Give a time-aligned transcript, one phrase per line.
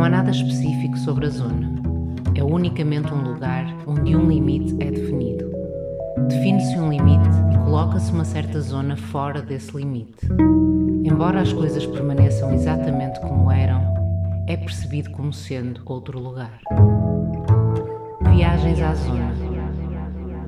[0.00, 1.70] Não há nada específico sobre a zona.
[2.34, 5.52] É unicamente um lugar onde um limite é definido.
[6.26, 10.26] Define-se um limite e coloca-se uma certa zona fora desse limite.
[11.04, 13.82] Embora as coisas permaneçam exatamente como eram,
[14.46, 16.60] é percebido como sendo outro lugar.
[18.32, 19.34] Viagens à Zona,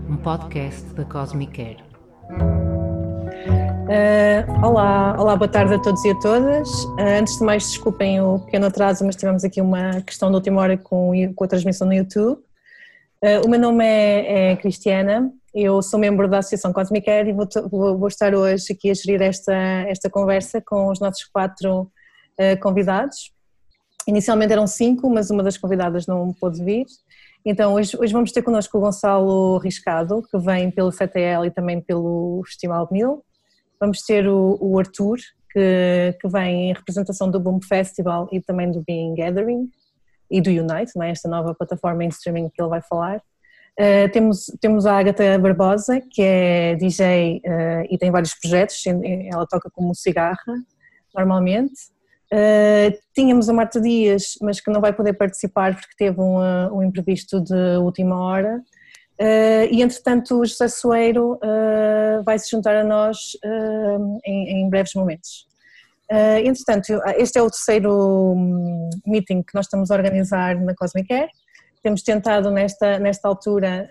[0.09, 2.62] um podcast da Cosmic Air.
[3.83, 6.85] Uh, olá, olá, boa tarde a todos e a todas.
[6.85, 10.61] Uh, antes de mais, desculpem o pequeno atraso, mas tivemos aqui uma questão de última
[10.61, 12.39] hora com, com a transmissão no YouTube.
[13.23, 17.33] Uh, o meu nome é, é, Cristiana, eu sou membro da Associação Cosmic Air e
[17.33, 19.53] vou, vou, estar hoje aqui a gerir esta,
[19.89, 21.91] esta conversa com os nossos quatro
[22.61, 23.33] convidados.
[24.07, 26.87] Inicialmente eram cinco, mas uma das convidadas não pôde vir.
[27.45, 31.81] Então, hoje, hoje vamos ter connosco o Gonçalo Riscado, que vem pelo CTL e também
[31.81, 33.23] pelo Festival Mil.
[33.83, 35.19] Vamos ter o, o Arthur,
[35.51, 39.69] que, que, vem em representação do Boom Festival e também do Being Gathering
[40.31, 41.11] e do Unite, não é?
[41.11, 43.17] esta nova plataforma em streaming que ele vai falar.
[43.77, 48.81] Uh, temos, temos a Agatha Barbosa, que é DJ uh, eh, e tem vários projetos,
[48.87, 50.55] ela toca como cigarra,
[51.13, 51.75] normalmente.
[52.33, 56.39] Uh, tínhamos a Marta Dias, mas que não vai poder participar porque teve um,
[56.77, 58.63] um imprevisto de última hora.
[59.21, 64.71] Uh, e entretanto o José Soeiro uh, vai se juntar a nós uh, em, em,
[64.71, 65.47] breves momentos.
[66.45, 71.29] entretanto, este é o terceiro um, meeting que nós estamos a organizar na Cosmic Air.
[71.83, 73.89] Temos tentado nesta, nesta altura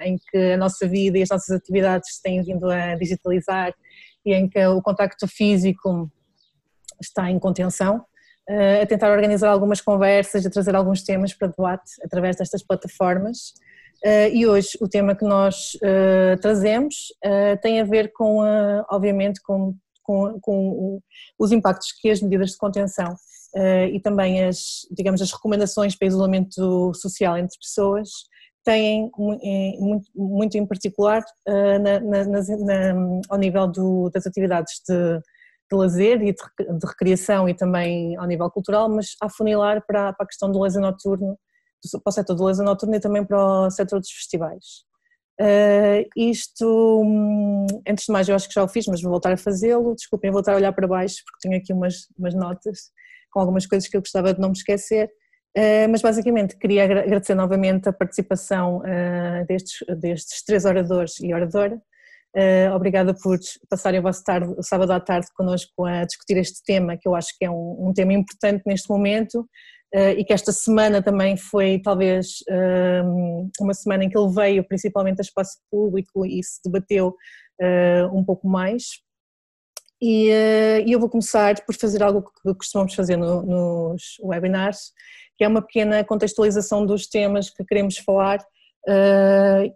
[0.00, 3.72] em que a nossa vida e as nossas atividades têm vindo a digitalizar
[4.24, 6.10] e em que o contacto físico
[7.00, 8.04] está em contenção,
[8.82, 13.52] a tentar organizar algumas conversas, a trazer alguns temas para debate através destas plataformas.
[14.04, 18.38] Uh, e hoje o tema que nós uh, trazemos uh, tem a ver com,
[18.90, 21.00] obviamente, com, com, com,
[21.38, 23.14] os impactos que as medidas de contenção
[23.92, 28.10] e também as, digamos, as recomendações para isolamento social entre pessoas
[28.62, 29.10] têm
[29.78, 35.18] muito, muito em particular na, na, na, ao nível do, das atividades de,
[35.70, 40.12] de lazer e de, de, recreação e também ao nível cultural, mas a funilar para,
[40.12, 41.38] para a questão do lazer noturno
[42.02, 44.88] para o setor do laser noturno e também para o setor dos festivais.
[45.40, 46.66] Uh, isto,
[47.04, 49.94] hum, antes de mais, eu acho que já o fiz, mas vou voltar a fazê-lo.
[49.94, 52.90] Desculpem, vou voltar a olhar para baixo porque tenho aqui umas, umas notas
[53.30, 55.08] com algumas coisas que eu gostava de não me esquecer.
[55.56, 61.80] Uh, mas basicamente queria agradecer novamente a participação uh, destes, destes três oradores e oradora.
[62.74, 63.38] obrigada por
[63.70, 67.28] passarem o vosso tarde, sábado à tarde connosco a discutir este tema, que eu acho
[67.38, 71.80] que é um, um tema importante neste momento, Uh, e que esta semana também foi
[71.82, 77.08] talvez uh, uma semana em que ele veio principalmente a espaço público e se debateu
[77.08, 78.84] uh, um pouco mais.
[80.00, 80.28] E,
[80.86, 84.92] e, eu vou começar por fazer algo que costumamos fazer no, nos webinars,
[85.36, 88.38] que é uma pequena contextualização dos temas que queremos falar,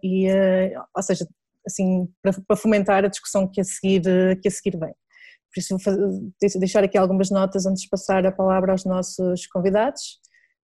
[0.01, 0.27] e,
[0.95, 1.27] ou seja,
[1.67, 4.01] assim, para, para, fomentar a discussão que a seguir,
[4.41, 4.93] que a seguir vem.
[5.53, 10.19] Por isso vou deixar aqui algumas notas antes de passar a palavra aos nossos convidados.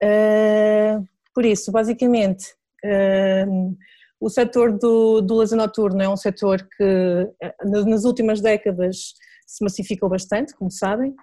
[0.03, 1.03] Uh,
[1.34, 2.46] por isso, basicamente,
[2.85, 3.75] uh,
[4.19, 9.13] o setor do, do lazer noturno é um setor que eh, nas últimas décadas
[9.46, 11.13] se massificou bastante, como sabem,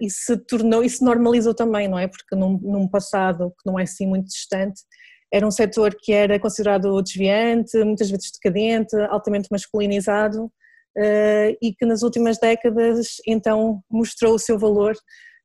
[0.00, 2.06] e se tornou, e se normalizou também, não é?
[2.06, 4.82] Porque num, num passado que não é assim muito distante,
[5.32, 10.50] era um setor que era considerado desviante, muitas vezes decadente, altamente masculinizado,
[11.60, 14.96] e que nas últimas décadas então mostrou o seu valor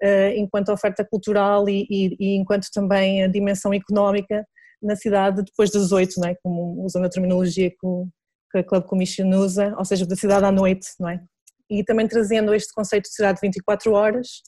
[0.01, 4.45] uh, enquanto oferta cultural e, e, e, enquanto também a dimensão económica
[4.81, 6.35] na cidade depois das oito, não é?
[6.41, 8.07] como usando a terminologia que, o,
[8.55, 11.21] a Club Commission usa, ou seja, da cidade à noite, não é?
[11.69, 14.41] E também trazendo este conceito de cidade de 24 horas,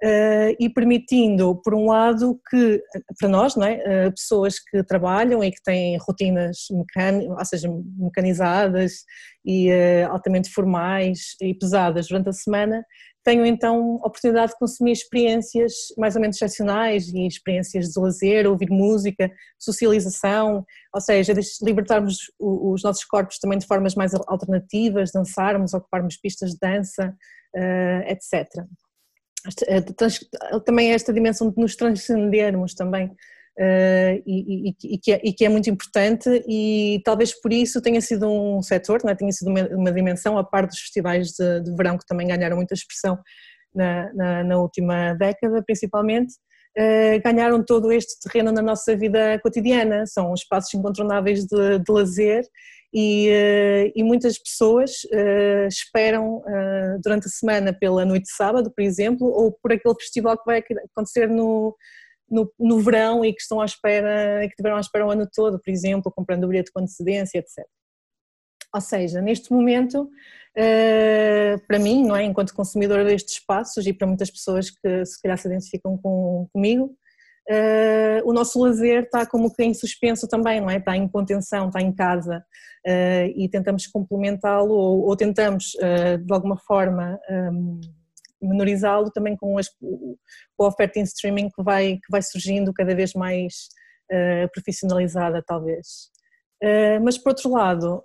[0.00, 2.80] Uh, e permitindo, por um lado, que
[3.18, 9.02] para nós, não é, uh, pessoas que trabalham e que têm rotinas ou seja, mecanizadas
[9.44, 12.84] e uh, altamente formais e pesadas durante a semana,
[13.24, 18.70] tenham então oportunidade de consumir experiências mais ou menos excepcionais e experiências de lazer, ouvir
[18.70, 19.28] música,
[19.58, 26.52] socialização, ou seja, libertarmos os nossos corpos também de formas mais alternativas, dançarmos, ocuparmos pistas
[26.52, 27.12] de dança,
[28.06, 28.46] etc.
[29.66, 33.10] Eh, também esta dimensão de nos transcendermos também
[33.60, 37.82] Uh, e, e, e, que é, e, que é, muito importante e talvez por isso
[37.82, 39.16] tenha sido um setor, é?
[39.16, 42.54] tenha sido uma, uma, dimensão, a par dos festivais de, de, verão que também ganharam
[42.54, 43.18] muita expressão
[43.74, 46.34] na, na, na última década principalmente,
[46.78, 52.44] uh, ganharam todo este terreno na nossa vida cotidiana, são espaços incontornáveis de, de lazer
[52.92, 58.70] e, uh, e muitas pessoas uh, esperam uh, durante a semana pela noite de sábado,
[58.70, 61.76] por exemplo, ou por aquele festival que vai acontecer no,
[62.30, 65.60] no, no verão e que estão à espera, que tiveram à espera o ano todo,
[65.60, 67.66] por exemplo, comprando o bilhete com antecedência, etc.
[68.74, 70.10] Ou seja, neste momento,
[71.66, 75.38] para mim, não é, enquanto consumidora destes espaços e para muitas pessoas que se calhar
[75.38, 76.94] se identificam com, comigo,
[77.48, 80.76] uh, o nosso lazer está como que em suspenso também, não é?
[80.76, 82.44] Está em contenção, está em casa
[82.86, 87.80] uh, e tentamos complementá-lo ou, ou, tentamos uh, de alguma forma um,
[88.40, 92.94] menorizá-lo também com, as, com a oferta em streaming que vai, que vai surgindo cada
[92.94, 93.68] vez mais
[94.54, 96.08] profissionalizada talvez.
[97.02, 98.02] mas por outro lado,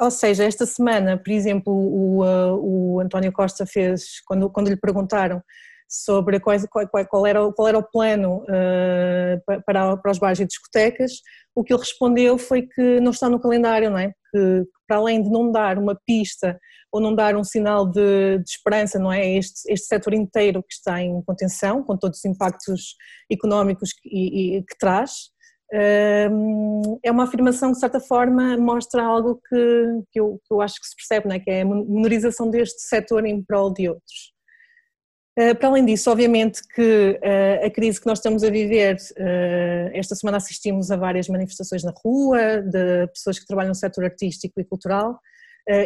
[0.00, 5.42] ou seja, esta semana, por exemplo, o, o António Costa fez, quando, quando lhe perguntaram
[5.88, 10.46] sobre qual, qual, qual, era, qual era o plano uh, para, para os bares e
[10.46, 11.12] discotecas,
[11.54, 14.12] o que ele respondeu foi que não está no calendário, não é?
[14.30, 16.58] Que para além de não dar uma pista
[16.92, 19.26] ou não dar um sinal de, de esperança, não é?
[19.36, 22.96] Este, este setor inteiro que está em contenção, com todos os impactos
[23.30, 25.12] económicos que, e, que traz,
[25.72, 30.60] uh, é uma afirmação que de certa forma mostra algo que, que, eu, que eu
[30.60, 31.40] acho que se percebe, não é?
[31.40, 34.35] Que é a menorização deste setor em prol de outros.
[35.38, 39.90] Eh, para além disso, obviamente que uh, a crise que nós estamos a viver, uh,
[39.92, 44.58] esta semana assistimos a várias manifestações na rua, de pessoas que trabalham no setor artístico
[44.58, 45.20] e cultural,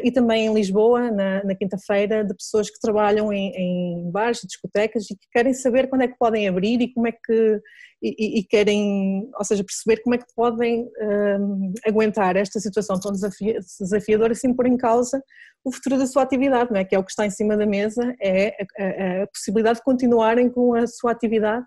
[0.03, 5.11] e também em Lisboa, na, na quinta-feira, de pessoas que trabalham em, em bares discotecas
[5.11, 7.61] e que querem saber quando é que podem abrir e como é que,
[8.03, 10.87] e, e querem, ou seja, perceber como é que podem
[11.87, 15.23] aguentar esta situação tão desafiadora sem pôr em causa
[15.65, 16.85] o futuro da sua atividade, não é?
[16.85, 18.49] que é o que está em cima da mesa, é
[18.79, 21.65] a, a, a possibilidade de continuarem com a sua atividade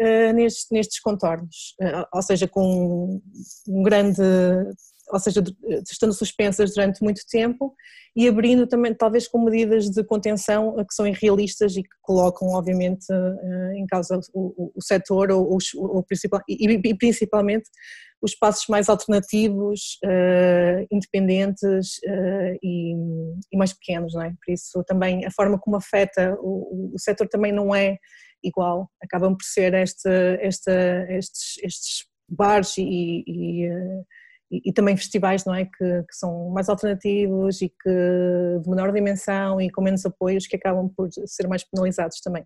[0.00, 3.20] uh, nestes, nestes contornos, uh, ou seja, com
[3.68, 4.22] um grande,
[5.10, 5.42] ou seja,
[5.90, 7.74] estando suspensas durante muito tempo
[8.16, 13.04] e abrindo também, talvez com medidas de contenção que são irrealistas e que colocam, obviamente,
[13.12, 16.06] uh, em causa o, o, setor ou, ou,
[16.48, 17.68] e, principalmente
[18.22, 21.98] os espaços mais alternativos, uh, independentes
[22.62, 22.94] e,
[23.54, 24.30] mais pequenos, não é?
[24.30, 27.98] Por isso também a forma como afeta o, o setor também não é
[28.42, 30.08] igual, acabam por ser este,
[30.40, 30.70] este,
[31.08, 33.68] estes, estes bares e, e,
[34.50, 35.64] e, também festivais, não é?
[35.64, 40.56] Que, que, são mais alternativos e que de menor dimensão e com menos apoios que
[40.56, 42.44] acabam por ser mais penalizados também.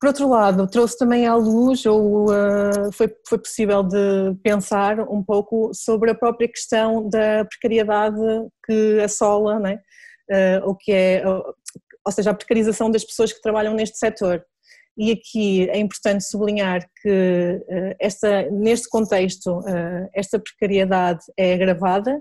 [0.00, 5.24] Por outro lado, trouxe também à luz, ou uh, foi, foi possível de pensar um
[5.24, 8.16] pouco sobre a própria questão da precariedade
[8.64, 9.80] que assola, né?
[10.30, 14.44] Uh, o que é, ou seja, a precarização das pessoas que trabalham neste setor.
[14.98, 17.08] E aqui é importante sublinhar que
[17.68, 19.60] uh, esta, neste contexto
[20.12, 22.20] esta precariedade é agravada,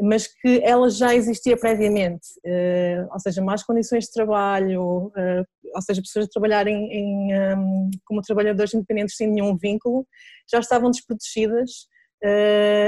[0.00, 5.12] mas que ela já existia previamente, uh, ou seja, más condições de trabalho,
[5.74, 10.04] ou seja, pessoas a trabalharem em, um, como trabalhadores independentes sem nenhum vínculo,
[10.50, 11.86] já estavam desprotegidas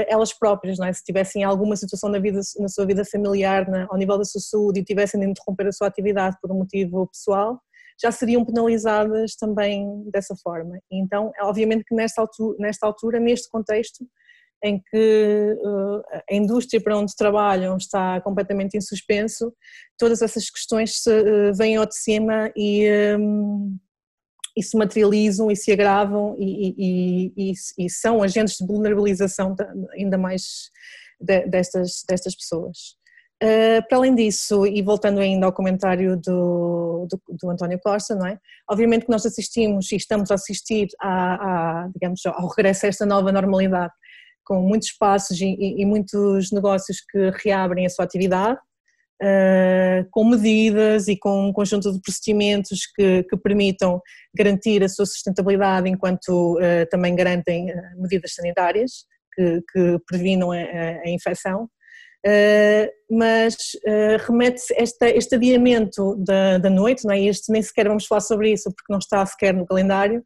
[0.09, 0.91] elas próprias, é?
[0.91, 4.41] se tivessem alguma situação na, vida, na sua vida familiar, na, ao nível da sua
[4.41, 7.57] saúde e tivessem de interromper a sua atividade por um motivo pessoal,
[8.01, 10.79] já seriam penalizadas também dessa forma.
[10.91, 14.05] Então, obviamente que nesta altura, nesta, altura, neste contexto,
[14.63, 19.53] em que uh, a indústria para onde trabalham está completamente em suspenso,
[19.97, 22.87] todas essas questões se, uh, vêm ao de cima e,
[23.17, 23.77] um,
[24.55, 29.55] e se materializam e se agravam e, e, e, e são agentes de vulnerabilização
[29.93, 30.69] ainda mais
[31.19, 33.00] de, destas, destas pessoas.
[33.43, 38.27] Uh, para além disso, e voltando ainda ao comentário do, do, do, António Costa, não
[38.27, 38.37] é?
[38.69, 43.03] Obviamente que nós assistimos e estamos a assistir a, a, digamos, ao regresso a esta
[43.03, 43.91] nova normalidade
[44.43, 48.59] com muitos espaços e, e, muitos negócios que reabrem a sua atividade,
[49.23, 53.99] uh, com medidas e com um conjunto de procedimentos que, que permitam
[54.37, 60.91] garantir a sua sustentabilidade enquanto uh, também garantem medidas sanitárias que, que previnam a, a,
[61.05, 61.09] a
[62.25, 62.91] infecção.
[63.11, 63.55] mas
[64.27, 67.21] remete-se este adiamento da, da noite, não é?
[67.21, 70.23] este nem sequer vamos falar sobre isso porque não está sequer no calendário,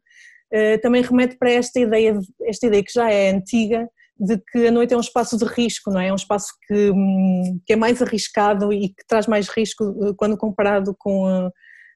[0.82, 3.88] também remete para esta ideia, esta ideia que já é antiga
[4.18, 6.08] de que a noite é um espaço de risco, não é?
[6.08, 10.38] É um espaço que, hum, que é mais arriscado e que traz mais risco quando
[10.38, 11.50] comparado com, a,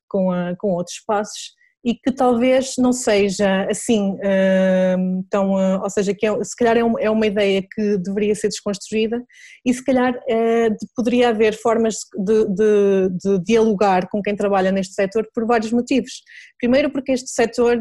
[0.07, 5.89] com, a, com outros espaços e que talvez não seja assim uh, tão, uh, ou
[5.89, 9.23] seja, que é, se calhar é, um, é, uma ideia que deveria ser desconstruída
[9.65, 14.93] e se calhar uh, poderia haver formas de, de, de, dialogar com quem trabalha neste
[14.93, 16.23] setor por vários motivos.
[16.59, 17.79] Primeiro porque este setor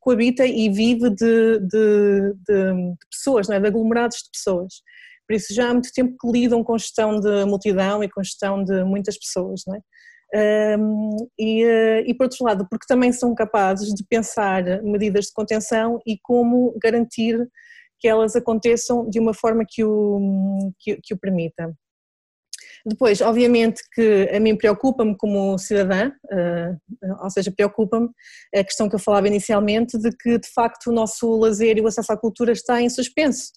[0.00, 2.34] coabita e vive de, de,
[3.10, 3.60] pessoas, não é?
[3.60, 4.74] de aglomerados de pessoas.
[5.26, 8.62] Por isso já há muito tempo que lidam com gestão de multidão e com gestão
[8.62, 9.80] de muitas pessoas, não é?
[10.34, 15.32] Um, e, eh, e, por outro lado, porque também são capazes de pensar medidas de
[15.32, 17.38] contenção e como garantir
[18.00, 21.72] que elas aconteçam de uma forma que o, que, que o permita.
[22.84, 28.10] Depois, obviamente que a mim preocupa-me como cidadã, uh, ou seja, preocupa-me
[28.54, 31.86] a questão que eu falava inicialmente de que de facto o nosso lazer e o
[31.86, 33.52] acesso à cultura está em suspenso.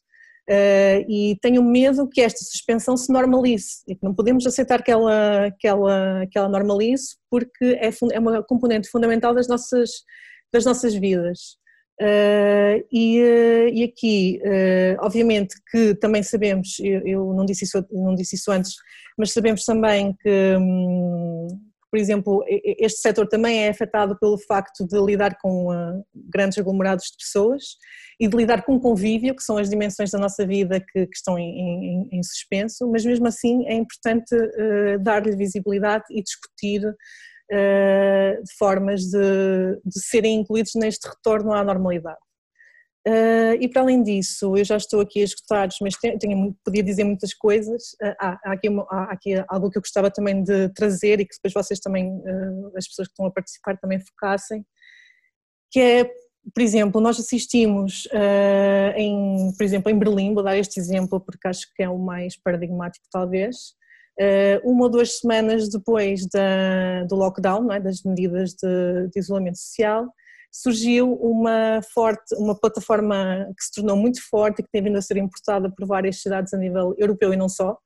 [0.50, 4.90] Uh, e tenho medo que esta suspensão se normalize e que não podemos aceitar que
[4.90, 9.90] ela, que ela, que ela normalize porque é, é uma componente fundamental das nossas,
[10.54, 11.58] das nossas vidas.
[12.02, 14.40] Uh, e, uh, e, aqui,
[15.00, 18.76] obviamente que também sabemos, eu, eu, não, disse isso, não disse isso antes,
[19.18, 21.27] mas sabemos também que, um,
[21.90, 25.68] por exemplo, este setor também é afetado pelo facto de lidar com
[26.14, 27.64] grandes aglomerados de pessoas
[28.20, 31.38] e de lidar com convívio, que são as dimensões da nossa vida que, que estão
[31.38, 38.44] em, em, em, suspenso, mas mesmo assim é importante uh, dar-lhe visibilidade e discutir uh,
[38.58, 42.18] formas de, de, serem incluídos neste retorno à normalidade.
[43.08, 47.06] Uh, e para além disso, eu já estou aqui a escutar, mas tenho, podia dizer
[47.06, 47.94] muitas coisas.
[48.04, 51.26] Uh, há, há, aqui uma, há, aqui algo que eu gostava também de trazer e
[51.26, 54.66] que depois vocês também, uh, as pessoas que estão a participar, também focassem,
[55.72, 56.12] que é
[56.54, 58.08] por exemplo, nós assistimos
[58.96, 62.38] em, por exemplo, em Berlim, vou dar este exemplo porque acho que é o mais
[62.42, 63.74] paradigmático talvez,
[64.64, 70.08] uma ou duas semanas depois da, do lockdown, é, das medidas de, de, isolamento social,
[70.52, 75.02] surgiu uma forte, uma plataforma que se tornou muito forte e que tem vindo a
[75.02, 77.78] ser importada por várias cidades a nível europeu e não só, uh,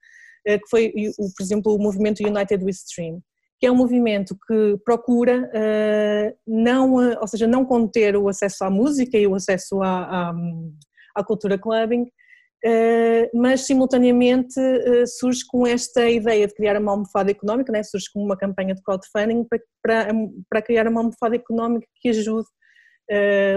[0.44, 0.94] que foi,
[1.38, 3.22] por exemplo, o movimento United We Stream
[3.62, 8.72] que é um movimento que procura uh, não, ou seja, não conter o acesso à
[8.72, 10.34] música e o acesso à, à,
[11.16, 12.08] à cultura clubbing,
[13.34, 17.84] mas simultaneamente uh, surge com esta ideia de criar uma almofada económica, né?
[17.84, 20.14] surge com uma campanha de crowdfunding para, para,
[20.50, 22.48] para criar uma almofada económica que ajude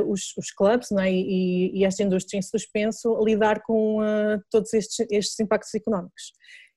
[0.09, 1.13] os, os clubes né?
[1.13, 3.99] e, e, esta indústria em suspenso a lidar com
[4.51, 6.33] todos estes, estes impactos económicos.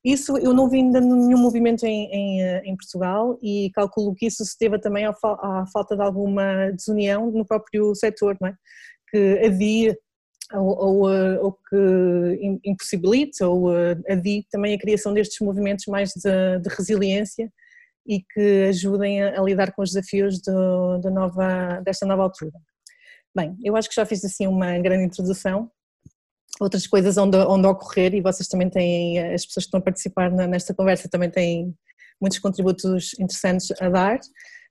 [0.06, 4.46] Isso eu não vi ainda nenhum movimento em, em, em, Portugal e calculo que isso
[4.46, 8.54] se deva também à, à falta de alguma desunião no próprio setor, é?
[9.10, 9.98] que adia
[10.54, 16.12] ou, ou, eh, ou que impossibilite ou eh, adie também a criação destes movimentos mais
[16.14, 17.52] de, de resiliência
[18.06, 22.54] e que ajudem a, a lidar com os desafios do, de nova, desta nova altura.
[23.36, 25.70] Bem, eu acho que já fiz assim uma grande introdução
[26.60, 30.32] outras coisas onde, onde ocorrer e vocês também têm, as pessoas que estão a participar
[30.32, 31.76] nesta conversa também têm
[32.20, 34.20] muitos contributos interessantes a dar.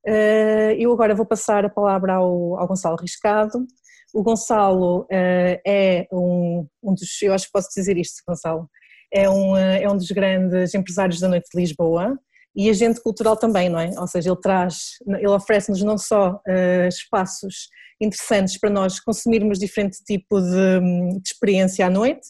[0.06, 3.66] Eh, eu agora vou passar a palavra ao, ao Gonçalo Riscado.
[4.14, 8.68] O Gonçalo eh, é um, um dos, eu acho que posso dizer isto, Gonçalo,
[9.12, 12.18] é um, eh, é um dos grandes empresários da Noite de Lisboa
[12.54, 13.90] e agente cultural também, não é?
[13.98, 16.40] Ou seja, ele traz, ele oferece-nos não só
[16.88, 17.68] espaços
[18.00, 20.80] interessantes para nós consumirmos diferente tipo de,
[21.20, 22.26] de experiência à noite,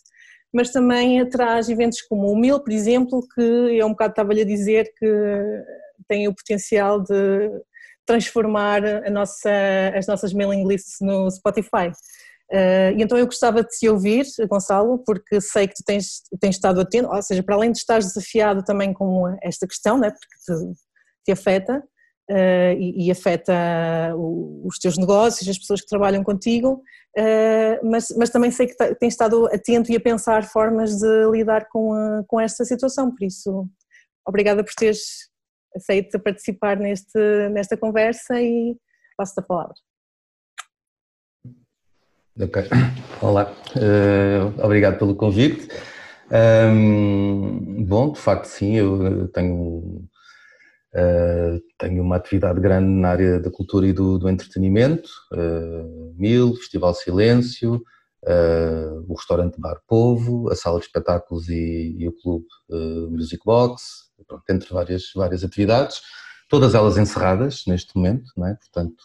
[0.53, 4.45] mas também traz eventos como o Mil, por exemplo, que eu um bocado estava-lhe a
[4.45, 5.07] dizer que
[6.09, 7.51] tem o potencial de
[8.07, 9.51] transformar nossa,
[9.95, 11.91] as nossas mailing lists no Spotify.
[12.53, 16.55] Uh, e então eu gostava de te ouvir, Gonçalo, porque sei que tu tens, tens
[16.55, 20.37] estado atento, ou seja, para além de estar desafiado também com esta questão, né, porque
[20.45, 20.75] te,
[21.25, 21.83] te afeta,
[22.31, 23.53] uh, e, e, afeta
[24.65, 26.83] os teus negócios, as pessoas que trabalham contigo,
[27.19, 31.67] uh, mas, mas também sei que tens estado atento e a pensar formas de lidar
[31.69, 33.69] com, a, com esta situação, por isso
[34.25, 35.29] obrigada por teres
[35.77, 38.77] aceito participar neste, nesta conversa e
[39.17, 39.75] passo-te a palavra.
[42.39, 42.65] Ok,
[43.23, 45.69] olá, uh, obrigado pelo convite.
[46.31, 50.07] Um, bom, de facto, sim, eu tenho
[50.97, 56.55] Uh, tenho uma atividade grande na área da cultura e do, do entretenimento, uh, Mil,
[56.57, 57.83] Festival Silêncio,
[58.25, 62.47] uh, o restaurante Bar Povo, a sala de espetáculos e, e o clube
[63.11, 66.01] Music Box, pronto, entre várias, várias atividades,
[66.49, 68.55] todas elas encerradas neste momento, é?
[68.55, 69.05] portanto,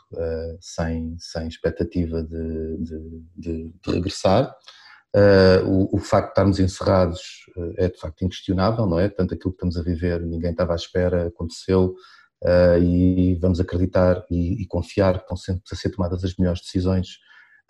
[0.60, 4.56] sem, sem expectativa de, de, de, de regressar.
[5.14, 7.20] Uh, o, o, facto de estarmos encerrados
[7.58, 9.10] uh, é de facto inquestionável, não é?
[9.10, 11.94] Tanto aquilo que estamos a viver, ninguém estava à espera, aconteceu,
[12.82, 17.20] e vamos acreditar e, e confiar que estão sempre a ser tomadas as melhores decisões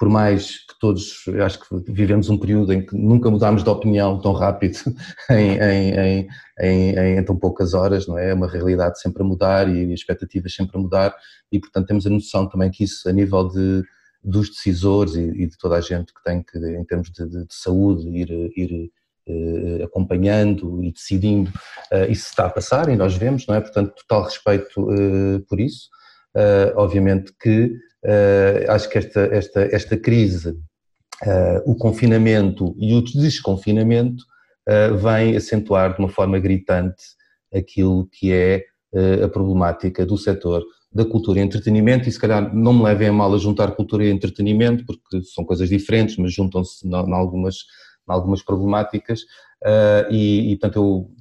[0.02, 4.20] por mais que todos, acho que vivemos um período em que nunca mudámos de opinião
[4.20, 4.80] tão rápido
[5.30, 6.28] em, em,
[6.60, 8.32] em, em, tão poucas horas, não é?
[8.32, 11.16] É uma realidade sempre a mudar e expectativas sempre a mudar
[11.52, 13.84] e, portanto, temos a noção também que isso, a nível de,
[14.24, 17.46] dos decisores e, e de toda a gente que tem que, em termos de, de,
[17.46, 18.92] de saúde, ir, ir
[19.28, 21.52] uh, acompanhando e decidindo,
[21.94, 23.62] uh, isso está a passar e nós vemos, não é?
[23.62, 25.92] Portanto, total respeito uh, por isso.
[26.76, 27.72] Obviamente que
[28.04, 34.24] Uh, acho que esta, esta, esta crise, uh, o confinamento e o desconfinamento
[34.68, 37.04] uh, vem acentuar de uma forma gritante
[37.54, 38.66] aquilo que é
[39.24, 40.62] a problemática do setor
[40.92, 42.10] da cultura e entretenimento.
[42.10, 45.46] E se calhar não me levem a mal a juntar cultura e entretenimento porque são
[45.46, 47.60] coisas diferentes, mas juntam-se em algumas,
[48.06, 49.22] algumas problemáticas.
[50.10, 51.12] E, e, portanto eu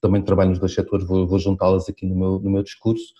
[0.00, 3.12] também trabalho nos dois setores, vou, vou juntá-las aqui no meu, no meu discurso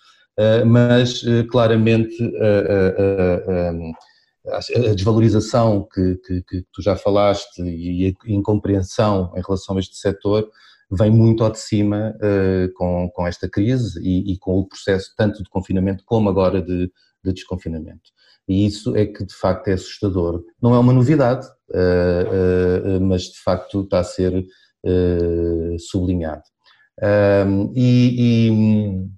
[0.66, 3.92] mas eh, claramente eh,
[4.46, 9.96] a desvalorização que, que, que, tu já falaste e a incompreensão em relação a este
[9.96, 10.48] setor
[10.90, 15.12] vem muito ao de cima uh, com, com esta crise e, e, com o processo
[15.16, 16.90] tanto de confinamento como agora de,
[17.22, 18.10] de, desconfinamento.
[18.48, 20.42] E isso é que de facto é assustador.
[20.62, 24.46] Não é uma novidade, uh, uh, mas de facto está a ser
[25.78, 26.44] sublinhado.
[27.74, 29.17] e, e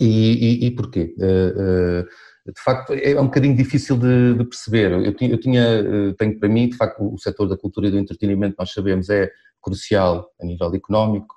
[0.00, 1.14] e, e, e porquê?
[1.18, 2.08] Uh, uh,
[2.52, 4.92] de facto, é um bocadinho difícil de, de perceber.
[4.92, 7.90] Eu, tinha, eu tinha, eh, tenho para mim, de facto, o setor da cultura e
[7.90, 11.34] do entretenimento, nós sabemos, é crucial a nível económico,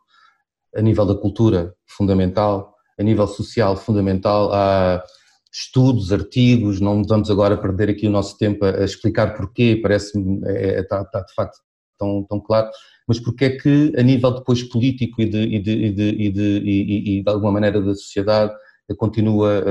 [0.73, 4.53] a nível da cultura, fundamental, a nível social, fundamental.
[4.53, 5.03] Há
[5.51, 10.79] estudos, artigos, não vamos agora perder aqui o nosso tempo a, explicar porquê, parece-me, é,
[10.79, 11.57] está, está de facto
[11.99, 12.69] tão, tão claro,
[13.11, 16.31] mas porque é que a nível depois político e de, e de, e de, e
[16.31, 18.53] de, e, de alguma maneira da sociedade
[18.97, 19.65] continua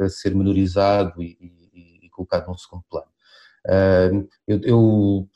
[0.00, 1.36] a, a ser menorizado e,
[1.74, 3.08] e, colocado num segundo plano.
[4.46, 5.28] Eu, eu,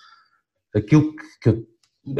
[0.72, 1.66] aquilo que eu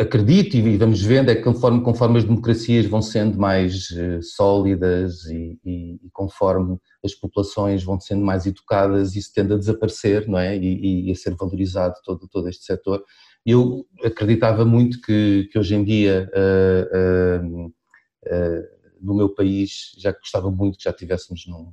[0.00, 5.25] acredito e vamos vendo é que conforme, conforme as democracias vão sendo mais eh, sólidas
[5.26, 10.38] e, e, e, conforme as populações vão sendo mais educadas, isso tende a desaparecer, não
[10.38, 10.57] é?
[10.57, 13.05] E, e a ser valorizado todo, todo este setor.
[13.44, 18.68] Eu acreditava muito que, que hoje em dia, uh, uh, uh,
[19.00, 21.72] no meu país, já gostava muito que já estivéssemos num,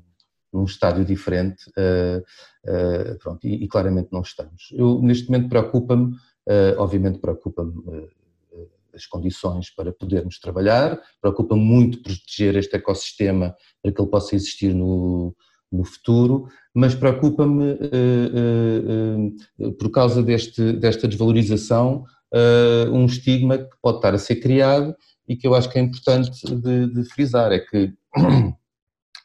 [0.51, 1.63] num estádio diferente,
[3.21, 4.69] pronto, e, e, claramente não estamos.
[4.73, 6.15] Eu, neste momento, preocupa-me,
[6.77, 8.09] obviamente, preocupa-me
[8.95, 14.73] as condições para podermos trabalhar, preocupa-me muito proteger este ecossistema para que ele possa existir
[14.73, 15.35] no,
[15.71, 22.03] no futuro, mas preocupa-me, uh, uh, por causa deste, desta desvalorização,
[22.91, 24.95] um estigma que pode estar a ser criado
[25.27, 27.91] e que eu acho que é importante de, de frisar, é que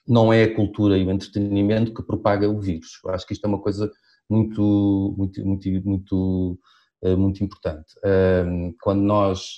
[0.08, 2.98] não é a cultura e o entretenimento que propaga o vírus.
[3.04, 3.92] Eu acho que isto é uma coisa
[4.28, 6.58] muito, muito, muito, muito,
[7.18, 7.92] muito importante.
[8.80, 9.56] Quando nós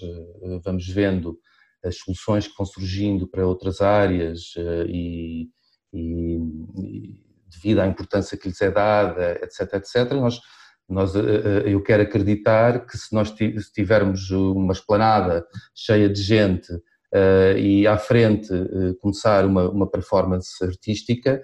[0.64, 1.38] vamos vendo
[1.84, 4.54] as soluções que vão surgindo para outras áreas
[4.88, 5.48] e,
[5.96, 6.38] e,
[6.78, 10.40] e devido à importância que lhes é dada, etc, etc, nós,
[10.88, 13.32] nós, eh, eh, eu quero acreditar que se nós
[13.74, 18.48] tivermos uma esplanada cheia de gente uh, e à frente
[19.00, 21.42] começar uma, uma performance artística,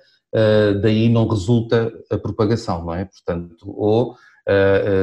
[0.81, 3.05] daí não resulta a propagação, não é?
[3.05, 4.17] Portanto, ou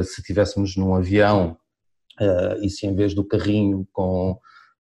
[0.03, 1.55] se tivéssemos num avião
[2.63, 4.39] e se em vez do carrinho com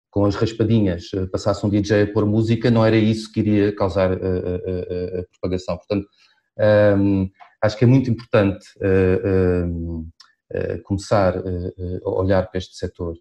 [0.09, 3.75] com as raspadinhas eh, passasse um DJ a pôr música, não era isso que iria
[3.75, 5.77] causar a, a, a, a propagação.
[5.77, 6.07] Portanto,
[6.57, 7.29] um, ehm,
[7.61, 13.15] acho que é muito importante uh, uh, começar a olhar para este setor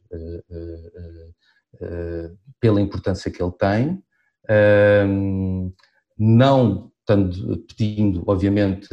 [2.61, 4.03] pela importância que ele tem,
[4.49, 5.70] ehm,
[6.18, 8.88] não estando, pedindo, obviamente,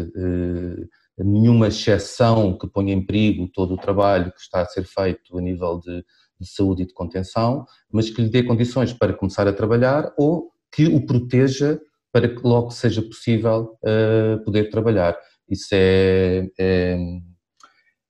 [1.18, 5.42] nenhuma exceção que ponha em perigo todo o trabalho que está a ser feito a
[5.42, 6.04] nível de
[6.44, 10.52] de saúde e de contenção, mas que lhe dê condições para começar a trabalhar ou
[10.72, 11.80] que o proteja
[12.12, 15.18] para que logo seja possível uh, poder trabalhar.
[15.50, 16.98] Isso é, é,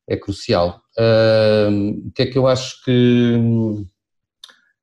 [0.08, 0.82] é crucial.
[0.98, 3.36] Uh, o que é que eu acho que,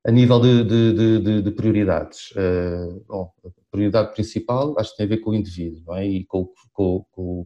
[0.05, 2.31] a nível de, de, de, de prioridades?
[2.31, 6.05] Uh, bom, a prioridade principal acho que tem a ver com o indivíduo não é?
[6.05, 7.45] e com, com, com,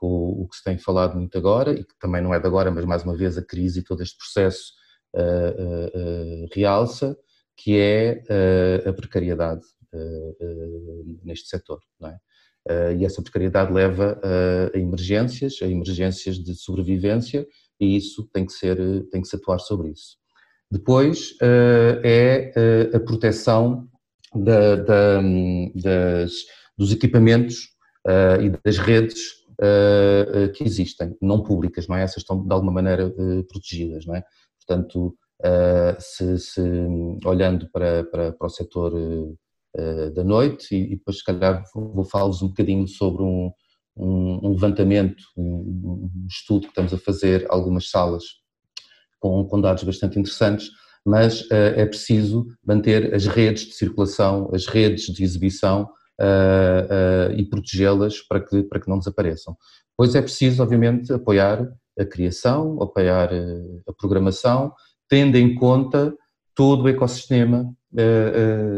[0.00, 2.84] o que se tem falado muito agora, e que também não é de agora, mas
[2.84, 4.72] mais uma vez a crise e todo este processo
[6.54, 7.16] realça,
[7.56, 8.22] que é
[8.86, 9.62] a precariedade
[11.24, 11.80] neste setor.
[12.04, 12.16] É?
[12.96, 17.46] e essa precariedade leva a emergências, a emergências de sobrevivência,
[17.80, 18.76] e isso tem que ser,
[19.10, 20.16] tem que se atuar sobre isso.
[20.70, 21.36] Depois
[22.02, 22.52] é
[22.94, 23.88] a proteção
[24.34, 25.20] da, da,
[25.74, 26.32] das,
[26.78, 27.68] dos equipamentos
[28.40, 29.42] e das redes
[30.54, 32.02] que existem, não públicas, não é?
[32.02, 33.12] Essas estão de alguma maneira
[33.48, 34.24] protegidas, não é?
[34.66, 35.16] Portanto,
[35.98, 36.60] se, se,
[37.24, 38.92] olhando para, para, para o setor
[40.14, 43.50] da noite e, e, depois se calhar vou falar-vos um bocadinho sobre um,
[43.96, 48.24] um, um levantamento, um, um, estudo que estamos a fazer, algumas salas
[49.20, 50.70] com, com dados bastante interessantes,
[51.04, 55.88] mas uh, é preciso manter as redes de circulação, as redes de exibição
[56.20, 59.56] uh, uh, e protegê-las para que, para que não desapareçam.
[59.96, 63.30] Pois é preciso, obviamente, apoiar a criação, apoiar
[63.86, 64.72] a programação,
[65.08, 66.14] tendo em conta
[66.54, 67.72] todo o ecossistema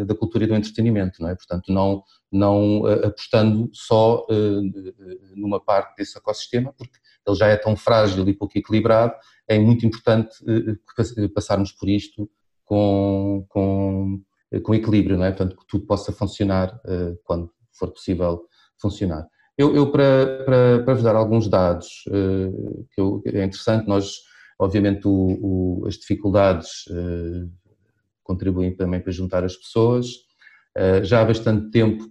[0.06, 1.34] da cultura e do entretenimento, não é?
[1.34, 4.26] Portanto, não, não apostando só
[5.36, 9.14] numa parte desse ecossistema, porque ele já é tão frágil e pouco equilibrado
[9.48, 12.30] é muito importante eh, passarmos por isto
[12.64, 15.30] com, com, eh, com equilíbrio, não é?
[15.30, 18.46] Portanto, que tudo possa funcionar eh, quando for possível
[18.80, 19.26] funcionar.
[19.56, 22.02] Eu, eu para, para, para, vos dar alguns dados
[22.92, 24.16] que eu, é interessante, nós,
[24.58, 25.38] obviamente, o,
[25.82, 26.84] o, as dificuldades
[28.24, 30.06] contribuem também para juntar as pessoas.
[31.04, 32.04] Já há bastante tempo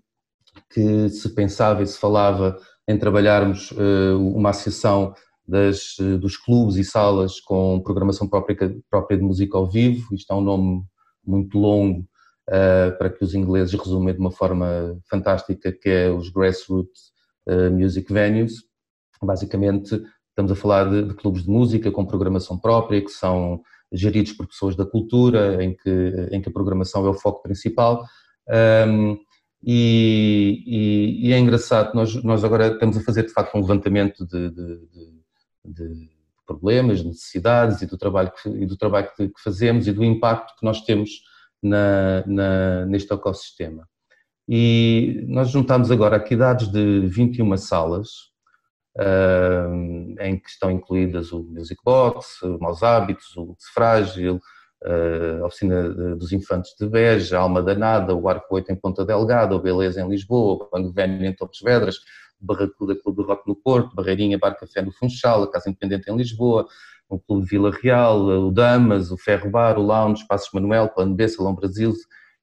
[0.71, 3.71] que se pensava e se falava em trabalharmos
[4.17, 5.13] uma associação
[5.45, 10.15] das, dos clubes e salas com programação própria, própria de música ao vivo.
[10.15, 10.83] Isto é um nome
[11.25, 12.07] muito longo
[12.97, 17.12] para que os ingleses resumem de uma forma fantástica, que é os Grassroots
[17.47, 18.63] uh, Music Venues.
[19.21, 24.33] Basicamente, estamos a falar de, de, clubes de música com programação própria, que são geridos
[24.33, 28.03] por pessoas da cultura, em que, em que a programação é o foco principal.
[28.87, 29.17] Um,
[29.65, 34.25] e, e, e, é engraçado, nós, nós agora estamos a fazer de facto um levantamento
[34.25, 35.23] de, de, de
[35.65, 36.09] de
[36.45, 40.55] problemas, necessidades e do trabalho que, e do trabalho que, que, fazemos e do impacto
[40.57, 41.21] que nós temos
[41.61, 43.87] na, na, neste ecossistema.
[44.47, 48.09] E nós juntamos agora aqui dados de 21 salas,
[48.97, 54.41] uh, em que estão incluídas o Music Box, o Maus Hábitos, o Frágil,
[54.83, 59.05] uh, a Oficina dos Infantes de Beja, a Alma Danada, o Arco 8 em Ponta
[59.05, 61.95] Delgada, o Beleza em Lisboa, o Banco Velho em Torres Vedras,
[62.39, 66.17] Barracuda Clube do Rock no Porto, Barreirinha Bar Café no Funchal, a Casa Independente em
[66.17, 66.67] Lisboa,
[67.09, 71.27] o Clube Vila Real, o Damas, o Ferro Bar, o Lounge, Passos Manuel, Plano B,
[71.29, 71.93] Salão Brasil,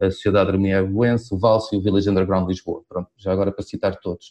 [0.01, 2.83] a Sociedade Harmonia Buense, o Valse e o Village Underground Lisboa.
[2.89, 4.31] Pronto, já agora para citar todos.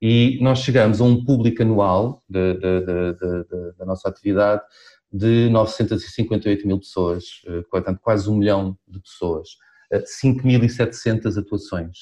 [0.00, 4.62] E nós chegamos a um público anual de, de, de, da nossa atividade
[5.12, 9.56] de 958 mil pessoas, eh, portanto quase um milhão de pessoas,
[9.92, 11.98] 5.700 eh, atuações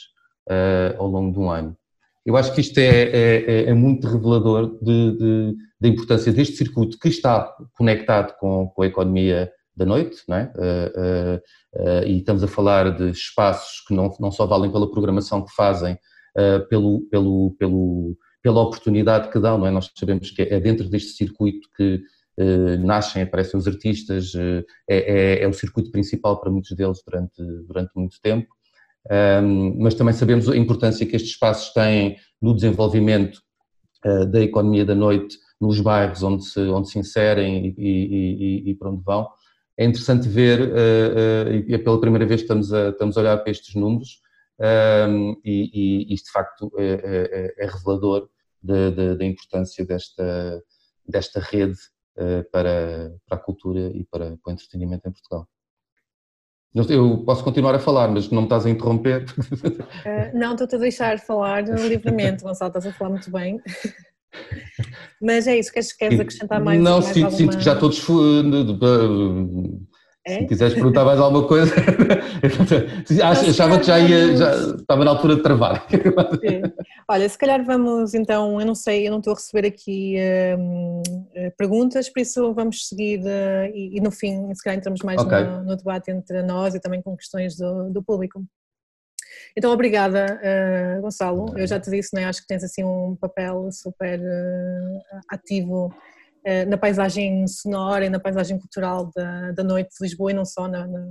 [0.48, 1.76] uh, ao longo de um ano.
[2.24, 6.56] Eu acho que isto é, é, é, é muito revelador de, de, da importância deste
[6.56, 10.52] circuito que está conectado com, com a economia da noite, não é?
[10.56, 14.90] Uh, uh, uh, e estamos a falar de espaços que não, não só valem pela
[14.90, 15.98] programação que fazem,
[16.68, 19.70] pelo, pelo, pelo, pela oportunidade que dão, não é?
[19.70, 22.02] Nós sabemos que é dentro deste circuito que
[22.84, 27.90] nascem, aparecem os artistas, é, é, é, o circuito principal para muitos deles durante, durante
[27.94, 28.48] muito tempo
[29.10, 33.40] um, mas também sabemos a importância que estes espaços têm no desenvolvimento
[34.04, 38.70] uh, da economia da noite nos bairros onde se, onde se inserem e, e, e,
[38.70, 39.28] e para onde vão.
[39.78, 43.20] É interessante ver, uh, uh, e é pela primeira vez que estamos a, estamos a
[43.20, 44.20] olhar para estes números,
[44.58, 48.28] um, e, isto de facto é, é, é revelador
[48.62, 50.62] da importância desta,
[51.06, 51.76] desta rede
[52.50, 55.46] para, para a cultura e para, para o entretenimento em Portugal.
[56.90, 59.24] Eu posso continuar a falar, mas não me estás a interromper.
[59.24, 63.60] Uh, não, estou-te a deixar falar livremente, Gonçalo, estás a falar muito bem.
[65.20, 66.80] Mas é isso, queres, queres acrescentar mais?
[66.80, 67.38] Não, mais sinto, alguma...
[67.38, 67.98] sinto que já todos
[70.26, 70.40] é?
[70.40, 71.72] Se quiseres perguntar mais alguma coisa,
[73.22, 75.86] achava que já ia, já estava na altura de travar.
[75.88, 76.62] Sim.
[77.08, 81.52] Olha, se calhar vamos então, eu não sei, eu não estou a receber aqui uh,
[81.56, 85.44] perguntas, por isso vamos seguir uh, e, e, no fim, se calhar entramos mais okay.
[85.44, 88.44] no, no, debate entre nós e também com questões do, do público.
[89.56, 91.58] Então, obrigada, uh, Gonçalo.
[91.58, 94.20] Eu já te disse, né, acho que tens assim um papel super
[95.30, 95.90] ativo
[96.48, 100.44] eh, na paisagem sonora e na paisagem cultural da, da noite de Lisboa e não
[100.44, 101.04] só na, na,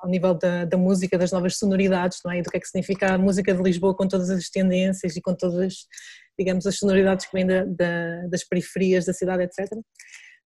[0.00, 2.38] ao nível da, da, música, das novas sonoridades, não é?
[2.38, 5.22] E do que é que significa a música de Lisboa com todas as tendências e
[5.22, 5.86] com todas,
[6.38, 9.70] digamos, as sonoridades que vêm da, da, das periferias da cidade, etc.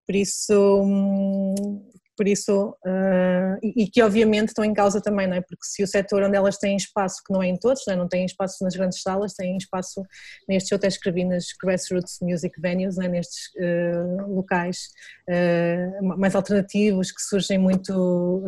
[0.06, 5.36] Por isso, hum, por isso, uh, e, e, que obviamente estão em causa também, não
[5.36, 5.42] é?
[5.42, 7.98] Porque se o setor onde elas têm espaço, que não é em todos, não, é?
[7.98, 10.04] não têm espaço nas grandes salas, têm espaço
[10.48, 13.08] nestes, eu até escrevi nas grassroots music venues, é?
[13.08, 14.90] nestes uh, locais
[15.28, 18.44] uh, mais alternativos, que surgem muito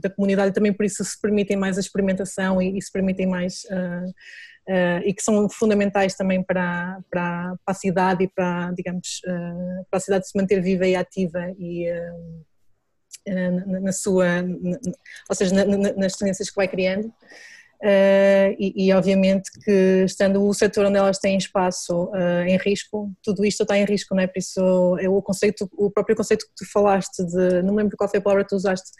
[0.00, 3.64] da comunidade também por isso se permitem mais a experimentação e, e se permitem mais...
[4.66, 9.84] Uh, e que são fundamentais também para, para, para, a cidade e para, digamos, uh,
[9.90, 11.86] para a cidade se manter viva e ativa e,
[13.26, 14.78] na, na, sua, na,
[15.28, 15.54] ou seja,
[15.96, 17.12] nas tendências que vai criando.
[17.84, 23.12] Uh, e, e, obviamente que estando o setor onde elas têm espaço uh, em risco,
[23.22, 24.26] tudo isto está em risco, não é?
[24.26, 27.94] Por isso é o conceito, o próprio conceito que tu falaste de, não me lembro
[27.98, 28.90] qual foi a palavra que tu usaste,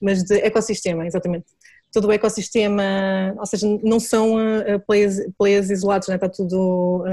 [0.00, 1.44] mas de ecossistema, exatamente.
[1.92, 6.14] Todo o ecossistema, ou seja, não são uh, players, players isolados, é?
[6.14, 7.04] está tudo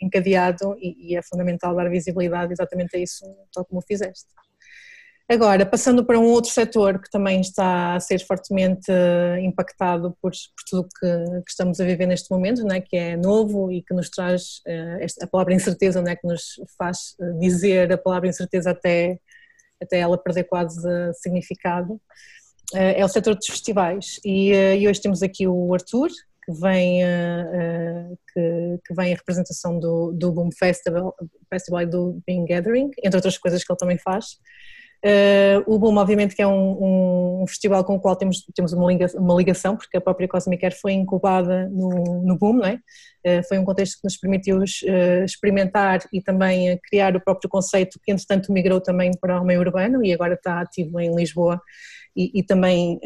[0.00, 4.26] encadeado e, e é fundamental dar visibilidade exatamente a isso, tal como o fizeste.
[5.30, 10.32] Agora, passando para um outro setor que também está a ser fortemente eh, impactado por,
[10.32, 13.92] por tudo que, que, estamos a viver neste momento, né, que é novo e que
[13.92, 18.26] nos traz uh, esta, a palavra incerteza, né, que nos faz eh, dizer a palavra
[18.26, 19.18] incerteza até,
[19.82, 20.80] até ela perder quase
[21.20, 22.00] significado,
[22.72, 24.18] uh, é o setor dos festivais.
[24.24, 26.08] E, uh, e, hoje temos aqui o Arthur,
[26.42, 27.02] que vem,
[28.32, 31.14] que, que, vem a representação do, do Boom Festival,
[31.50, 34.38] Festival e do Being Gathering, entre outras coisas que ele também faz.
[35.04, 38.90] Uh, o Boom, obviamente, que é um, um, festival com o qual temos, temos uma,
[38.90, 42.80] ligação, uma ligação, porque a própria Cosmic Air foi incubada no, no Boom, não é?
[43.24, 48.00] Uh, foi um contexto que nos permitiu uh, experimentar e também criar o próprio conceito,
[48.02, 51.60] que entretanto migrou também para o meio urbano e agora está ativo em Lisboa
[52.16, 52.98] e, e também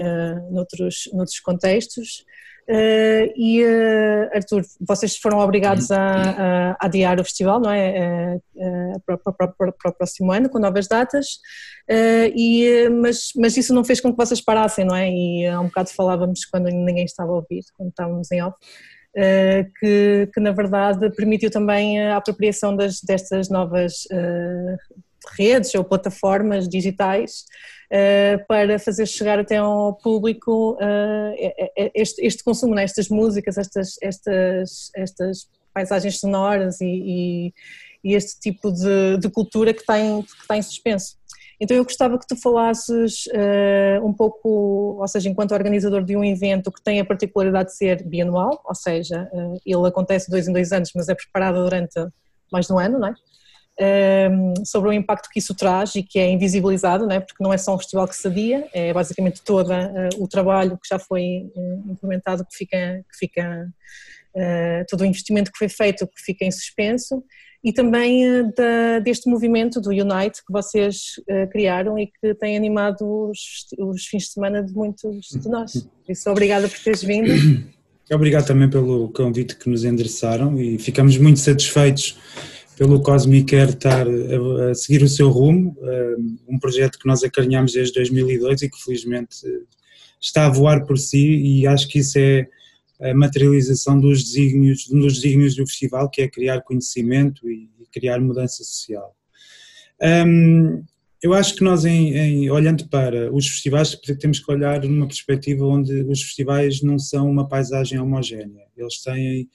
[0.51, 2.25] noutros, noutros contextos.
[2.69, 8.41] Uh, e uh, Arthur, vocês foram obrigados a, a, adiar o festival, não é?
[8.55, 11.27] Uh, para, para, para, para, o próximo ano, com novas datas,
[12.37, 15.11] e, mas, mas isso não fez com que vocês parassem, não é?
[15.11, 18.57] E há um bocado falávamos quando ninguém estava a ouvir, quando estávamos em off.
[19.81, 24.07] que, que na verdade permitiu também a apropriação das, destas novas
[25.37, 27.45] redes ou plataformas digitais
[27.93, 32.85] uh, para fazer chegar até ao público uh, este, este, consumo, né?
[32.85, 37.55] estas músicas, estas, estas, estas paisagens sonoras e, e,
[38.05, 41.17] e este tipo de, de, cultura que está, em, que está em suspenso.
[41.61, 46.25] Então eu gostava que tu falasses uh, um pouco, ou seja, enquanto organizador de um
[46.25, 50.53] evento que tem a particularidade de ser bianual, ou seja, uh, ele acontece dois em
[50.53, 51.95] dois anos, mas é preparado durante
[52.53, 53.15] mais de um ano, não é?
[53.85, 57.19] Ehm, sobre o impacto que isso traz e que é invisibilizado, né?
[57.19, 60.79] porque não é só um festival que se adia, é basicamente todo uh, o trabalho
[60.81, 63.69] que já foi uh, implementado que fica, que fica
[64.37, 67.25] uh, todo o investimento que foi feito que fica em suspenso
[67.65, 68.25] e também
[68.57, 74.25] da, deste movimento do Unite que vocês criaram e que tem animado os, os, fins
[74.25, 75.73] de semana de muitos de nós.
[76.05, 77.31] Por isso, obrigada por teres vindo.
[78.13, 82.19] Obrigado também pelo convite que nos endereçaram e ficamos muito satisfeitos
[82.77, 85.77] pelo Cosmic quer estar a, a, seguir o seu rumo,
[86.49, 89.37] um projeto que nós acarinhamos desde 2002 e que felizmente
[90.21, 92.49] está a voar por si e acho que isso é
[93.01, 97.87] a materialização dos desígnios, um dos desígnios do festival, que é criar conhecimento e, e
[97.93, 99.17] criar mudança social.
[100.01, 100.85] Um,
[101.21, 105.65] eu acho que nós, em, em, olhando para os festivais, temos que olhar numa perspectiva
[105.65, 108.67] onde os festivais não são uma paisagem homogénea.
[108.77, 109.49] Eles têm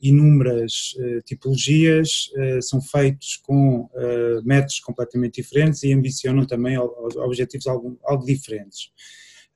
[0.00, 7.66] inúmeras uh, tipologias, uh, são feitos com uh, métodos completamente diferentes e ambicionam também objetivos
[7.66, 8.90] algo, algo diferentes.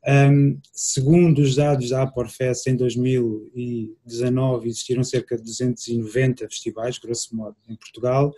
[0.04, 7.56] Um, segundo os dados da Aporfest, em 2019 existiram cerca de 290 festivais, grosso modo,
[7.68, 8.34] em Portugal,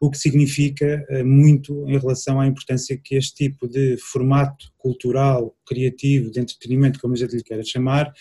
[0.00, 6.30] o que significa muito em relação à importância que este tipo de formato cultural, criativo,
[6.30, 8.14] de entretenimento, como a gente lhe queira chamar,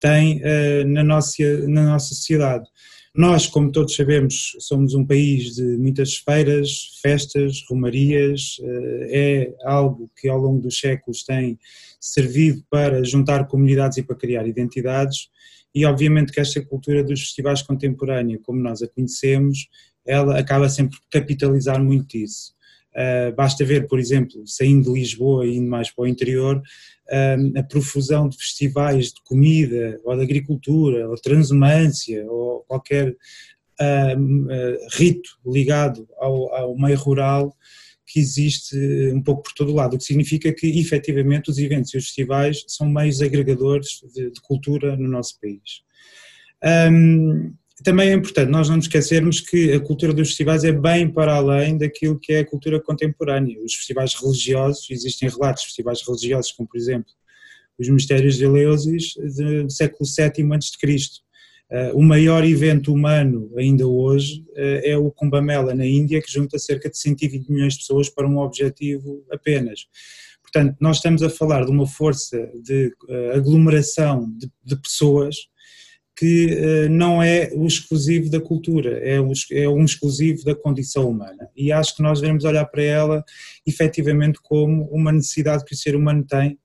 [0.00, 2.68] tem uh, na, nossa, na nossa sociedade.
[3.14, 10.10] Nós, como todos sabemos, somos um país de muitas feiras, festas, romarias, uh, é algo
[10.18, 11.58] que ao longo dos séculos tem
[12.00, 15.28] servido para juntar comunidades e para criar identidades,
[15.74, 19.68] e obviamente que esta cultura dos festivais contemporânea, como nós a conhecemos,
[20.06, 22.52] ela acaba sempre por capitalizar muito isso.
[22.94, 26.62] Uh, basta ver, por exemplo, saindo de Lisboa e indo mais para o interior,
[27.56, 33.16] a profusão de festivais de comida, ou de agricultura, ou transumância, ou qualquer
[34.92, 37.52] rito ligado ao, ao meio rural
[38.06, 38.76] que existe
[39.14, 42.06] um pouco por todo o lado, o que significa que efetivamente os eventos e os
[42.06, 45.82] festivais são meios agregadores de, de cultura no nosso país.
[46.90, 51.10] Um, também é importante nós não nos esquecermos que a cultura dos festivais é bem
[51.10, 53.58] para além daquilo que é a cultura contemporânea.
[53.62, 57.12] Os festivais religiosos, existem relatos de festivais religiosos, como por exemplo
[57.78, 61.20] os Mistérios de Eleusis, do século VII a.C.
[61.70, 66.30] Uh, o maior evento humano ainda hoje uh, é o Kumbh Mela na Índia, que
[66.30, 69.86] junta cerca de 120 milhões de pessoas para um objetivo apenas.
[70.42, 75.36] Portanto, nós estamos a falar de uma força de uh, aglomeração de, de pessoas
[76.20, 79.16] que uh, não é o exclusivo da cultura, é,
[79.52, 81.48] é um exclusivo da condição humana.
[81.56, 83.24] E acho que nós devemos olhar para ela
[83.66, 86.58] efetivamente como uma necessidade que o ser humano tem,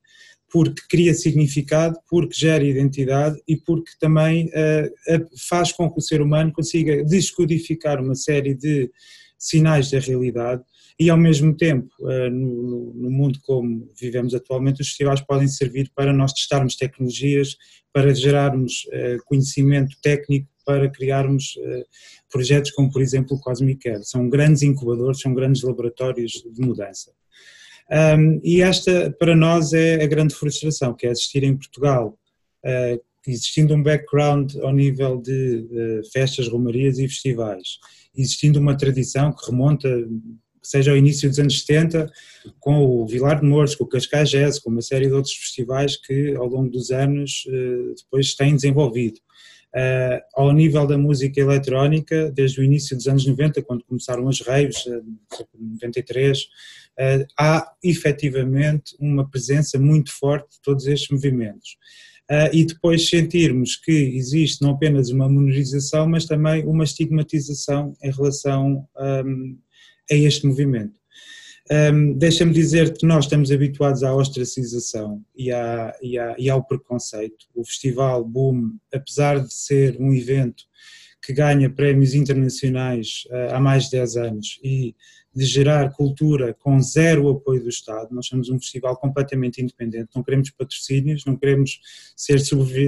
[0.52, 6.20] porque cria significado, porque gera identidade e porque também uh, faz com que o ser
[6.20, 8.90] humano consiga descodificar uma série de
[9.38, 10.62] sinais da realidade
[10.98, 15.90] e ao mesmo tempo, uh, no, no, mundo como vivemos atualmente, os festivais podem servir
[15.94, 17.56] para nós testarmos tecnologias,
[17.92, 21.84] para gerarmos uh, conhecimento técnico, para criarmos uh,
[22.32, 24.04] projetos como, por exemplo, o Cosmic Care.
[24.04, 27.12] São grandes incubadores, são grandes laboratórios de mudança.
[28.18, 32.18] Um, e esta, para nós, é a grande frustração, que é assistir em Portugal,
[33.24, 37.78] existindo um background ao nível de festas, romarias e festivais,
[38.16, 39.88] existindo uma tradição que remonta
[40.66, 42.10] seja ao início dos anos 70,
[42.60, 45.96] com o Vilar de Mouros, com o Cascais Jazz, com uma série de outros festivais
[45.96, 49.18] que ao longo dos anos eh, depois têm desenvolvido.
[49.74, 54.40] Uh, ao nível da música eletrónica, desde o início dos anos 90, quando começaram as
[54.40, 55.04] raves, uh,
[55.54, 61.76] 93, uh, há efetivamente uma presença muito forte de todos estes movimentos.
[62.30, 68.10] Uh, e depois sentirmos que existe não apenas uma monorização, mas também uma estigmatização em
[68.10, 69.58] relação um,
[70.10, 70.98] a este movimento.
[71.70, 76.62] Um, Deixa-me dizer que nós estamos habituados à ostracização e, à, e, à, e, ao
[76.62, 77.46] preconceito.
[77.54, 80.64] O Festival Boom, apesar de ser um evento
[81.20, 84.94] que ganha prémios internacionais uh, há mais de 10 anos e
[85.36, 88.08] de gerar cultura com zero apoio do Estado.
[88.10, 91.78] Nós somos um festival completamente independente, não queremos patrocínios, não queremos
[92.16, 92.40] ser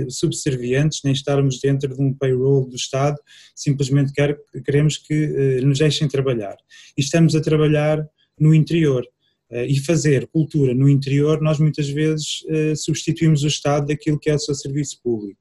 [0.08, 3.18] subservientes, nem estarmos dentro de um payroll do Estado,
[3.54, 5.26] simplesmente quer, queremos que
[5.60, 6.56] uh, nos deixem trabalhar.
[6.96, 8.02] E estamos a trabalhar
[8.40, 9.06] no interior.
[9.50, 14.28] Uh, e fazer cultura no interior, nós muitas vezes uh, substituímos o Estado daquilo que
[14.28, 15.40] é o seu serviço público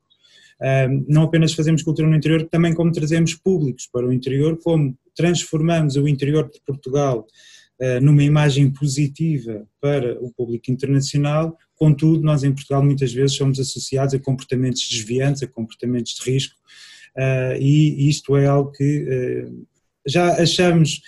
[1.07, 5.97] não apenas fazemos cultura no interior, também como trazemos públicos para o interior, como transformamos
[5.97, 7.27] o interior de Portugal
[7.81, 13.59] ah, numa imagem positiva para o público internacional, contudo, nós em Portugal muitas vezes somos
[13.59, 16.55] associados a comportamentos desviantes, a comportamentos de risco,
[17.17, 19.51] ah, e isto é algo que ah,
[20.05, 21.01] já achamos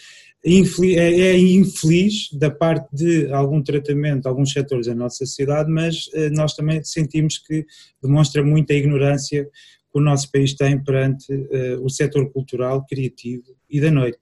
[0.43, 6.29] é, é infeliz da parte de algum tratamento, alguns setores da nossa sociedade, mas eh,
[6.29, 7.65] nós também sentimos que
[8.01, 9.49] demonstra muita ignorância
[9.91, 14.19] que o nosso país tem perante uh, o setor cultural, criativo e da noite.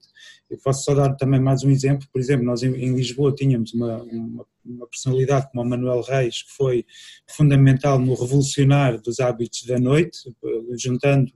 [0.50, 3.74] Eu posso só dar também mais um exemplo, por exemplo, nós em, em Lisboa tínhamos
[3.74, 6.86] uma, uma, uma, personalidade como o Manuel Reis, que foi
[7.30, 10.18] fundamental no revolucionar dos hábitos da noite,
[10.78, 11.30] juntando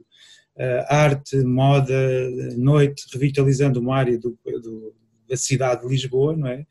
[0.56, 1.94] uh, arte, moda,
[2.56, 4.94] noite, revitalizando uma área do, do,
[5.32, 6.66] da cidade de Lisboa, não é?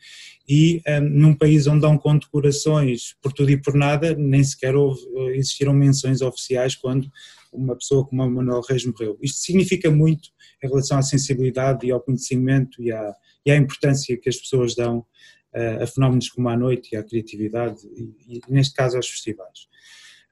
[0.48, 4.76] E um, eh, num país onde dão condecorações por tudo e por nada, nem sequer
[4.76, 7.10] houve, eh, existiram menções oficiais quando
[7.52, 9.18] uma pessoa como o Manuel Reis morreu.
[9.20, 10.30] Isto significa muito
[10.64, 14.76] em relação à sensibilidade e ao conhecimento e à, e à importância que as pessoas
[14.76, 19.10] dão uh, a fenómenos como a noite e à criatividade, e, e neste caso aos
[19.10, 19.68] festivais.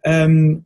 [0.05, 0.63] Um,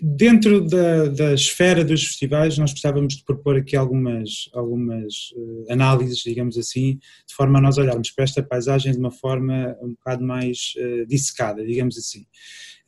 [0.00, 6.18] Dentro da, da, esfera dos festivais, nós gostávamos de propor aqui algumas, algumas uh, análises,
[6.18, 10.22] digamos assim, de forma a nós olharmos para esta paisagem de uma forma um bocado
[10.22, 12.24] mais uh, dissecada, digamos assim.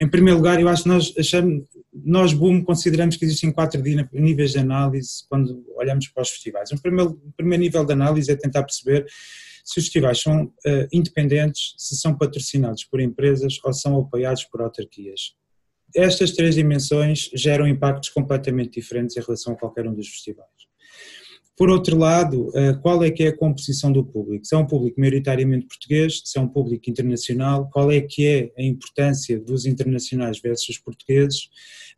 [0.00, 4.52] Em primeiro lugar, eu acho que nós achamos, nós, Boom, consideramos que existem quatro níveis
[4.52, 6.70] de análise quando olhamos para os festivais.
[6.70, 9.04] O primeiro, o primeiro nível de análise é tentar perceber
[9.64, 14.62] se os festivais são uh, independentes, se são patrocinados por empresas ou são apoiados por
[14.62, 15.39] autarquias
[15.94, 20.48] estas três dimensões geram impactos completamente diferentes em relação a qualquer um dos festivais.
[21.60, 24.46] Por outro lado, eh, qual é que é a composição do público?
[24.46, 28.50] Se é um público maioritariamente português, se é um público internacional, qual é que é
[28.58, 31.50] a importância dos internacionais versus portugueses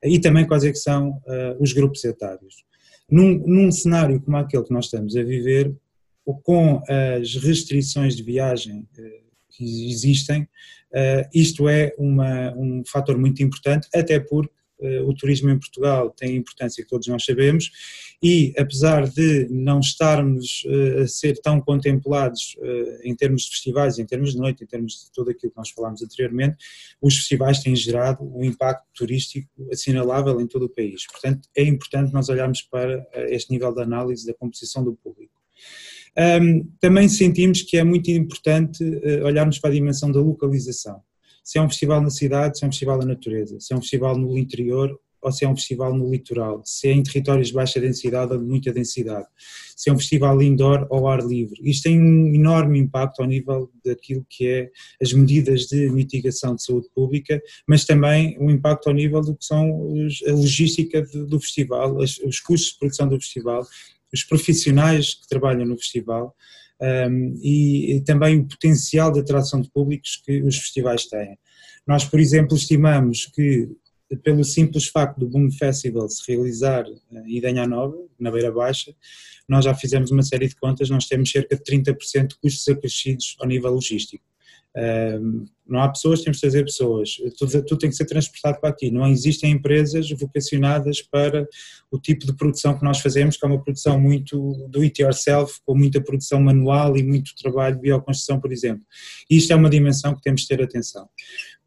[0.03, 2.65] e também quais é que são uh, os grupos etários.
[3.09, 5.73] Num, num cenário como aquele que nós estamos a viver,
[6.43, 6.83] com
[7.21, 10.49] as restrições de viagem uh, que existem,
[11.33, 14.53] isto é uma, um fator muito importante, até porque
[15.07, 17.71] o turismo em Portugal tem importância que todos nós sabemos
[18.21, 20.67] e, apesar de não estarmos
[21.01, 22.57] a ser tão contemplados
[23.05, 25.71] em termos de festivais, em termos de noite, em termos de tudo aquilo que nós
[25.71, 26.57] falámos anteriormente,
[27.01, 31.07] os festivais têm gerado um impacto turístico assinalável em todo o país.
[31.07, 35.33] Portanto, é importante nós olharmos para este nível de análise da composição do público.
[36.19, 41.01] Um, também sentimos que é muito importante uh, olharmos para a dimensão da localização.
[41.43, 43.81] Se é um festival na cidade, se é um festival na natureza, se é um
[43.81, 47.55] festival no interior ou se é um festival no litoral, se é em territórios de
[47.55, 49.27] baixa densidade ou de muita densidade,
[49.77, 51.61] se é um festival indoor ou ar livre.
[51.63, 54.71] Isto tem um enorme impacto ao nível daquilo que é
[55.01, 59.45] as medidas de mitigação de saúde pública, mas também um impacto ao nível do que
[59.45, 59.95] são
[60.27, 63.65] a logística do, festival, os custos de produção do festival
[64.13, 66.35] os profissionais que trabalham no festival
[66.81, 71.39] um, e, e, também o potencial de atração de públicos que os festivais têm.
[71.87, 73.69] Nós, por exemplo, estimamos que,
[74.23, 78.95] pelo simples facto do Boom Festival se realizar eh, em Idanha Nova, na Beira Baixa,
[79.49, 83.37] nós já fizemos uma série de contas, nós temos cerca de 30% de custos acrescidos
[83.41, 84.25] ao nível logístico
[85.67, 87.11] não há pessoas, temos de trazer pessoas.
[87.39, 88.91] Tudo, tudo, tem que ser transportado para aqui.
[88.91, 91.47] Não existem empresas vocacionadas para
[91.91, 95.61] o tipo de produção que nós fazemos, que é uma produção muito do it yourself,
[95.65, 98.85] com muita produção manual e muito trabalho de bioconstrução, por exemplo.
[99.31, 101.09] E isto é uma dimensão que temos de ter atenção.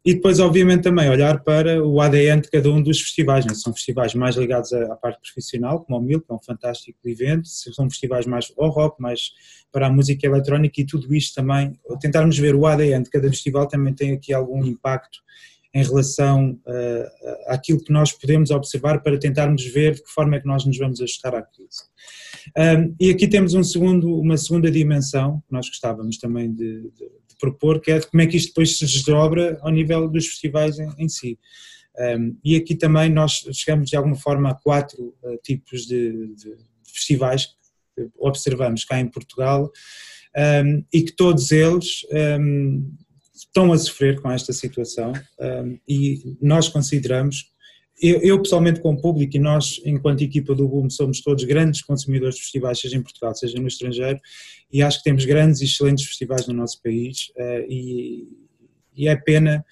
[0.06, 3.44] E depois, obviamente, também olhar para o ADN de cada um dos festivais.
[3.44, 3.54] Né?
[3.54, 7.48] São festivais mais ligados à, parte profissional, como o MIL, que é um fantástico evento,
[7.48, 9.32] são festivais mais ao rock, mais
[9.72, 13.66] para a música eletrónica e tudo isto também, tentarmos ver o ADN de cada festival
[13.66, 15.18] também tem aqui algum impacto
[15.74, 20.40] em relação uh, àquilo que nós podemos observar para tentarmos ver de que forma é
[20.40, 21.82] que nós nos vamos ajustar à crise.
[22.56, 27.25] Um, e aqui temos um segundo, uma segunda dimensão que nós gostávamos também de, de
[27.38, 30.88] propor, que é como é que isto depois se desdobra ao nível dos festivais em,
[30.98, 31.38] em si.
[31.98, 36.54] Um, e aqui também nós chegamos de alguma forma a quatro uh, tipos de, de,
[36.84, 37.46] festivais
[37.94, 39.70] que observamos cá em Portugal
[40.64, 42.02] um, e que todos eles
[42.38, 42.94] um,
[43.34, 45.12] estão a sofrer com esta situação
[45.88, 47.50] e nós consideramos
[48.00, 52.36] eu, eu, pessoalmente como público e nós enquanto equipa do Boom somos todos grandes consumidores
[52.36, 54.20] de festivais, seja em Portugal, seja no estrangeiro
[54.70, 58.28] e acho que temos grandes e excelentes festivais no nosso país uh, e,
[58.94, 59.64] e, é pena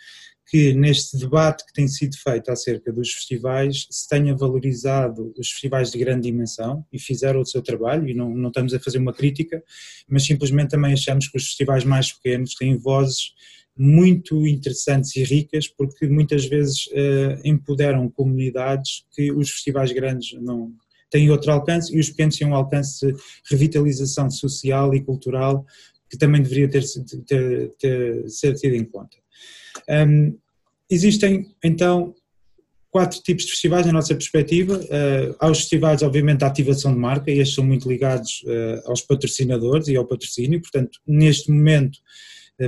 [0.47, 5.91] que neste debate que tem sido feito acerca dos festivais se tenha valorizado os festivais
[5.91, 9.13] de grande dimensão e fizeram o seu trabalho e não, não estamos a fazer uma
[9.13, 9.63] crítica,
[10.09, 13.33] mas simplesmente também achamos que os festivais mais pequenos têm vozes
[13.77, 20.73] muito interessantes e ricas, porque muitas vezes uh, empoderam comunidades que os festivais grandes não
[21.11, 23.15] têm outro alcance e os pequenos têm um alcance de
[23.51, 25.65] revitalização social e cultural
[26.11, 26.85] que também deveria ter,
[27.27, 29.17] ter, ter tido em conta.
[29.89, 30.37] Um,
[30.89, 32.15] existem então
[32.95, 34.79] quatro tipos de festivais na nossa perspectiva.
[34.79, 39.03] Uh, aos festivais, obviamente, a ativação de marca, e estes são muito ligados uh, aos
[39.03, 41.99] patrocinadores e ao patrocínio, portanto, neste momento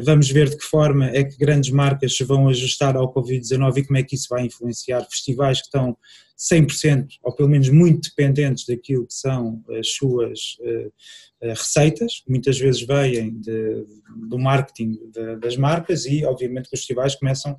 [0.02, 3.84] vamos ver de que forma é que grandes marcas se vão ajustar ao Covid-19 e
[3.84, 5.96] como é que isso vai influenciar festivais que estão
[6.38, 10.92] 100% ou pelo menos muito dependentes daquilo que são as suas uh,
[11.40, 13.84] receitas, muitas vezes vêm de,
[14.28, 14.98] do marketing
[15.40, 17.58] das marcas e obviamente que os festivais começam,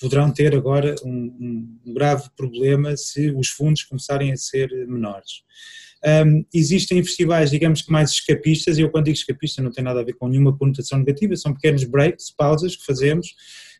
[0.00, 5.42] poderão ter agora um, um grave problema se os fundos começarem a ser menores.
[6.04, 10.00] Um, existem festivais, digamos que mais escapistas, e eu quando digo escapista não tem nada
[10.00, 13.34] a ver com nenhuma conotação negativa, são pequenos breaks, pausas que fazemos,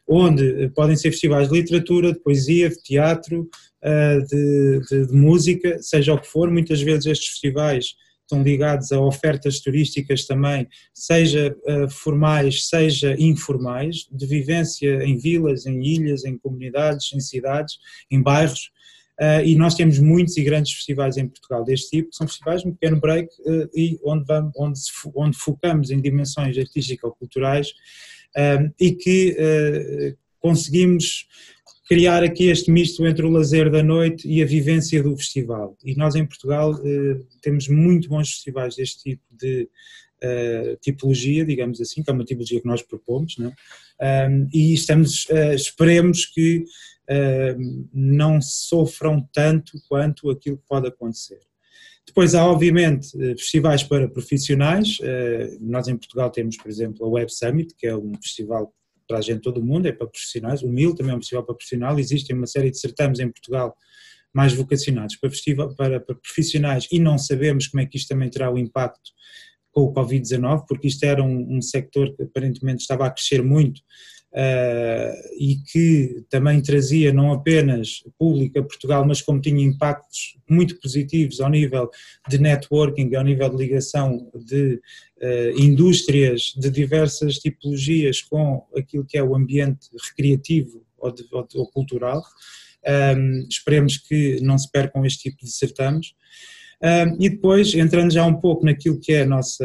[0.06, 3.48] onde eh, podem ser festivais de literatura, de poesia, de teatro,
[3.82, 8.90] uh, de, de, de, música, seja o que for, muitas vezes estes festivais estão ligados
[8.92, 16.24] a ofertas turísticas também, seja uh, formais, seja informais, de vivência em vilas, em ilhas,
[16.24, 17.78] em comunidades, em cidades,
[18.10, 18.70] em bairros,
[19.20, 22.64] Uh, e nós temos muitos e grandes festivais em Portugal deste tipo, que são festivais
[22.64, 24.80] um pequeno break uh, e onde, vamos, onde,
[25.14, 27.68] onde, focamos em dimensões artístico-culturais
[28.36, 31.28] uh, e que conseguimos
[31.86, 35.76] criar aqui este misto entre o lazer da noite e a vivência do festival.
[35.84, 36.74] E nós em Portugal
[37.42, 39.68] temos muito bons festivais deste tipo de
[40.80, 43.52] tipologia, digamos assim, que é uma tipologia que nós propomos, não
[44.00, 44.28] é?
[44.52, 46.64] e estamos, esperemos que
[47.92, 51.40] não sofram tanto quanto aquilo que pode acontecer.
[52.06, 54.98] Depois há, obviamente, eh, festivais para profissionais.
[55.02, 58.74] Eh, nós em Portugal temos, por exemplo, a Web Summit, que é um festival
[59.06, 60.62] para a gente todo o mundo, é para profissionais.
[60.62, 61.98] O MIL também é um festival para profissional.
[61.98, 63.76] Existem uma série de certames em Portugal
[64.34, 68.30] mais vocacionados para, festival, para, para profissionais e não sabemos como é que isto também
[68.30, 69.10] terá o impacto
[69.70, 73.80] com o Covid-19, porque isto era um, um sector que aparentemente estava a crescer muito
[74.32, 80.80] Uh, e que também trazia não apenas público a Portugal, mas como tinha impactos muito
[80.80, 81.90] positivos ao nível
[82.30, 84.80] de networking, ao nível de ligação de
[85.20, 91.46] uh, indústrias de diversas tipologias com aquilo que é o ambiente recreativo ou, de, ou,
[91.54, 92.22] ou cultural.
[93.16, 96.14] Um, esperemos que não se percam este tipo de certames.
[97.20, 99.64] E depois, entrando já um pouco naquilo que é a nossa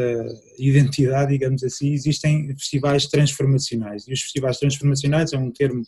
[0.56, 4.06] identidade, digamos assim, existem festivais transformacionais.
[4.06, 5.82] E os festivais transformacionais é um termo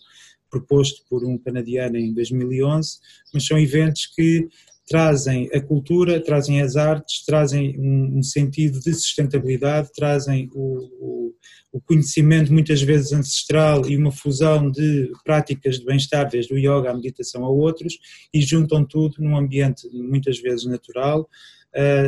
[0.51, 2.99] proposto por um canadiano em 2011,
[3.33, 4.49] mas são eventos que
[4.91, 11.35] trazem a cultura, trazem as artes, trazem um, um sentido de sustentabilidade, trazem o, o,
[11.71, 16.91] o, conhecimento muitas vezes ancestral e uma fusão de práticas de bem-estar, desde o yoga
[16.91, 17.99] à meditação a outros,
[18.35, 21.29] e juntam tudo num ambiente muitas vezes natural,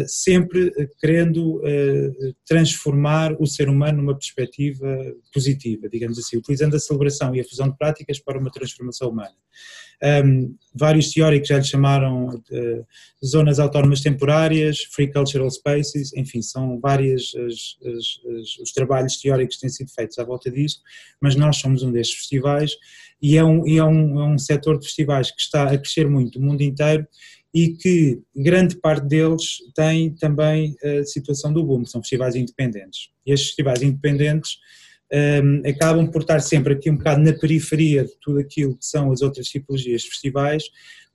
[0.08, 4.86] sempre querendo uh, transformar o ser humano numa perspectiva
[5.32, 9.34] positiva, digamos assim, utilizando a celebração e a fusão de práticas para uma transformação humana.
[10.24, 12.86] Um, vários teóricos já lhe chamaram uh,
[13.24, 17.32] zonas autónomas temporárias, free cultural spaces, enfim, são vários
[18.60, 20.80] os trabalhos teóricos que têm sido feitos à volta disto,
[21.20, 22.72] mas nós somos um destes festivais
[23.22, 26.40] e é um, é um, é um setor de festivais que está a crescer muito
[26.40, 27.06] no mundo inteiro
[27.54, 33.10] e que grande parte deles tem também a situação do boom, são festivais independentes.
[33.26, 34.58] E estes festivais independentes
[35.12, 39.12] um, acabam por estar sempre aqui um bocado na periferia de tudo aquilo que são
[39.12, 40.64] as outras tipologias de festivais,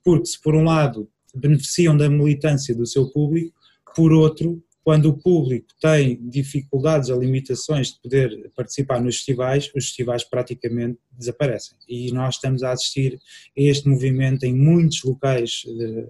[0.04, 3.52] porque se por um lado beneficiam da militância do seu público,
[3.96, 9.86] por outro, quando o público tem dificuldades ou limitações de poder participar nos festivais, os
[9.86, 11.76] festivais praticamente desaparecem.
[11.86, 16.06] E nós estamos a assistir a este movimento em muitos locais de,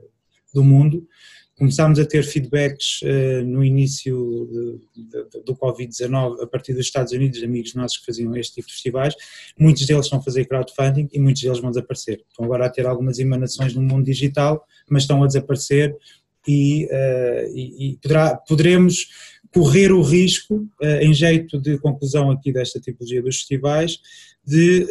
[0.58, 1.06] do mundo.
[1.56, 7.12] Começámos a ter feedbacks uh, no início de, de, do Covid-19 a partir dos Estados
[7.12, 9.14] Unidos, amigos nossos que faziam este tipo de festivais.
[9.58, 12.22] Muitos deles estão a fazer crowdfunding e muitos deles vão desaparecer.
[12.28, 15.96] Estão agora a ter algumas emanações no mundo digital, mas estão a desaparecer
[16.46, 19.08] e, uh, e, e poderá, poderemos
[19.52, 23.98] correr o risco, uh, em jeito de conclusão aqui desta tipologia dos festivais,
[24.46, 24.86] de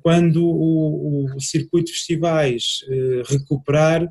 [0.00, 2.82] quando o, o, circuito de festivais
[3.26, 4.08] recuperar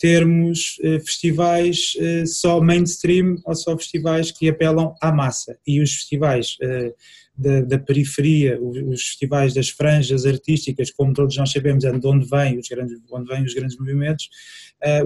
[0.00, 5.58] termos eh, festivais eh, só mainstream ou só festivais que apelam à massa.
[5.66, 6.94] E os festivais eh,
[7.36, 12.26] da, da, periferia, os, festivais das franjas artísticas, como todos nós sabemos, é de onde
[12.26, 14.28] vêm os grandes, onde vêm os grandes movimentos,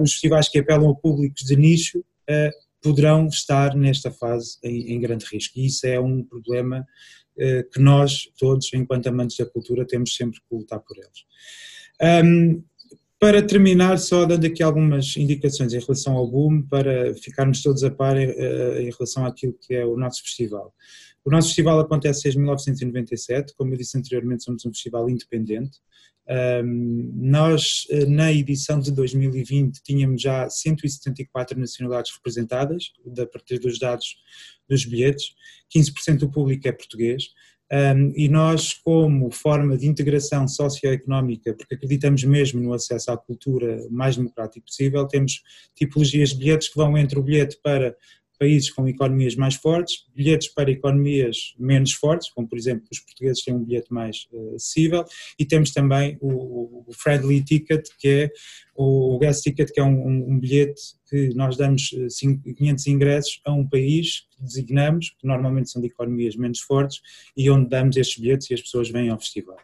[0.01, 2.03] os festivais que apelam a públicos de nicho
[2.81, 5.57] poderão estar nesta fase em, em grande risco.
[5.57, 6.85] E isso é um problema
[7.73, 11.25] que nós todos, enquanto amantes da cultura, temos sempre que lutar por eles.
[12.25, 12.61] Um,
[13.25, 17.89] para terminar, só dando aqui algumas indicações em relação ao boom, para ficarmos todos a
[17.89, 20.71] par em, eh, em relação àquilo que é o nosso festival.
[21.25, 25.79] O nosso festival acontece desde 1997, como eu disse anteriormente, somos um festival independente.
[27.15, 34.17] Nós, eh, na edição de 2020, tínhamos já 174 nacionalidades representadas, a partir dos dados
[34.69, 35.33] dos bilhetes,
[35.75, 37.29] 15% do público é português,
[37.71, 43.87] um, e nós, como forma de integração socioeconómica, porque acreditamos mesmo no acesso à cultura
[43.89, 45.41] mais democrático possível, temos
[45.75, 47.95] tipologias de bilhetes que vão entre o bilhete para
[48.37, 53.43] países com economias mais fortes, bilhetes para economias menos fortes, como por exemplo os portugueses
[53.43, 55.03] têm um bilhete mais uh, acessível,
[55.39, 58.31] e temos também o, o, friendly ticket, que é
[58.75, 61.89] o, guest ticket, que é um, um, um bilhete que nós damos
[62.57, 66.99] 500 eh, ingressos a um país que designamos, que normalmente são de economias menos fortes,
[67.37, 69.57] e onde damos estes bilhetes e as pessoas vêm ao festival.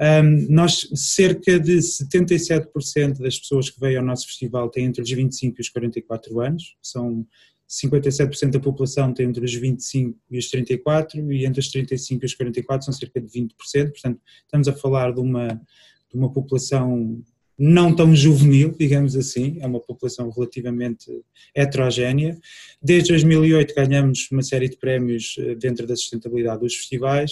[0.00, 5.10] Um, nós, cerca de 77% das pessoas que vêm ao nosso festival têm entre os
[5.10, 7.26] 25 e os 44 anos, são
[7.68, 12.26] 57% da população tem entre os 25 e os 34 e entre os 35 e
[12.26, 13.48] os 44 são cerca de 20%,
[13.90, 17.22] portanto estamos a falar de uma, de uma população
[17.58, 21.06] não tão juvenil, digamos assim, é uma população relativamente
[21.54, 22.36] heterogénea.
[22.82, 27.30] Desde 2008 ganhamos uma série de prémios eh, dentro da sustentabilidade dos festivais,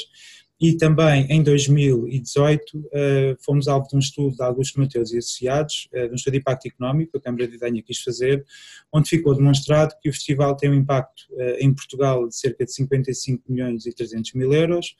[0.62, 5.88] e também em 2018 eh, fomos alvo de um estudo de Augusto Mateus e Associados,
[5.92, 8.46] eh, de um estudo de impacto económico que a Câmara de Idanha quis fazer,
[8.92, 12.72] onde ficou demonstrado que o festival tem um impacto eh, em Portugal de cerca de
[12.72, 14.94] 55 milhões e 300 mil euros,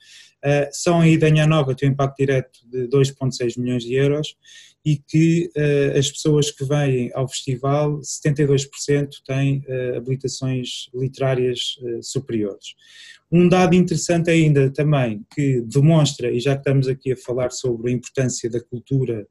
[0.73, 4.35] só em Idanha Nova tem um impacto direto de 2,6 milhões de euros
[4.85, 12.03] e que uh, as pessoas que vêm ao festival, 72% têm uh, habilitações literárias uh,
[12.03, 12.75] superiores.
[13.31, 17.91] Um dado interessante ainda também que demonstra, e já que estamos aqui a falar sobre
[17.91, 19.25] a importância da cultura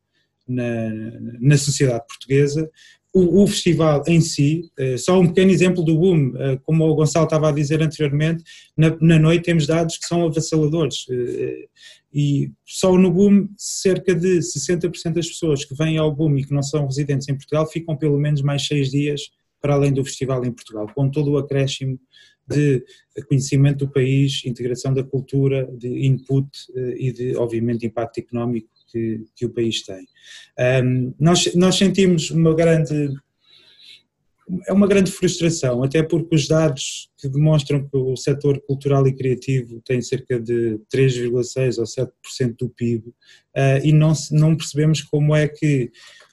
[0.48, 0.90] na,
[1.40, 2.68] na sociedade portuguesa,
[3.12, 6.94] o, o, festival em si, uh, só um pequeno exemplo do boom, uh, como o
[6.94, 8.42] Gonçalo estava a dizer anteriormente,
[8.76, 11.06] na, na noite temos dados que são avassaladores.
[12.12, 16.54] e só no boom, cerca de 60% das pessoas que vêm ao boom e que
[16.54, 20.44] não são residentes em Portugal ficam pelo menos mais seis dias para além do festival
[20.44, 21.98] em Portugal, com todo o acréscimo
[22.48, 22.84] de
[23.28, 26.50] conhecimento do país, integração da cultura, de input
[26.96, 30.06] e de, obviamente, impacto económico que, que o país tem.
[30.84, 33.10] Um, nós, nós sentimos uma grande
[34.66, 39.14] é uma grande frustração, até porque os dados que demonstram que o setor cultural e
[39.14, 43.14] criativo tem cerca de 3,6% ou 7% do PIB uh,
[43.82, 45.90] e não, não percebemos como é que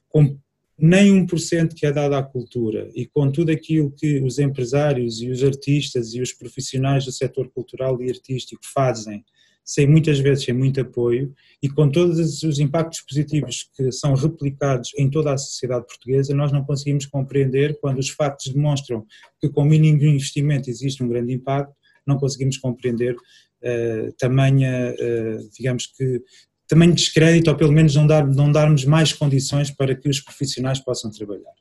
[0.09, 0.37] com
[0.77, 5.29] nem 1% que é dado à cultura e com tudo aquilo que os empresários e
[5.29, 9.23] os artistas e os profissionais do setor cultural e artístico fazem
[9.69, 14.89] sem muitas vezes sem muito apoio e com todos os impactos positivos que são replicados
[14.97, 19.05] em toda a sociedade portuguesa, nós não conseguimos compreender quando os factos demonstram
[19.39, 21.71] que com mínimo investimento existe um grande impacto,
[22.03, 26.19] não conseguimos compreender uh, tamanha, uh, digamos que,
[26.67, 30.79] tamanho descrédito ou pelo menos não, dar, não darmos mais condições para que os profissionais
[30.79, 31.53] possam trabalhar.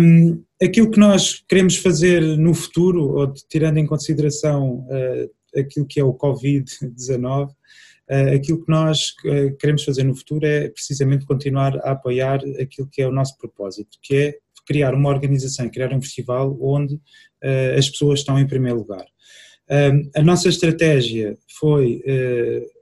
[0.00, 6.00] Um, aquilo que nós queremos fazer no futuro, ou tirando em consideração uh, aquilo que
[6.00, 7.50] é o Covid-19,
[8.08, 12.88] eh, aquilo que nós eh, queremos fazer no futuro é precisamente continuar a apoiar aquilo
[12.90, 16.98] que é o nosso propósito, que é criar uma organização, criar um festival onde
[17.42, 19.06] eh, as pessoas estão em primeiro lugar.
[20.16, 22.02] A nossa estratégia foi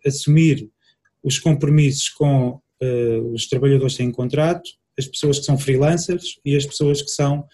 [0.06, 0.70] assumir
[1.20, 2.60] os compromissos com
[3.32, 7.44] os trabalhadores têm contrato, as pessoas que são freelancers e as pessoas que são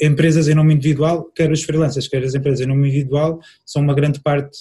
[0.00, 3.94] empresas em nome individual, quer os freelancers, quer as empresas em nome individual, são uma
[3.94, 4.58] grande parte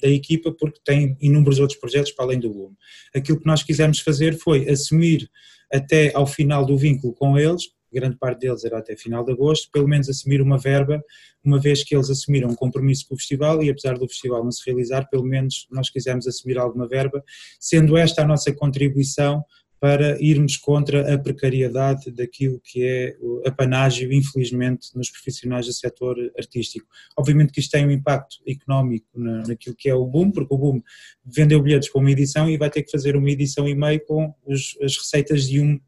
[0.00, 2.72] da equipa porque têm inúmeros outros projetos para além do Boom.
[3.14, 5.28] Aquilo que nós quisemos fazer foi assumir
[5.72, 7.64] até ao final do vínculo com eles,
[7.96, 11.02] grande parte deles era até final de agosto, pelo menos assumir uma verba,
[11.42, 14.52] uma vez que eles assumiram um compromisso com o festival e apesar do festival não
[14.52, 17.24] se realizar, pelo menos nós quisemos assumir alguma verba,
[17.58, 19.42] sendo esta a nossa contribuição
[19.78, 26.16] para irmos contra a precariedade daquilo que é a panágio, infelizmente, nos profissionais do setor
[26.38, 26.86] artístico.
[27.16, 30.82] Obviamente que isto tem um impacto económico naquilo que é o boom, porque o boom
[31.24, 34.34] vendeu bilhetes para uma edição e vai ter que fazer uma edição e meio com
[34.46, 35.78] os, as receitas de um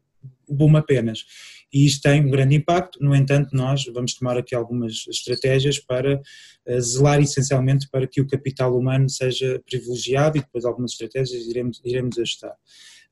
[0.47, 1.25] boom apenas.
[1.71, 6.19] E isto tem um grande impacto, no entanto, nós vamos tomar aqui algumas estratégias para
[6.65, 11.79] eh, zelar essencialmente para que o capital humano seja privilegiado e depois algumas estratégias iremos,
[11.85, 12.55] iremos ajustar.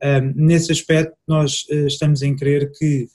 [0.04, 3.08] Um, nesse aspecto, nós uh, estamos em crer que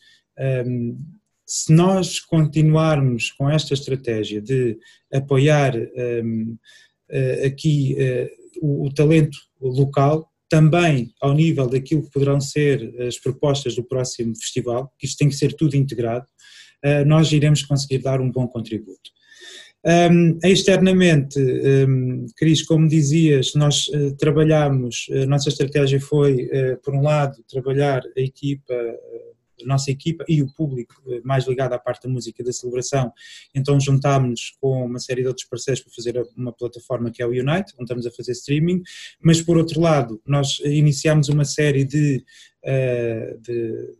[0.66, 0.98] um,
[1.46, 4.78] se nós continuarmos com esta estratégia de
[5.12, 6.56] apoiar um,
[7.10, 8.28] eh, aqui uh,
[8.62, 14.34] o, o, talento local, também ao nível daquilo que poderão ser as propostas do próximo
[14.34, 16.26] festival, que isto tem que ser tudo integrado,
[17.06, 19.10] nós iremos conseguir dar um bom contributo.
[19.84, 26.94] Um, externamente, um, Cris, como dizias, nós uh, trabalhamos, a nossa estratégia foi, uh, por
[26.94, 29.32] um lado, trabalhar a equipa, uh,
[29.64, 33.12] a nossa equipa e o público mais ligado à parte da música da celebração,
[33.54, 37.30] então juntámos-nos com uma série de outros parceiros para fazer uma plataforma que é o
[37.30, 38.82] Unite, onde estamos a fazer streaming,
[39.20, 42.24] mas por outro lado, nós iniciámos uma série de,
[43.40, 43.94] de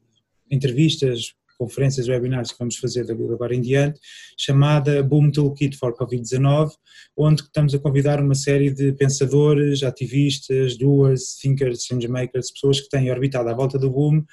[0.51, 4.01] entrevistas, conferências, webinars que vamos fazer agora em diante,
[4.39, 6.71] chamada Boom Toolkit for Covid-19,
[7.17, 13.11] onde estamos a convidar uma série de pensadores, ativistas, doers, thinkers, changemakers, pessoas que têm
[13.11, 14.25] orbitado à volta do boom,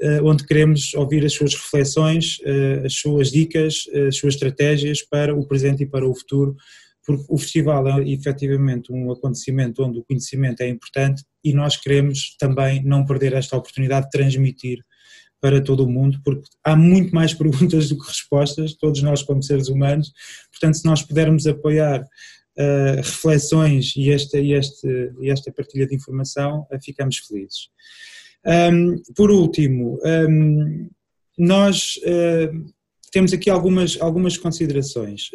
[0.00, 5.02] eh, onde queremos ouvir as suas reflexões, eh, as suas dicas, eh, as suas estratégias
[5.02, 6.54] para o presente e para o futuro,
[7.06, 12.36] porque o festival é efetivamente um acontecimento onde o conhecimento é importante e nós queremos
[12.38, 14.84] também não perder esta oportunidade de transmitir
[15.46, 19.40] para todo o mundo, porque há muito mais perguntas do que respostas, todos nós como
[19.40, 20.12] seres humanos,
[20.50, 25.94] portanto se nós pudermos apoiar uh, reflexões e esta, e, este, e esta partilha de
[25.94, 27.68] informação, uh, ficamos felizes.
[28.44, 30.88] Um, por último, um,
[31.38, 32.72] nós uh,
[33.12, 35.30] temos aqui algumas, algumas considerações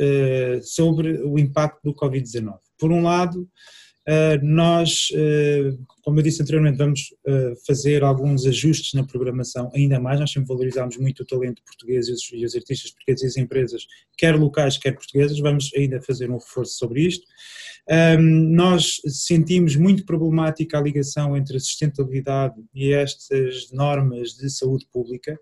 [0.62, 2.54] sobre o impacto do Covid-19.
[2.78, 3.48] Por um lado,
[4.42, 10.20] nós, eh, como eu disse anteriormente, vamos eh, fazer alguns ajustes na programação ainda mais.
[10.20, 13.86] Nós sempre valorizamos muito o talento português e os artistas portugueses e as empresas,
[14.18, 15.40] quer locais, quer portuguesas.
[15.40, 17.26] Vamos ainda fazer um reforço sobre isto.
[18.20, 25.38] nós sentimos muito problemática a ligação entre a sustentabilidade e estas normas de saúde pública.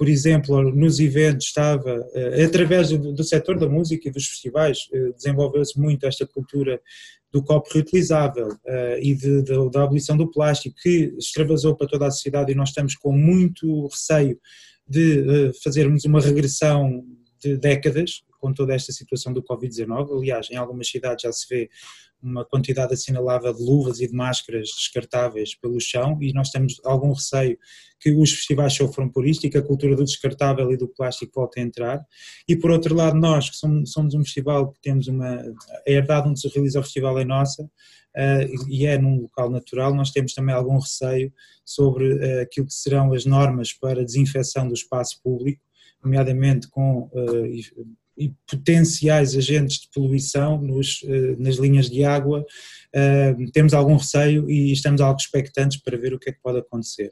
[0.00, 2.02] Por exemplo, nos eventos estava,
[2.42, 4.78] através do, do setor da música e dos festivais,
[5.14, 6.80] desenvolveu-se muito esta cultura
[7.30, 12.06] do copo reutilizável uh, e de, de, da abolição do plástico, que extravasou para toda
[12.06, 14.38] a sociedade e nós estamos com muito receio
[14.88, 17.04] de fazermos uma regressão
[17.38, 20.16] de décadas com toda esta situação do Covid-19.
[20.16, 21.70] Aliás, em algumas cidades já se vê
[22.22, 27.12] uma quantidade assinalável de luvas e de máscaras descartáveis pelo chão e nós temos algum
[27.12, 27.58] receio
[27.98, 31.32] que os festivais sofram por isto e que a cultura do descartável e do plástico
[31.34, 32.04] volte a entrar.
[32.48, 35.40] E por outro lado, nós que somos, somos um festival que temos uma.
[35.86, 39.94] A herdade onde se realiza o festival é nossa uh, e é num local natural,
[39.94, 41.32] nós temos também algum receio
[41.64, 45.62] sobre uh, aquilo que serão as normas para desinfecção do espaço público
[46.02, 47.46] nomeadamente com uh,
[48.20, 52.44] e potenciais agentes de poluição nos, eh, nas linhas de água,
[52.94, 56.58] eh, temos algum receio e estamos algo expectantes para ver o que é que pode
[56.58, 57.10] acontecer.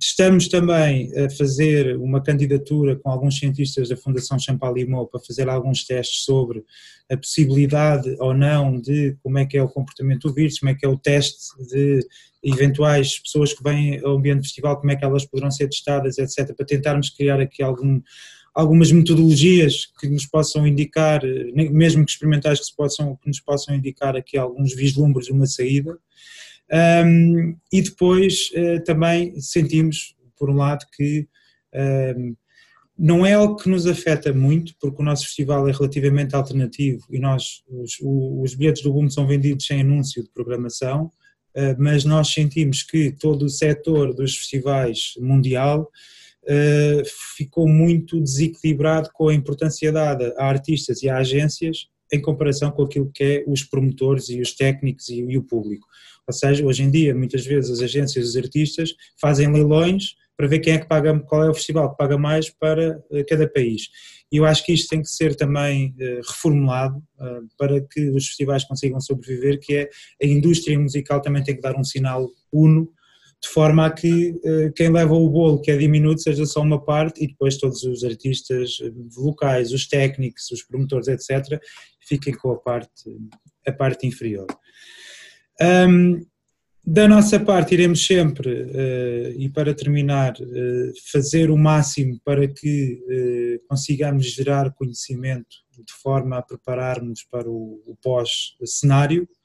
[0.00, 5.84] Estamos também a fazer uma candidatura com alguns cientistas da Fundação Champalimau para fazer alguns
[5.84, 6.64] testes sobre
[7.08, 10.74] a possibilidade ou não de como é que é o comportamento do vírus, como é
[10.74, 11.38] que é o teste
[11.70, 12.00] de
[12.42, 16.54] eventuais pessoas que vêm ao ambiente festival, como é que elas poderão ser testadas, etc.,
[16.54, 18.00] para tentarmos criar aqui algum,
[18.56, 21.20] algumas metodologias que nos possam indicar,
[21.54, 25.98] mesmo que experimentais que, possam, que nos possam indicar aqui alguns vislumbres de uma saída.
[27.04, 31.28] Um, e depois uh, também sentimos, por um lado, que
[32.16, 32.34] um,
[32.98, 37.18] não é algo que nos afeta muito, porque o nosso festival é relativamente alternativo e
[37.18, 41.10] nós, os, os bilhetes do Boom são vendidos sem anúncio de programação,
[41.54, 45.90] uh, mas nós sentimos que todo o setor dos festivais mundial
[46.48, 47.02] uh,
[47.36, 52.82] ficou muito desequilibrado com a importância dada a artistas e a agências em comparação com
[52.82, 55.86] aquilo que é os promotores e os técnicos e, e o público.
[56.26, 60.46] Ou seja, hoje em dia, muitas vezes as agências e os artistas fazem leilões para
[60.46, 63.48] ver quem é que paga, qual é o festival que paga mais para uh, cada
[63.48, 63.88] país.
[64.30, 67.02] E eu acho que isto tem que ser também uh, reformulado
[67.58, 69.88] para que os festivais consigam sobreviver, que é
[70.22, 72.92] a indústria musical também tem que dar um sinal uno
[73.46, 76.84] de forma a que uh, quem leva o bolo, que é diminuto, seja só uma
[76.84, 81.60] parte e depois todos os artistas eh, locais, os técnicos, os promotores, etc.,
[82.00, 83.04] fiquem com a parte,
[83.66, 84.46] a parte inferior.
[85.60, 86.26] Um,
[86.84, 93.60] da nossa parte, iremos sempre, uh, e para terminar, uh, fazer o máximo para que
[93.68, 99.35] consigamos gerar conhecimento de forma a prepararmos para o, o pós-cenário uh,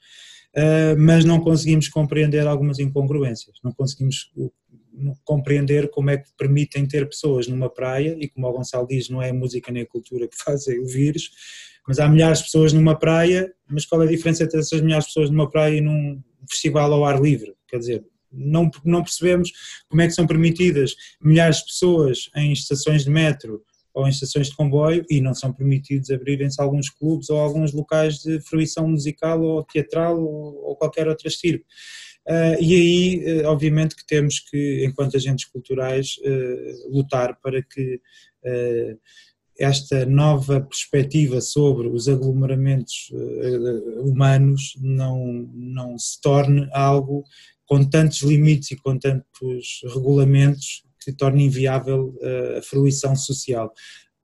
[0.98, 4.30] mas não conseguimos compreender algumas incongruências, não conseguimos
[5.24, 9.22] compreender como é que permitem ter pessoas numa praia, e como o Gonçalo diz, não
[9.22, 11.30] é a música nem a cultura que fazem o vírus,
[11.86, 15.04] mas há milhares de pessoas numa praia, mas qual é a diferença entre essas milhares
[15.04, 17.54] de pessoas numa praia e num festival ao ar livre?
[17.68, 19.52] Quer dizer, não, não percebemos
[19.88, 23.62] como é que são permitidas milhares de pessoas em estações de metro
[23.94, 28.18] ou em estações de comboio e não são permitidos abrirem-se alguns clubes ou alguns locais
[28.18, 31.64] de fruição musical ou teatral ou, ou qualquer outra estirpe.
[32.28, 38.00] Uh, e aí, uh, obviamente, que temos que, enquanto agentes culturais, uh, lutar para que
[39.56, 43.12] esta nova perspectiva sobre os aglomeramentos
[44.00, 47.22] humanos não, não se torne algo
[47.64, 53.72] com tantos limites e com tantos regulamentos que torne inviável eh, a fruição social.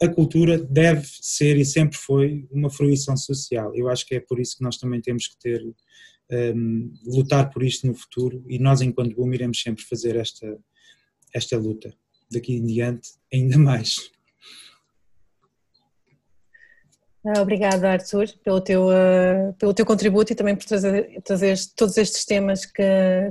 [0.03, 3.75] A cultura deve ser e sempre foi uma fruição social.
[3.75, 5.75] Eu acho que é por isso que nós também temos que ter um,
[6.31, 10.59] ehm, lutar por isto no futuro e nós enquanto Boom iremos sempre fazer esta
[11.35, 11.95] esta luta
[12.31, 14.11] daqui em diante ainda mais.
[17.18, 21.97] Ah, obrigada, Arthur, pelo teu, uh, pelo teu contributo e também por trazer, trazer todos
[21.97, 22.83] estes temas que,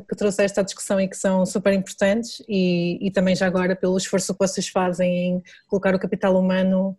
[0.08, 3.98] que trouxeste à discussão e que são super importantes e, e também já agora pelo
[3.98, 6.98] esforço que vocês fazem em colocar o capital humano,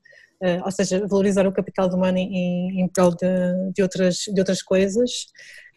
[0.65, 5.11] ou seja, valorizar o capital humano em, em prol de, de, outras, de outras coisas.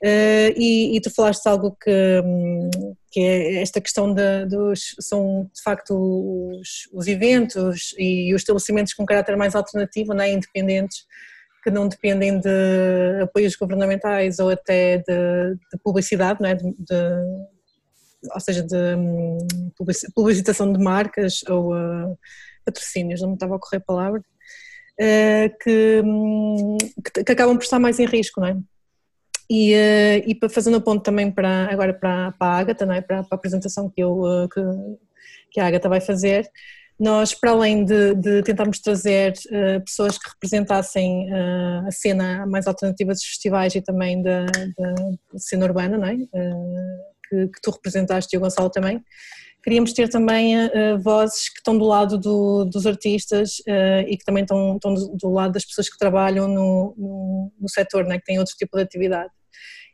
[0.03, 2.21] Uh, e, e, tu falaste algo que,
[3.11, 5.91] que é esta questão de, dos, são de facto
[6.59, 10.31] os, os, eventos e os estabelecimentos com caráter mais alternativo, não é?
[10.31, 11.05] independentes,
[11.63, 16.55] que não dependem de apoios governamentais ou até de, de publicidade, não é?
[16.55, 16.65] de,
[18.33, 19.37] ou seja, de hum,
[20.15, 22.17] publicitação de marcas ou uh,
[22.65, 24.23] patrocínios, não me estava a ocorrer a palavra,
[25.61, 28.57] que, hum, que, que acabam por estar mais em risco, não é?
[29.53, 33.01] E, uh, e fazendo a ponto também para, agora para, para a Ágata, não é?
[33.01, 34.61] para, para a apresentação que, eu, uh, que,
[35.51, 36.49] que, a Ágata vai fazer,
[36.97, 41.27] nós, para além de, de tentarmos trazer uh, pessoas que representassem
[41.85, 44.95] a cena mais alternativa dos festivais e também da, da
[45.35, 46.15] cena urbana, não é?
[46.15, 49.03] que, que, tu representaste e o Gonçalo também,
[49.63, 50.55] queríamos ter também
[51.01, 53.61] vozes que estão do lado do, dos artistas
[54.07, 57.69] e que também estão, estão do, do, lado das pessoas que trabalham no, no, no
[57.69, 58.19] setor, não é?
[58.19, 59.31] que têm outro tipo de atividade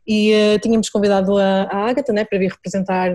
[0.08, 3.12] e uh, tínhamos convidado a, a Agatha né, para vir representar,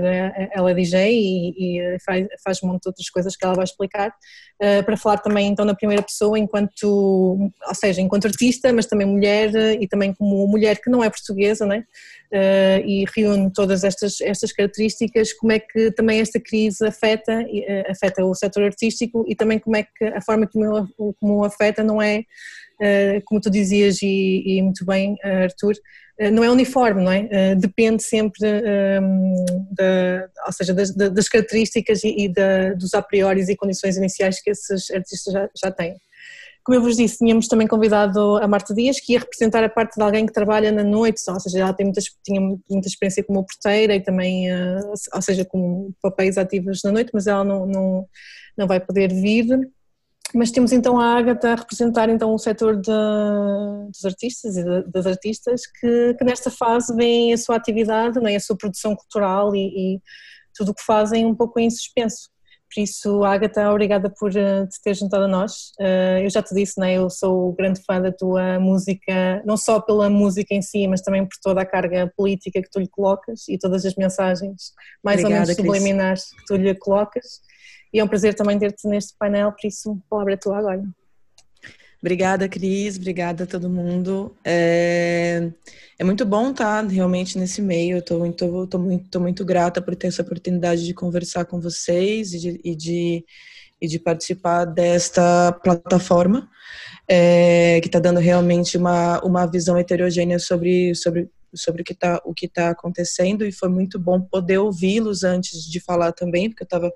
[0.53, 3.65] ela é DJ e, e faz, faz um monte de outras coisas que ela vai
[3.65, 8.85] explicar, uh, para falar também então na primeira pessoa enquanto, ou seja, enquanto artista, mas
[8.85, 11.85] também mulher e também como mulher que não é portuguesa, né,
[12.85, 17.45] e reúne todas estas, estas características, como é que também esta crise afeta,
[17.89, 22.01] afeta o setor artístico e também como é que a forma como, como afeta não
[22.01, 22.25] é,
[23.27, 27.29] como tu dizias e, e muito bem, Arthur, eh, não é uniforme, não é?
[27.31, 29.35] Eh, depende sempre, ehm,
[30.47, 32.33] ou seja, das, das características e,
[32.77, 35.97] dos a priori e condições iniciais que esses artistas já, já têm.
[36.65, 39.97] Como eu vos disse, tínhamos também convidado a Marta Dias, que ia representar a parte
[39.97, 43.45] de alguém que trabalha na noite, ou seja, ela tem muitas, tinha muita experiência como
[43.45, 44.81] porteira e também, eh,
[45.13, 48.09] ou seja, com papéis ativos na noite, mas ela não, não,
[48.57, 49.45] não vai poder vir.
[50.35, 54.91] Mas temos então a Agatha a representar então o setor de, dos artistas e de,
[54.91, 58.37] das artistas que, que, nesta fase vem a sua atividade, não é?
[58.37, 60.01] a sua produção cultural e, e
[60.55, 62.31] tudo o que fazem um pouco em suspenso.
[62.75, 65.73] Por isso, Agatha, obrigada por uh, te ter juntado a nós.
[65.79, 69.79] Uh, eu já te disse, né, eu sou grande fã da tua música, não só
[69.79, 73.47] pela música em si, mas também por toda a carga política que tu lhe colocas
[73.47, 74.73] e todas as mensagens
[75.05, 77.43] mais obrigada, ou menos subliminares que tu lhe colocas.
[77.93, 80.83] E é um prazer também ter-te neste painel, por isso, palavra tua agora.
[82.03, 82.97] Obrigada, Cris.
[82.97, 84.35] Obrigada a todo mundo.
[84.45, 85.49] É,
[85.97, 87.99] é muito bom estar realmente nesse meio.
[87.99, 92.35] Estou muito, tô muito, tô muito grata por ter essa oportunidade de conversar com vocês
[92.35, 93.25] e de, e de,
[93.81, 96.49] e de participar desta plataforma,
[97.07, 102.21] é, que está dando realmente uma, uma visão heterogênea sobre, sobre, sobre o que está
[102.53, 103.47] tá acontecendo.
[103.47, 106.93] E foi muito bom poder ouvi-los antes de falar também, porque eu estava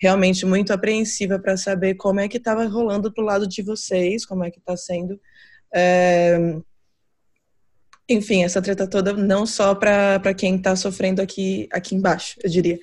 [0.00, 4.44] realmente muito apreensiva para saber como é que estava rolando do lado de vocês, como
[4.44, 5.20] é que está sendo.
[5.74, 6.38] É...
[8.08, 12.78] Enfim, essa treta toda não só para quem está sofrendo aqui, aqui embaixo, eu diria.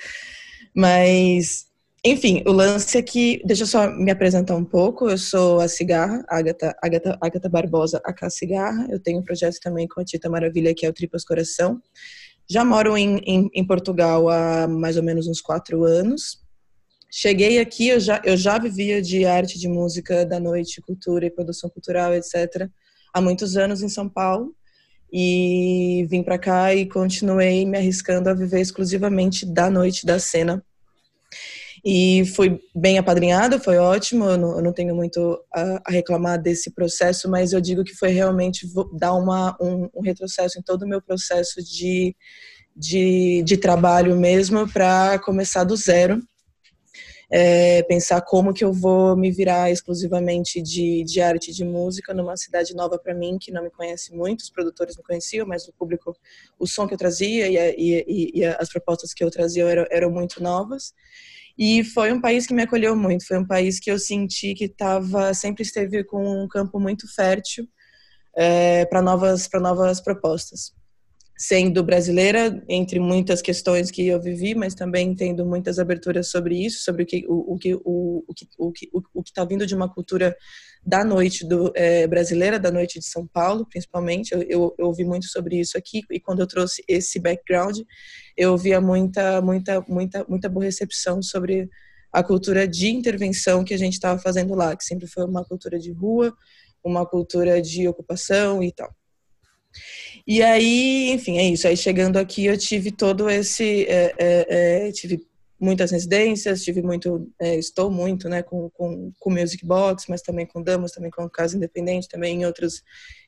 [0.76, 1.66] Mas,
[2.06, 5.10] enfim, o lance aqui, deixa eu só me apresentar um pouco.
[5.10, 8.86] Eu sou a Cigarra, Agatha, Agatha, Agatha Barbosa, a Cigarra.
[8.92, 11.82] Eu tenho um projeto também com a Tita Maravilha, que é o Tripas Coração.
[12.48, 16.45] Já moro em, em, em Portugal há mais ou menos uns quatro anos.
[17.18, 21.32] Cheguei aqui, eu já, eu já vivia de arte, de música, da noite, cultura e
[21.32, 22.70] produção cultural, etc.,
[23.14, 24.54] há muitos anos em São Paulo.
[25.10, 30.62] E vim para cá e continuei me arriscando a viver exclusivamente da noite, da cena.
[31.86, 36.42] E fui bem apadrinhada, foi ótimo, eu não, eu não tenho muito a, a, reclamar
[36.42, 40.84] desse processo, mas eu digo que foi realmente dar uma, um, um retrocesso em todo
[40.84, 42.14] o meu processo de,
[42.76, 46.22] de, de trabalho mesmo para começar do zero
[47.30, 52.38] é, pensar como que eu vou me virar exclusivamente de, de arte de música numa
[52.38, 55.74] cidade nova para mim, que não me conhece muito, os produtores me conheciam, mas o
[55.74, 56.16] público,
[56.60, 60.12] o som que eu trazia e, e, e as propostas que eu trazia eram, eram
[60.12, 60.94] muito novas.
[61.58, 64.66] E foi um país que me acolheu muito, foi um país que eu senti que
[64.66, 67.66] estava sempre esteve com um campo muito fértil
[68.36, 70.74] é, para novas para novas propostas
[71.38, 76.84] sendo brasileira, entre muitas questões que eu vivi, mas também tendo muitas aberturas sobre isso,
[76.84, 79.66] sobre o que o, o que o, o que o que o que está vindo
[79.66, 80.36] de uma cultura
[80.86, 84.32] da noite do é, brasileira, da noite de São Paulo, principalmente.
[84.32, 87.80] Eu, eu, eu, ouvi muito sobre isso aqui e quando eu trouxe esse background,
[88.38, 91.70] eu ouvia muita muita muita muita boa recepção sobre
[92.14, 95.78] a cultura de intervenção que a gente estava fazendo lá, que sempre foi uma cultura
[95.78, 96.34] de rua,
[96.82, 98.96] uma cultura de ocupação e tal.
[100.28, 101.68] E aí, enfim, é isso.
[101.68, 103.86] Aí chegando aqui eu tive todo esse.
[103.86, 105.26] É, é, é, tive
[105.60, 110.46] muitas residências, tive muito, é, estou muito, né, com, com, com Music Box, mas também
[110.46, 112.84] com Damas, também com Casa Independente, também em outros,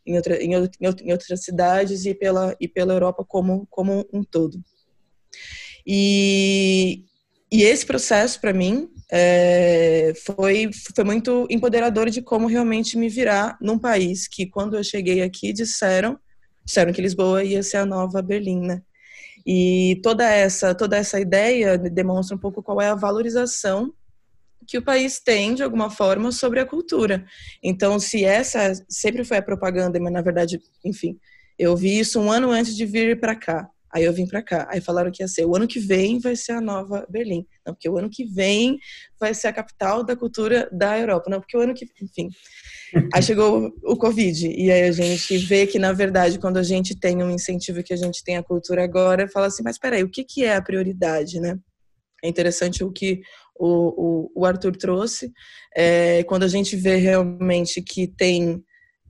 [0.06, 4.62] em, outra, em, em outras cidades e pela, e pela Europa como, como um todo.
[5.86, 7.06] E,
[7.52, 13.58] e esse processo, para mim, é, foi, foi muito empoderador de como realmente me virar
[13.62, 16.20] num país que, quando eu cheguei aqui, disseram
[16.68, 18.82] disseram que Lisboa ia ser a nova Berlim, né?
[19.46, 23.94] E toda essa, toda essa ideia demonstra um pouco qual é a valorização
[24.68, 27.26] que o país tem, de alguma forma, sobre a cultura.
[27.64, 31.18] Então, se essa sempre foi a propaganda, mas na verdade, enfim,
[31.58, 33.70] eu vi isso um ano antes de vir para cá.
[33.94, 34.68] Aí eu vim para cá.
[34.70, 37.46] Aí falaram que ia ser o ano que vem vai ser a nova Berlim.
[37.66, 38.78] Não, porque o ano que vem
[39.20, 41.30] vai ser a capital da cultura da Europa.
[41.30, 42.30] Não, porque o ano que, enfim.
[43.14, 46.98] Aí chegou o Covid e aí a gente vê que na verdade quando a gente
[46.98, 50.04] tem um incentivo que a gente tem a cultura agora, fala assim, mas espera aí,
[50.04, 51.58] o que que é a prioridade, né?
[52.24, 53.22] É interessante o que
[53.60, 55.32] o, o, o Arthur trouxe.
[55.76, 58.64] É, quando a gente vê realmente que tem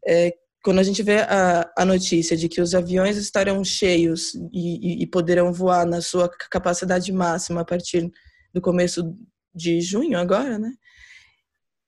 [0.06, 0.34] é,
[0.68, 5.04] quando a gente vê a, a notícia de que os aviões estarão cheios e, e,
[5.04, 8.12] e poderão voar na sua capacidade máxima a partir
[8.54, 9.16] do começo
[9.56, 10.74] de junho agora, né?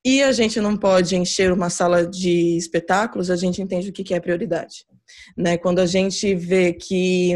[0.01, 4.13] E a gente não pode encher uma sala de espetáculos, a gente entende o que
[4.13, 4.85] é prioridade,
[5.35, 5.57] né?
[5.57, 7.33] Quando a gente vê que,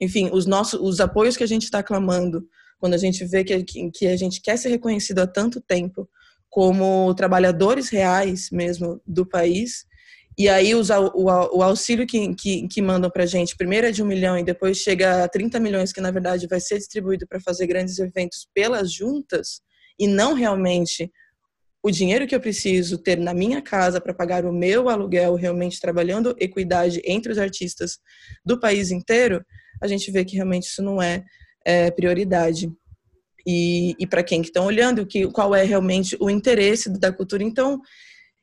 [0.00, 2.46] enfim, os nossos, os apoios que a gente está clamando,
[2.78, 6.08] quando a gente vê que, que a gente quer ser reconhecido há tanto tempo
[6.48, 9.84] como trabalhadores reais mesmo do país,
[10.38, 10.82] e aí o,
[11.14, 14.44] o, o auxílio que, que, que mandam para gente, primeiro é de um milhão e
[14.44, 18.46] depois chega a 30 milhões, que na verdade vai ser distribuído para fazer grandes eventos
[18.54, 19.60] pelas juntas,
[19.98, 21.10] e não realmente
[21.82, 25.80] o dinheiro que eu preciso ter na minha casa para pagar o meu aluguel, realmente
[25.80, 27.98] trabalhando equidade entre os artistas
[28.44, 29.44] do país inteiro,
[29.80, 31.24] a gente vê que realmente isso não é,
[31.64, 32.70] é prioridade.
[33.46, 37.44] E, e para quem que estão olhando, que, qual é realmente o interesse da cultura.
[37.44, 37.80] Então,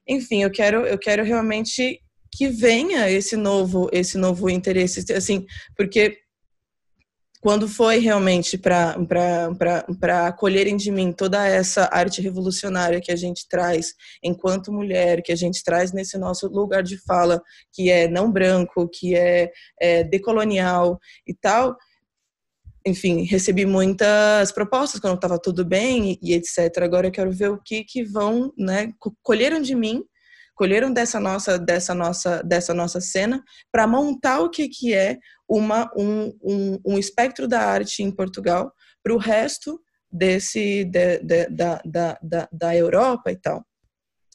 [0.08, 2.00] enfim, eu quero, eu quero realmente
[2.36, 5.46] que venha esse novo, esse novo interesse, assim,
[5.78, 6.18] porque
[7.44, 8.96] quando foi realmente para
[10.26, 13.94] acolherem de mim toda essa arte revolucionária que a gente traz
[14.24, 17.42] enquanto mulher, que a gente traz nesse nosso lugar de fala,
[17.74, 20.98] que é não branco, que é, é decolonial
[21.28, 21.76] e tal,
[22.86, 26.84] enfim, recebi muitas propostas quando estava tudo bem e, e, etc.
[26.84, 30.04] Agora eu quero ver o que que vão, né, colheram de mim,
[30.56, 35.18] colheram dessa nossa dessa nossa dessa nossa cena para montar o que que é
[35.50, 38.72] uma um, um, um espectro da arte em Portugal
[39.02, 39.80] para o resto
[40.12, 43.66] desse de, de, da, da, da, da Europa e tal.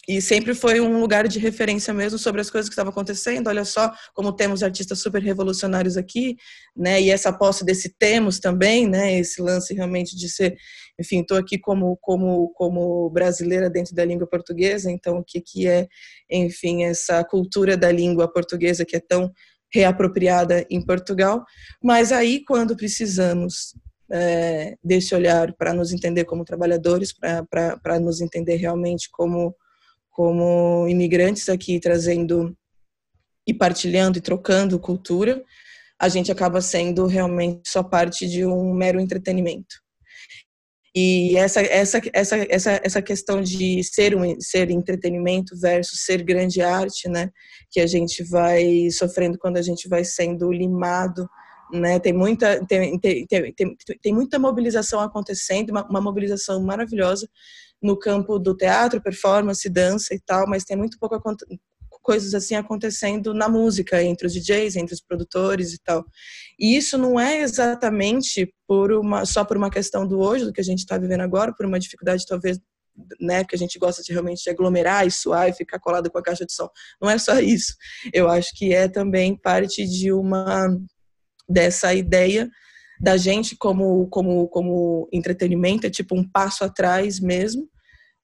[0.08, 3.48] E sempre foi um lugar de referência mesmo sobre as coisas que estavam acontecendo.
[3.48, 6.34] Olha só como temos artistas super revolucionários aqui,
[6.74, 6.98] né?
[6.98, 9.18] E essa posse desse temos também, né?
[9.18, 10.56] Esse lance realmente de ser,
[10.98, 14.90] enfim, estou aqui como como como brasileira dentro da língua portuguesa.
[14.90, 15.86] Então, o que que é,
[16.30, 19.30] enfim, essa cultura da língua portuguesa que é tão
[19.70, 21.44] reapropriada em Portugal?
[21.84, 23.74] Mas aí, quando precisamos
[24.10, 29.54] é, desse olhar para nos entender como trabalhadores, para nos entender realmente como
[30.18, 32.52] como imigrantes aqui trazendo
[33.46, 35.40] e partilhando e trocando cultura,
[35.96, 39.76] a gente acaba sendo realmente só parte de um mero entretenimento.
[40.92, 46.60] E essa essa essa essa essa questão de ser um ser entretenimento versus ser grande
[46.62, 47.30] arte, né,
[47.70, 51.28] que a gente vai sofrendo quando a gente vai sendo limado
[51.70, 52.00] né?
[52.00, 57.28] Tem muita tem, tem, tem, tem, muita mobilização acontecendo, uma, uma mobilização maravilhosa
[57.82, 61.14] no campo do teatro, performance, dança e tal, mas tem muito pouco
[62.02, 66.04] coisas assim acontecendo na música, entre os DJs, entre os produtores e tal.
[66.58, 70.60] E isso não é exatamente por uma só por uma questão do hoje, do que
[70.60, 72.58] a gente está vivendo agora, por uma dificuldade talvez
[73.20, 76.22] né, que a gente gosta de realmente aglomerar e suar e ficar colado com a
[76.22, 76.68] caixa de som.
[77.00, 77.74] Não é só isso.
[78.12, 80.68] Eu acho que é também parte de uma
[81.48, 82.48] dessa ideia
[83.00, 87.68] da gente como, como, como entretenimento, é tipo um passo atrás mesmo,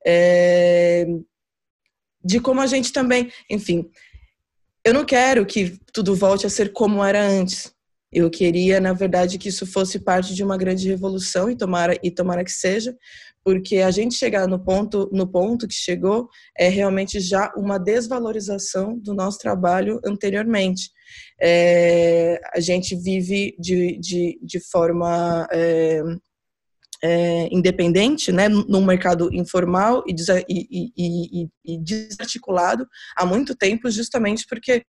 [0.06, 1.06] é,
[2.24, 3.90] de como a gente também, enfim,
[4.84, 7.72] eu não quero que tudo volte a ser como era antes.
[8.12, 12.10] Eu queria, na verdade, que isso fosse parte de uma grande revolução e tomara e
[12.10, 12.96] tomara que seja,
[13.42, 18.98] porque a gente chegar no ponto no ponto que chegou é realmente já uma desvalorização
[18.98, 20.90] do nosso trabalho anteriormente.
[21.40, 26.00] É, a gente vive de, de, de forma é,
[27.02, 30.14] é, independente, né, num mercado informal e,
[30.48, 32.86] e, e, e, desarticulado
[33.16, 34.82] há muito tempo, justamente porque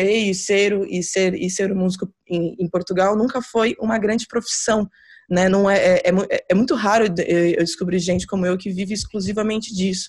[0.00, 4.88] e ser e ser e ser músico em, em Portugal nunca foi uma grande profissão
[5.28, 5.48] né?
[5.48, 9.74] Não é, é, é, é muito raro eu descobrir gente como eu que vive exclusivamente
[9.74, 10.08] disso.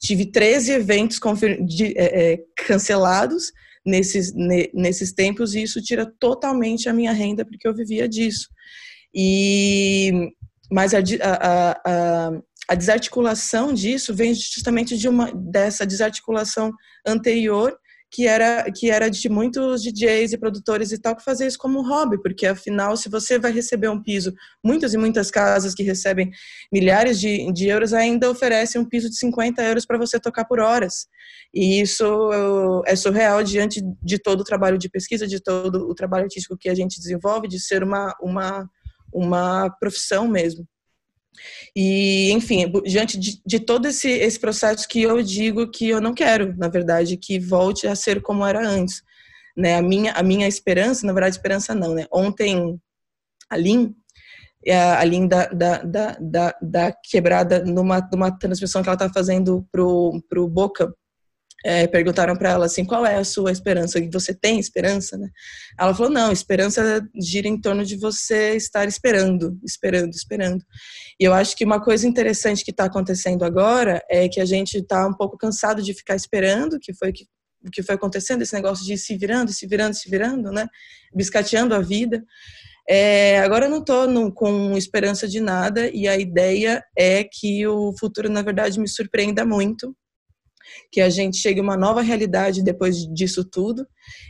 [0.00, 1.18] Tive 13 eventos
[1.66, 3.52] de, é, é, cancelados
[3.84, 8.48] nesses, ne, nesses tempos e isso tira totalmente a minha renda porque eu vivia disso.
[9.14, 10.32] E
[10.70, 12.30] mas a, a, a,
[12.68, 16.72] a desarticulação disso vem justamente de uma dessa desarticulação
[17.06, 17.76] anterior
[18.10, 21.80] que era que era de muitos DJs e produtores e tal que fazer isso como
[21.80, 24.32] um hobby, porque afinal, se você vai receber um piso,
[24.64, 26.30] muitas e muitas casas que recebem
[26.72, 30.60] milhares de, de euros ainda oferecem um piso de 50 euros para você tocar por
[30.60, 31.06] horas.
[31.52, 36.24] E isso é surreal diante de todo o trabalho de pesquisa, de todo o trabalho
[36.24, 38.68] artístico que a gente desenvolve, de ser uma, uma,
[39.12, 40.66] uma profissão mesmo.
[41.74, 46.14] E, enfim, diante de, de, todo esse, esse processo que eu digo que eu não
[46.14, 49.02] quero, na verdade, que volte a ser como era antes.
[49.56, 49.76] Né?
[49.76, 52.06] A, minha, a minha esperança, na verdade, esperança não, né?
[52.12, 52.78] Ontem,
[53.50, 53.94] a Lin,
[54.70, 59.66] a Lin da, da, da, da, da quebrada, numa, numa transmissão que ela está fazendo
[59.70, 60.92] pro, pro Boca,
[61.66, 63.98] é, perguntaram para ela assim, qual é a sua esperança?
[64.12, 65.28] Você tem esperança, né?
[65.76, 70.64] Ela falou, não, esperança gira em torno de você estar esperando, esperando, esperando.
[71.18, 74.78] E eu acho que uma coisa interessante que está acontecendo agora é que a gente
[74.78, 77.24] está um pouco cansado de ficar esperando, que foi que
[77.66, 80.68] o que foi acontecendo, esse negócio de se virando, se virando, se virando, né?
[81.12, 82.22] Biscateando a vida.
[82.88, 87.92] É, agora eu não estou com esperança de nada e a ideia é que o
[87.98, 89.96] futuro, na verdade, me surpreenda muito
[90.90, 93.86] que a gente chegue a uma nova realidade depois disso tudo.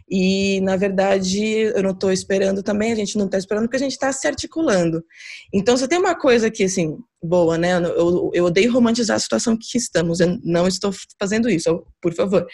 [0.08, 3.80] E, na verdade, eu não estou esperando também, a gente não está esperando porque a
[3.80, 5.02] gente está se articulando.
[5.52, 7.72] Então, você tem uma coisa que, assim, boa, né?
[7.76, 12.46] Eu, eu odeio romantizar a situação que estamos, eu não estou fazendo isso, por favor.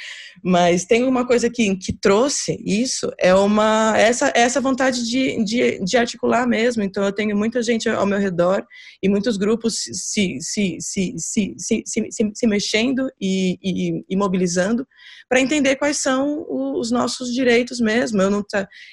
[0.43, 5.85] Mas tem uma coisa que, que trouxe isso, é uma essa, essa vontade de, de,
[5.85, 6.83] de articular mesmo.
[6.83, 8.65] Então, eu tenho muita gente ao meu redor
[9.03, 14.17] e muitos grupos se, se, se, se, se, se, se, se mexendo e, e, e
[14.17, 14.87] mobilizando
[15.29, 18.21] para entender quais são os nossos direitos mesmo.
[18.23, 18.45] Eu não,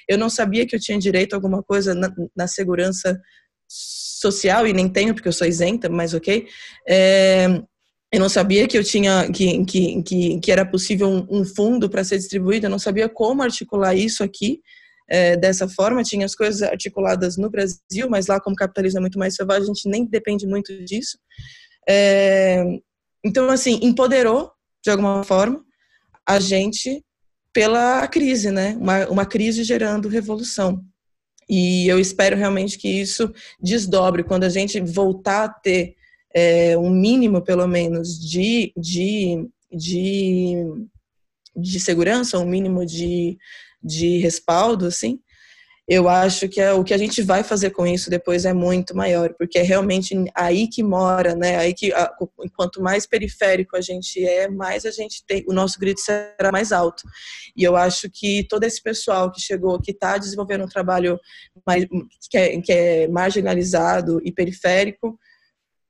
[0.07, 3.20] eu não sabia que eu tinha direito a alguma coisa na, na segurança
[3.67, 6.47] social e nem tenho porque eu sou isenta, mas ok.
[6.88, 7.47] É,
[8.11, 11.89] eu não sabia que eu tinha que, que, que, que era possível um, um fundo
[11.89, 14.59] para ser distribuído, eu não sabia como articular isso aqui
[15.09, 16.03] é, dessa forma.
[16.03, 19.63] Tinha as coisas articuladas no Brasil, mas lá, como o capitalismo é muito mais selvagem,
[19.63, 21.17] a gente nem depende muito disso.
[21.88, 22.63] É,
[23.24, 24.51] então, assim, empoderou,
[24.84, 25.63] de alguma forma,
[26.28, 27.03] a gente
[27.54, 28.76] pela crise, né?
[28.80, 30.84] Uma, uma crise gerando revolução.
[31.50, 35.95] E eu espero realmente que isso desdobre quando a gente voltar a ter
[36.34, 40.56] é, um mínimo, pelo menos, de, de, de,
[41.56, 43.38] de segurança, um mínimo de,
[43.84, 45.20] de respaldo, assim,
[45.90, 48.96] eu acho que é, o que a gente vai fazer com isso depois é muito
[48.96, 51.58] maior, porque é realmente aí que mora, né?
[51.58, 52.14] Aí que a,
[52.56, 56.72] quanto mais periférico a gente é, mais a gente tem, o nosso grito será mais
[56.72, 57.02] alto.
[57.58, 61.18] E eu acho que todo esse pessoal que chegou, que está desenvolvendo um trabalho
[61.66, 61.88] mais,
[62.30, 65.18] que, é, que é marginalizado e periférico,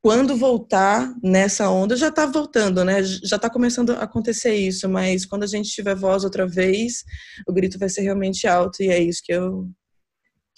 [0.01, 3.03] quando voltar nessa onda, já está voltando, né?
[3.03, 7.03] Já está começando a acontecer isso, mas quando a gente tiver voz outra vez,
[7.45, 9.69] o grito vai ser realmente alto e é isso que eu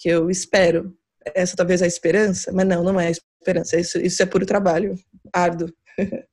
[0.02, 0.92] que eu espero.
[1.24, 3.78] Essa talvez é a esperança, mas não, não é a esperança.
[3.78, 4.98] Isso, isso é puro trabalho,
[5.32, 5.72] árduo.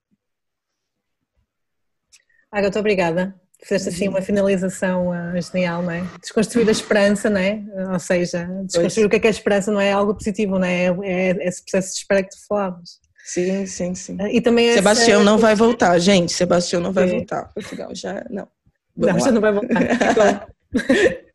[2.52, 3.40] Agatha, obrigada.
[3.62, 6.04] Fizeste assim uma finalização uh, genial, não é?
[6.20, 7.62] Desconstruir a esperança, não é?
[7.92, 9.06] Ou seja, desconstruir pois.
[9.06, 10.86] o que é que é a esperança não é algo positivo, não é?
[11.04, 13.00] É, é esse processo de espera que tu falavas.
[13.26, 14.16] Sim, sim, sim.
[14.16, 15.30] Uh, e também Sebastião essa...
[15.30, 16.34] não vai voltar, gente.
[16.34, 17.18] Sebastião não vai sim.
[17.18, 17.54] voltar.
[17.54, 18.48] Portugal já não.
[18.98, 19.20] Vamos não, lá.
[19.20, 20.48] já não vai voltar.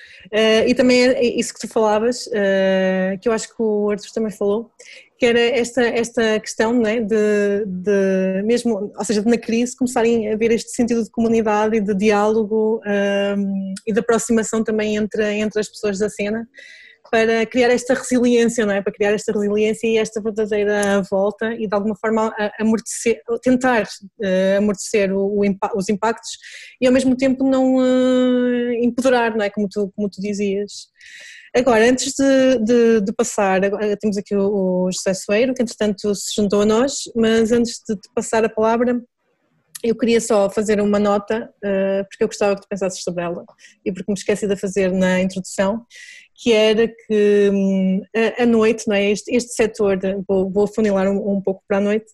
[0.32, 4.10] Uh, e também é isso que tu falavas, uh, que eu acho que o Arthur
[4.12, 4.70] também falou,
[5.18, 10.34] que era esta, esta questão né, de, de, mesmo, ou seja, na crise começarem a
[10.34, 15.24] haver este sentido de comunidade e de diálogo um, ehm, e de aproximação também entre,
[15.38, 16.46] entre as pessoas da cena
[17.10, 18.82] para criar esta resiliência, não é?
[18.82, 24.58] Para criar esta resiliência e esta verdadeira volta e de alguma forma amortecer, tentar uh,
[24.58, 25.42] amortecer o, o,
[25.74, 26.30] os impactos
[26.80, 29.50] e ao mesmo tempo não uh, empoderar, não é?
[29.50, 30.88] Como tu, como tu dizias.
[31.54, 33.60] Agora, antes de, de, de passar,
[33.98, 37.96] temos aqui o, o José Soeiro, que entretanto se juntou a nós, mas antes de
[37.96, 39.00] te passar a palavra,
[39.82, 41.50] eu queria só fazer uma nota,
[42.08, 43.44] porque eu gostava que tu pensasses sobre ela
[43.84, 45.84] e porque me esqueci de fazer na introdução,
[46.38, 48.02] que era que hum,
[48.38, 49.10] a, noite, não é?
[49.10, 52.06] este, este setor, vou, vou funilar um, um, pouco para a noite,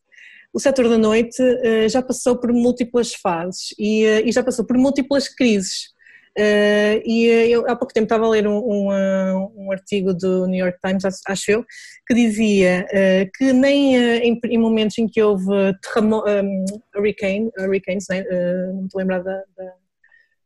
[0.53, 4.67] o setor da noite uh, já passou por múltiplas fases e, uh, e já passou
[4.67, 5.91] por múltiplas crises.
[6.39, 10.65] Uh, e eu há pouco tempo estava a ler um, um, um, artigo do New
[10.65, 11.65] York Times, acho eu,
[12.07, 12.87] que dizia
[13.35, 15.47] que nem em, em, momentos em que houve
[15.83, 16.65] terremo, um,
[16.97, 18.25] hurricane, hurricanes, né?
[18.73, 19.73] não me da, da,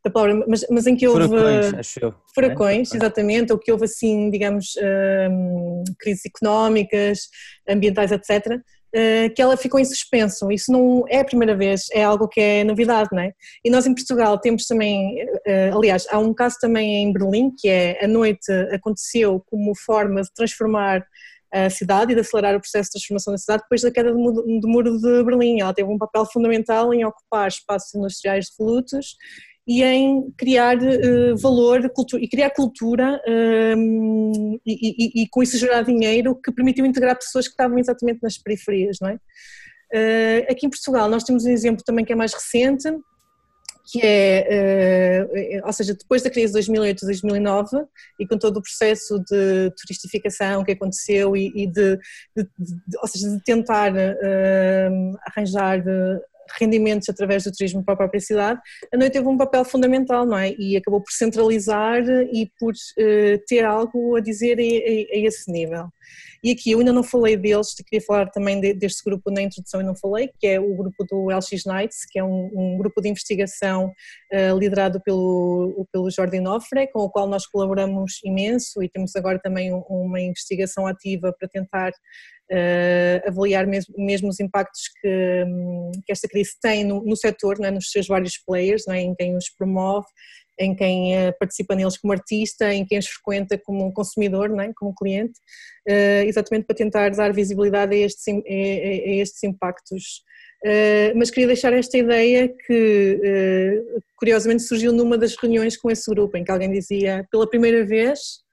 [0.07, 2.98] da palavra, mas, mas em que houve furacões, acho eu, furacões né?
[2.98, 4.74] exatamente, ou que houve assim, digamos,
[5.30, 7.28] um, crises económicas,
[7.68, 10.50] ambientais, etc., uh, que ela ficou em suspenso.
[10.52, 13.32] Isso não é a primeira vez, é algo que é novidade, não é?
[13.64, 17.68] E nós em Portugal temos também, uh, aliás, há um caso também em Berlim, que
[17.68, 21.04] é a noite aconteceu como forma de transformar
[21.52, 24.18] a cidade e de acelerar o processo de transformação da cidade depois da queda do
[24.18, 25.61] muro, do muro de Berlim.
[25.61, 29.16] Ela teve um papel fundamental em ocupar espaços industriais devolutos
[29.66, 31.90] e em criar uh, valor
[32.20, 33.20] e criar cultura
[33.76, 38.20] um, e, e, e, com isso gerar dinheiro que permitiu integrar pessoas que estavam exatamente
[38.22, 39.14] nas periferias, não é?
[39.92, 42.88] Uh, aqui em Portugal nós temos um exemplo também que é mais recente,
[43.90, 45.26] que é,
[45.62, 47.86] uh, ou seja, depois da crise de 2008-2009
[48.20, 51.96] e com todo o processo de turistificação que aconteceu e, e de,
[52.36, 53.93] de, de, ou seja, de tentar
[55.26, 55.82] arranjar
[56.59, 58.60] rendimentos através do turismo para a própria cidade,
[58.93, 60.55] a noite teve um papel fundamental, não é?
[60.59, 62.02] E acabou por centralizar
[62.32, 65.89] e por uh, ter algo a dizer a, a, a, esse nível.
[66.43, 69.81] E aqui eu ainda não falei deles, queria falar também de, deste grupo na introdução
[69.81, 73.01] e não falei, que é o grupo do LX Nights, que é um, um grupo
[73.01, 73.93] de investigação
[74.32, 79.40] uh, liderado pelo, pelo Jordi Nofre, com o qual nós colaboramos imenso e temos agora
[79.40, 81.93] também uma investigação ativa para tentar
[82.51, 85.44] uh, avaliar mesmo, mesmo, os impactos que,
[86.05, 87.70] que esta crise tem no, no setor, é?
[87.70, 89.01] nos seus vários players, é?
[89.01, 90.06] em quem os promove,
[90.59, 94.73] em quem uh, participa neles como artista, em quem os frequenta como consumidor, é?
[94.74, 95.39] como cliente,
[95.89, 100.23] uh, exatamente para tentar dar visibilidade a estes, a, estes impactos.
[100.64, 103.85] Uh, mas queria deixar esta ideia que,
[104.16, 108.18] curiosamente, surgiu numa das reuniões com esse grupo, em que alguém dizia, pela primeira vez,
[108.20, 108.45] Uh,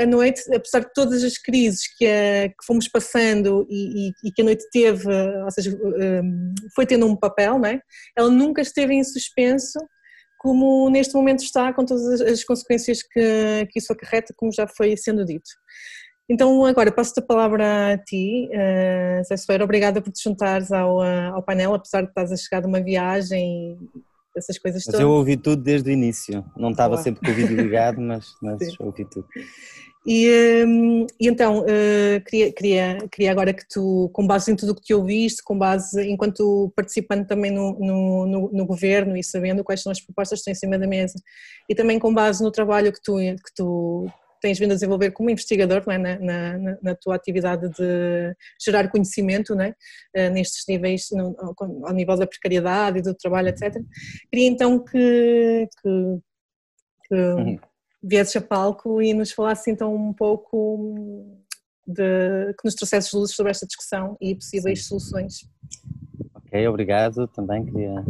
[0.00, 2.06] a noite, apesar de todas as crises que,
[2.48, 7.06] que fomos passando e, e, e, que a noite teve, ou seja, uh, foi tendo
[7.06, 7.80] um papel, não é?
[8.16, 9.78] ela nunca esteve em suspenso
[10.38, 14.66] como neste momento está, com todas as, as consequências que, que isso acarreta, como já
[14.66, 15.48] foi sendo dito.
[16.28, 19.62] Então, agora passo-te a palavra a ti, uh, Zé.
[19.62, 23.78] Obrigada por te juntares ao, ao painel, apesar de estás a chegar de uma viagem
[24.36, 25.00] essas coisas mas todas.
[25.00, 28.78] eu ouvi tudo desde o início, não estava sempre com o vídeo ligado, mas, mas
[28.80, 29.26] ouvi tudo.
[30.04, 34.72] E, hum, e então, uh, queria, queria, queria agora que tu, com base em tudo
[34.72, 39.22] o que te ouviste, com base, enquanto participando também no, no, no, no, governo e
[39.22, 41.14] sabendo quais são as propostas que estão em cima da mesa,
[41.68, 44.08] e também com base no trabalho que tu, que tu
[44.42, 45.96] tens vindo a desenvolver como investigador é?
[45.96, 49.74] na, na, na, tua atividade de gerar conhecimento é?
[50.14, 51.34] Eh, nestes níveis, no,
[51.86, 53.80] ao nível da precariedade e do trabalho, etc.
[54.30, 56.18] Queria então que, que,
[57.08, 57.58] que uhum.
[58.02, 61.40] viesses a palco e nos falasses então um pouco
[61.86, 65.48] de, que nos trouxesses luzes sobre esta discussão e possíveis soluções.
[66.34, 67.28] Ok, obrigado.
[67.28, 68.04] Também queria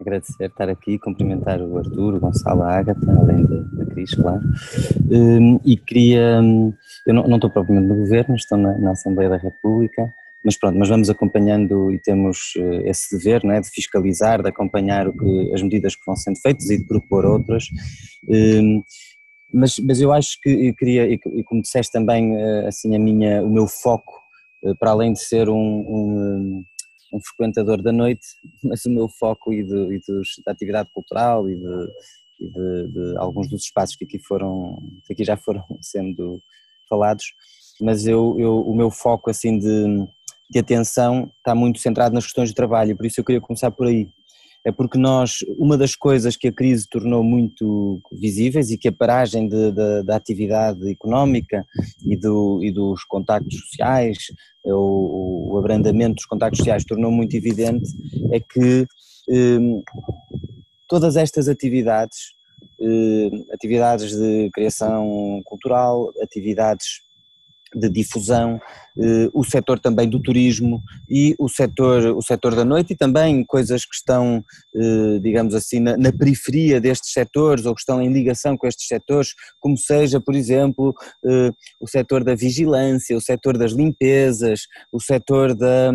[0.00, 4.40] agradecer estar aqui, cumprimentar o Arturo, o Gonçalo, a Agatha, além da Cris, claro.
[5.10, 6.72] Um, e queria, hum,
[7.06, 10.12] eu não, não, estou propriamente no governo, estou na, na, Assembleia da República,
[10.44, 15.06] mas pronto, mas vamos acompanhando e temos eh, esse dever né, de fiscalizar, de acompanhar
[15.06, 17.64] o que, as medidas que vão sendo feitas e de propor outras.
[18.26, 18.82] Um,
[19.52, 23.42] mas, mas eu acho que eu queria, e como disseste também, eh, assim, a minha,
[23.42, 24.18] o meu foco,
[24.64, 26.64] eh, para além de ser um, um
[27.12, 28.26] um frequentador da noite,
[28.62, 31.88] mas o meu foco e, e dos, da atividade cultural e, de,
[32.40, 36.40] e de, de, alguns dos espaços que aqui foram, que aqui já foram sendo
[36.88, 37.34] falados,
[37.80, 40.06] mas eu, eu o meu foco assim de,
[40.50, 43.86] de atenção está muito centrado nas questões de trabalho, por isso eu queria começar por
[43.86, 44.08] aí
[44.64, 48.92] é porque nós, uma das coisas que a crise tornou muito visíveis e que a
[48.92, 49.48] paragem
[50.04, 51.64] da atividade económica
[52.04, 54.18] e, do, e dos contactos sociais,
[54.64, 57.90] o, o, abrandamento dos contactos sociais tornou muito evidente,
[58.30, 58.86] é que
[59.30, 59.82] eh,
[60.86, 62.34] todas estas atividades,
[62.80, 67.00] eh, atividades de criação cultural, atividades
[67.74, 68.60] de difusão,
[68.98, 73.44] eh, o setor também do turismo e o setor, o setor da noite e também
[73.44, 74.44] coisas que estão,
[74.74, 78.88] eh, digamos assim, na, na, periferia destes setores ou que estão em ligação com estes
[78.88, 80.94] setores, como seja, por exemplo,
[81.24, 85.92] eh, o setor da vigilância, o setor das limpezas, o setor da,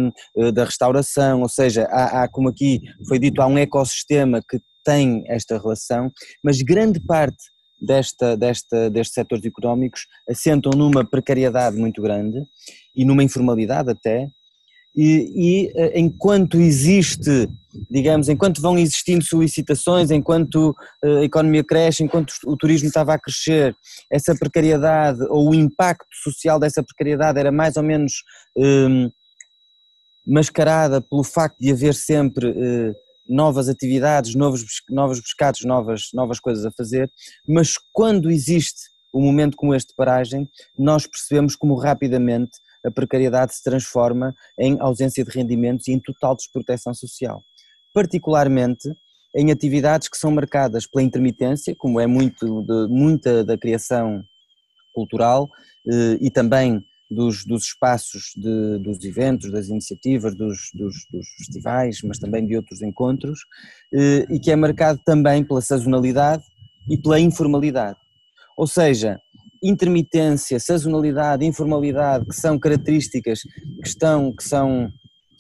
[0.54, 5.24] da restauração, ou seja, há, há, como aqui foi dito, há um ecossistema que tem
[5.28, 6.12] esta relação,
[6.44, 7.55] mas grande parte
[7.86, 12.44] desta, desta, destes setores económicos assentam numa precariedade muito grande
[12.95, 14.28] e numa informalidade até,
[14.95, 17.49] e, e, eh, enquanto existe,
[17.91, 23.20] digamos, enquanto vão existindo solicitações, enquanto eh, a economia cresce, enquanto o turismo estava a
[23.20, 23.76] crescer,
[24.10, 28.14] essa precariedade ou o impacto social dessa precariedade era mais ou menos
[28.57, 29.10] eh,
[30.26, 32.94] mascarada pelo facto de haver sempre eh,
[33.28, 37.10] novas atividades, novos, novos pescados, novas, novas coisas a fazer,
[37.48, 40.48] mas quando existe um momento como este de paragem,
[40.78, 42.52] nós percebemos como rapidamente
[42.86, 47.44] a precariedade se transforma em ausência de rendimentos e em total desproteção social.
[47.94, 48.90] Particularmente
[49.36, 54.24] em atividades que são marcadas pela intermitência, como é muito de, muita da criação
[54.94, 55.50] cultural
[55.88, 61.99] eh, e também dos, dos espaços, de, dos eventos, das iniciativas, dos, dos, dos, festivais,
[62.03, 63.40] mas também de outros encontros,
[63.94, 66.44] eh, e que é marcado também pela sazonalidade
[66.90, 67.98] e pela informalidade.
[68.57, 69.19] Ou seja,
[69.61, 74.90] intermitência, sazonalidade, informalidade, que são características que, estão, que são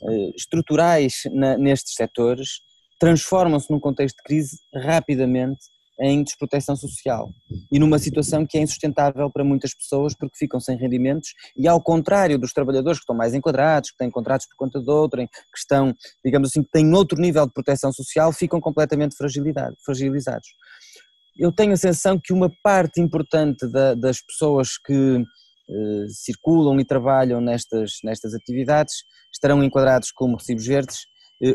[0.07, 2.61] eh, estruturais na, nestes setores,
[2.99, 7.29] transformam-se num contexto de crise rapidamente em desproteção social
[7.71, 11.81] e numa situação que é insustentável para muitas pessoas porque ficam sem rendimentos e ao
[11.81, 15.57] contrário dos trabalhadores que estão mais enquadrados, que têm contratos por conta de outrem, que
[15.57, 15.93] estão,
[16.23, 20.47] digamos assim, que têm outro nível de proteção social, ficam completamente fragilizados.
[21.37, 25.23] Eu tenho a sensação que uma parte importante da, das pessoas que
[25.69, 29.03] eh, circulam e trabalham nestas, nestas atividades
[29.33, 30.99] estarão enquadrados como recibos verdes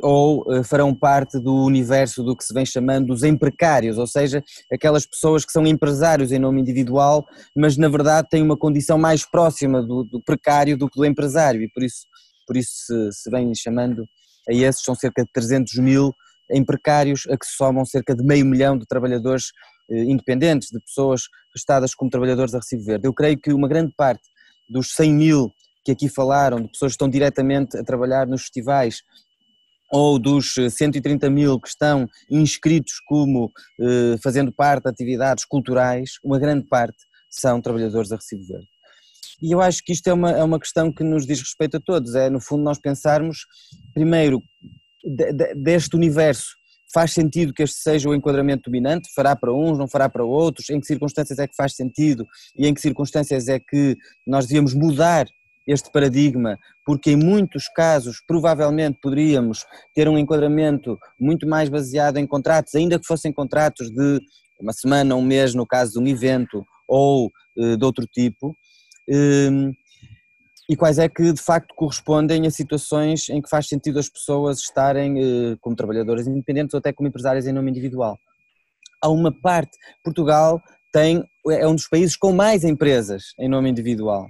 [0.02, 4.43] ou eh, farão parte do universo do que se vem chamando os emprecários, ou seja,
[4.73, 7.24] aquelas pessoas que são empresários em nome individual,
[7.57, 11.62] mas na verdade têm uma condição mais próxima do, do precário do que do empresário
[11.62, 12.07] e por isso,
[12.47, 14.05] por isso se, se vem chamando
[14.48, 16.12] a esses, são cerca de 300 mil
[16.51, 19.47] em precários, a que se somam cerca de meio milhão de trabalhadores
[19.90, 21.23] eh, independentes, de pessoas
[21.57, 23.07] estadas como trabalhadores a recibo verde.
[23.07, 24.23] Eu creio que uma grande parte
[24.69, 25.52] dos 100 mil
[25.85, 29.02] que aqui falaram, de pessoas que estão diretamente a trabalhar nos festivais,
[29.90, 33.50] ou dos 130 eh, mil que estão inscritos como
[33.80, 36.98] eh, fazendo parte de atividades culturais, uma grande parte
[37.28, 38.68] são trabalhadores a recibo verde.
[39.42, 41.80] E eu acho que isto é uma, é uma questão que nos diz respeito a
[41.80, 43.46] todos, é no fundo nós pensarmos,
[43.94, 44.42] primeiro,
[45.02, 46.54] de, de, deste universo,
[46.92, 50.68] faz sentido que este seja o enquadramento dominante, fará para uns, não fará para outros,
[50.70, 52.26] em que circunstâncias é que faz sentido?
[52.56, 53.96] E em que circunstâncias é que
[54.26, 55.26] nós devíamos mudar
[55.66, 59.64] este paradigma, porque em muitos casos provavelmente poderíamos
[59.94, 64.20] ter um enquadramento muito mais baseado em contratos, ainda que fossem contratos de
[64.60, 68.54] uma semana, um mês, no caso de um evento ou eh, de outro tipo,
[69.08, 69.72] ehm,
[70.68, 74.58] e quais é que de facto correspondem a situações em que faz sentido as pessoas
[74.58, 78.18] estarem eh, como trabalhadoras independentes ou até como empresárias em nome individual.
[79.02, 80.60] Há uma parte, Portugal
[80.92, 84.28] tem, é um dos países com mais empresas em nome individual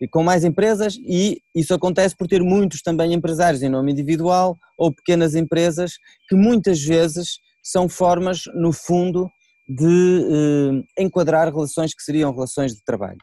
[0.00, 4.56] e com mais empresas, e isso acontece por ter muitos também empresários em nome individual
[4.76, 5.94] ou pequenas empresas
[6.28, 9.30] que muitas vezes são formas, no fundo,
[9.68, 13.18] de eh, enquadrar relações que seriam relações de trabalho.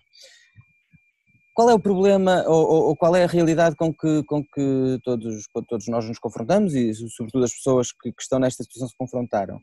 [1.56, 5.48] Qual é o problema ou, ou, qual é a realidade com que, com que todos,
[5.48, 8.96] com todos nós nos confrontamos e, sobretudo, as pessoas que, que estão nesta situação se
[8.98, 9.62] confrontaram?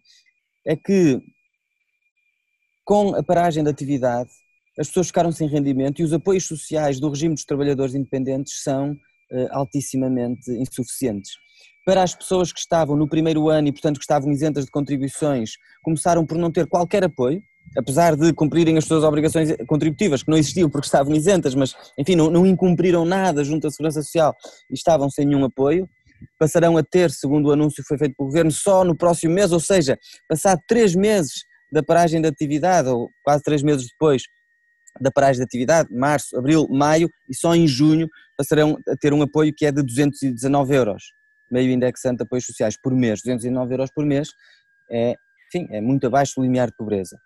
[0.67, 1.21] É que,
[2.83, 4.31] com a paragem da atividade,
[4.78, 8.93] as pessoas ficaram sem rendimento e os apoios sociais do regime dos trabalhadores independentes são
[8.93, 11.32] uh, altissimamente insuficientes.
[11.85, 15.53] Para as pessoas que estavam no primeiro ano e, portanto, que estavam isentas de contribuições,
[15.82, 17.43] começaram por não ter qualquer apoio,
[17.77, 22.15] apesar de cumprirem as suas obrigações contributivas, que não existiam porque estavam isentas, mas, enfim,
[22.15, 24.35] não, não incumpriram nada junto à Segurança Social
[24.70, 25.89] e estavam sem nenhum apoio,
[26.39, 29.51] passarão a ter, segundo o anúncio que foi feito pelo Governo, só no próximo mês,
[29.51, 34.23] ou seja, passado três meses da paragem da atividade, ou quase três meses depois,
[35.01, 39.23] da paragem de atividade, março, abril, maio, e só em junho passarão a ter um
[39.23, 41.12] apoio que é de 219 euros,
[41.51, 44.28] meio indexante de apoios sociais por mês, 219 euros por mês,
[44.90, 45.14] é,
[45.48, 47.19] enfim, é muito abaixo do limiar de pobreza.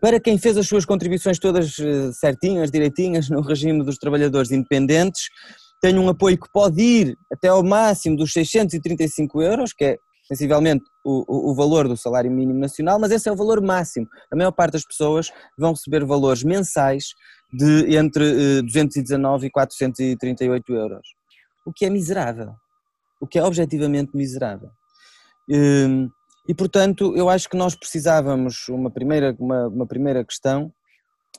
[0.00, 5.22] Para quem fez as suas contribuições todas eh, certinhas, direitinhas, no regime dos trabalhadores independentes,
[5.80, 9.96] tem um apoio que pode ir até ao máximo dos 635 euros, que é
[10.26, 14.06] sensivelmente o, o, valor do salário mínimo nacional, mas esse é o valor máximo.
[14.30, 17.04] A maior parte das pessoas vão receber valores mensais
[17.52, 21.08] de entre 219 eh, e 438 euros,
[21.64, 22.54] o que é miserável,
[23.20, 24.70] o que é objetivamente miserável.
[25.48, 26.08] Hum,
[26.48, 30.72] e, portanto, eu acho que nós precisávamos, uma primeira, uma, uma primeira questão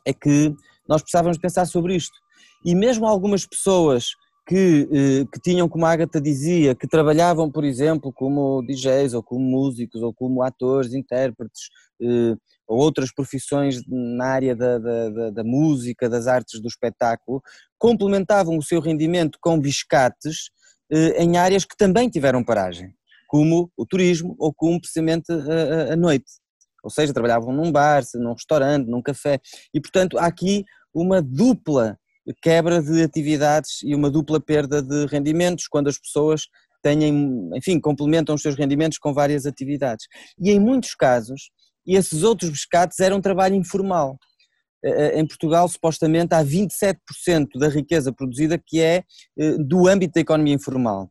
[0.06, 0.56] é que
[0.88, 2.18] nós precisávamos pensar sobre isto.
[2.64, 4.12] E mesmo algumas pessoas
[4.48, 9.22] que, eh, que tinham, como a Agatha dizia, que trabalhavam, por exemplo, como DJs, ou
[9.22, 11.70] como músicos, ou como atores, intérpretes,
[12.02, 17.42] eh, ou outras profissões na área da, da, da, música, das artes do espetáculo,
[17.78, 20.50] complementavam o seu rendimento com biscates
[20.90, 22.94] eh, em áreas que também tiveram paragem,
[23.28, 26.32] como o turismo ou como precisamente a, a noite.
[26.82, 29.42] Ou seja, trabalhavam num bar, num restaurante, num café,
[29.74, 30.64] e portanto há aqui
[30.94, 32.00] uma dupla
[32.42, 36.44] quebra de atividades e uma dupla perda de rendimentos quando as pessoas
[36.82, 40.06] têm, enfim, complementam os seus rendimentos com várias atividades.
[40.40, 41.50] E em muitos casos,
[41.86, 44.18] esses outros pescados eram trabalho informal.
[44.84, 49.04] Eh, eh, em Portugal, supostamente, há 27% da riqueza produzida que é
[49.40, 51.10] eh, do âmbito da economia informal.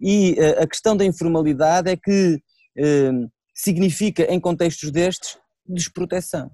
[0.00, 2.40] E a questão da informalidade é que
[3.52, 5.36] significa, em contextos destes,
[5.66, 6.52] desproteção.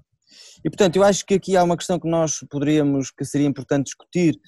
[0.63, 3.85] E portanto, eu acho que aqui há uma questão que nós poderíamos, que seria importante
[3.85, 4.39] discutir,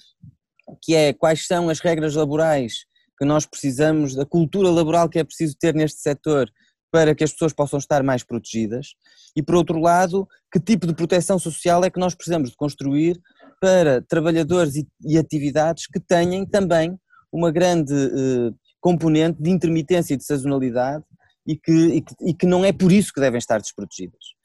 [0.81, 2.85] que é quais são as regras laborais
[3.17, 6.49] que nós precisamos, da cultura laboral que é preciso ter neste setor
[6.91, 8.95] para que as pessoas possam estar mais protegidas
[9.35, 13.19] e, por outro lado, que tipo de proteção social é que nós precisamos de construir
[13.59, 16.97] para trabalhadores e, e atividades que tenham também
[17.31, 21.03] uma grande eh, componente de intermitência e de sazonalidade
[21.45, 24.36] e que, e que, e que não é por isso que devem estar desprotegidas.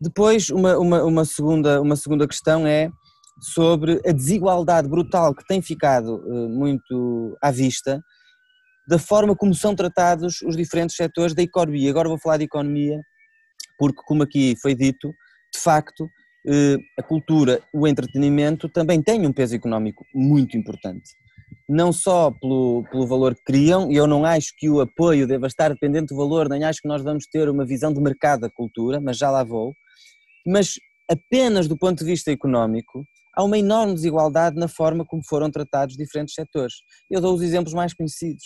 [0.00, 2.90] Depois, uma, uma, uma, segunda, uma segunda questão é
[3.40, 8.00] sobre a desigualdade brutal que tem ficado uh, muito à vista
[8.88, 11.90] da forma como são tratados os diferentes setores da economia.
[11.90, 12.98] Agora vou falar de economia,
[13.78, 15.08] porque, como aqui foi dito,
[15.52, 21.10] de facto, uh, a cultura, o entretenimento também tem um peso económico muito importante
[21.68, 25.46] não só pelo, pelo valor que criam, e eu não acho que o apoio deva
[25.46, 28.50] estar dependente do valor, nem acho que nós vamos ter uma visão de mercado da
[28.50, 29.74] cultura, mas já lá vou,
[30.48, 30.74] mas
[31.10, 33.04] apenas do ponto de vista económico,
[33.34, 36.74] há uma enorme desigualdade na forma como foram tratados diferentes setores.
[37.10, 38.44] Eu dou os exemplos mais conhecidos.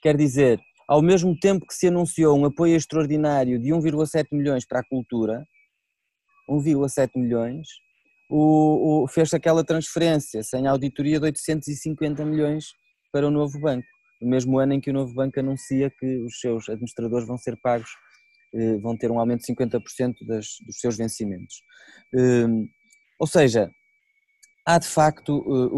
[0.00, 4.80] Quer dizer, ao mesmo tempo que se anunciou um apoio extraordinário de 1,7 milhões para
[4.80, 5.44] a cultura,
[6.48, 7.66] 1,7 milhões,
[8.30, 12.66] o, o, fez aquela transferência sem auditoria de 850 milhões
[13.12, 13.86] para o novo banco,
[14.20, 17.56] no mesmo ano em que o novo banco anuncia que os seus administradores vão ser
[17.62, 17.90] pagos,
[18.80, 21.62] vão ter um aumento de 50% das, dos seus vencimentos.
[22.14, 22.46] Eh,
[23.18, 23.70] ou seja,
[24.66, 25.68] há de facto eh,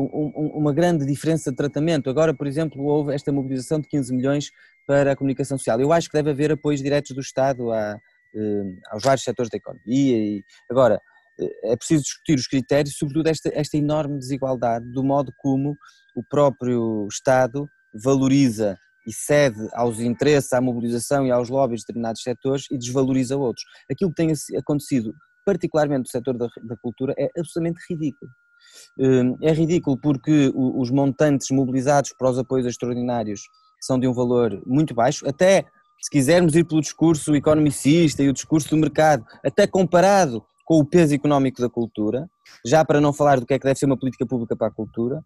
[0.54, 2.10] uma grande diferença de tratamento.
[2.10, 4.50] Agora, por exemplo, houve esta mobilização de 15 milhões
[4.86, 5.80] para a comunicação social.
[5.80, 7.98] Eu acho que deve haver apoios diretos do Estado a,
[8.90, 10.16] aos vários setores da economia.
[10.18, 11.00] E, agora,
[11.64, 15.76] é preciso discutir os critérios, sobretudo esta, esta enorme desigualdade do modo como
[16.14, 22.22] o próprio Estado valoriza e cede aos interesses, à mobilização e aos lobbies de determinados
[22.22, 23.64] setores e desvaloriza outros.
[23.90, 25.14] Aquilo que tem acontecido,
[25.44, 28.30] particularmente no setor da, da cultura, é absolutamente ridículo.
[28.98, 33.42] Hum, é ridículo porque os montantes mobilizados para os apoios extraordinários
[33.80, 35.64] são de um valor muito baixo, até
[36.00, 40.84] se quisermos ir pelo discurso economicista e o discurso do mercado, até comparado com o
[40.84, 42.28] peso económico da cultura,
[42.64, 44.70] já para não falar do que é que deve ser uma política pública para a
[44.70, 45.22] cultura,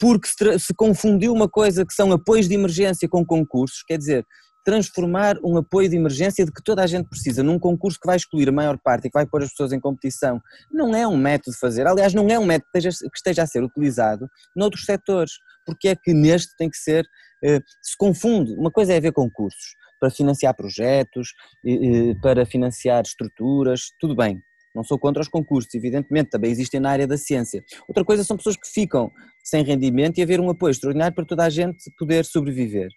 [0.00, 4.24] porque se, se confundiu uma coisa que são apoios de emergência com concursos, quer dizer,
[4.64, 8.16] transformar um apoio de emergência de que toda a gente precisa num concurso que vai
[8.16, 10.40] excluir a maior parte e que vai pôr as pessoas em competição,
[10.70, 13.42] não é um método de fazer, aliás, não é um método que esteja, que esteja
[13.42, 15.32] a ser utilizado noutros setores,
[15.64, 17.06] porque é que neste tem que ser,
[17.44, 21.34] eh, se confunde, uma coisa é haver concursos para financiar projetos,
[22.22, 24.40] para financiar estruturas, tudo bem,
[24.74, 27.64] não sou contra os concursos, evidentemente, também existem na área da ciência.
[27.88, 29.10] Outra coisa são pessoas que ficam
[29.42, 32.88] sem rendimento e haver um apoio extraordinário para toda a gente poder sobreviver.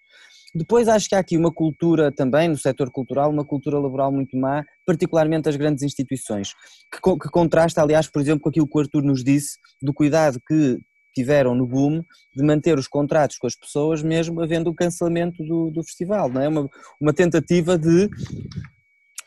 [0.56, 4.38] Depois acho que há aqui uma cultura também, no setor cultural, uma cultura laboral muito
[4.38, 6.54] má, particularmente as grandes instituições,
[6.92, 10.40] que, que contrasta, aliás, por exemplo, com aquilo que o Arthur nos disse, do cuidado
[10.48, 10.78] que
[11.16, 12.02] tiveram no boom
[12.36, 16.42] de manter os contratos com as pessoas, mesmo havendo o cancelamento do, do festival, não
[16.42, 16.48] é?
[16.48, 16.70] Uma,
[17.02, 18.10] uma tentativa de,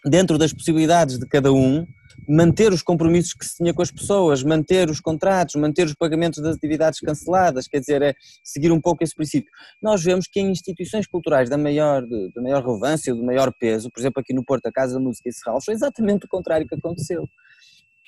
[0.06, 1.86] dentro das possibilidades de cada um,
[2.28, 6.42] manter os compromissos que se tinha com as pessoas, manter os contratos, manter os pagamentos
[6.42, 9.50] das atividades canceladas, quer dizer, é seguir um pouco esse princípio.
[9.82, 13.90] Nós vemos que em instituições culturais da maior, de, de maior relevância, do maior peso,
[13.90, 16.66] por exemplo aqui no Porto, a Casa da Música e Serral, foi exatamente o contrário
[16.66, 17.24] que aconteceu.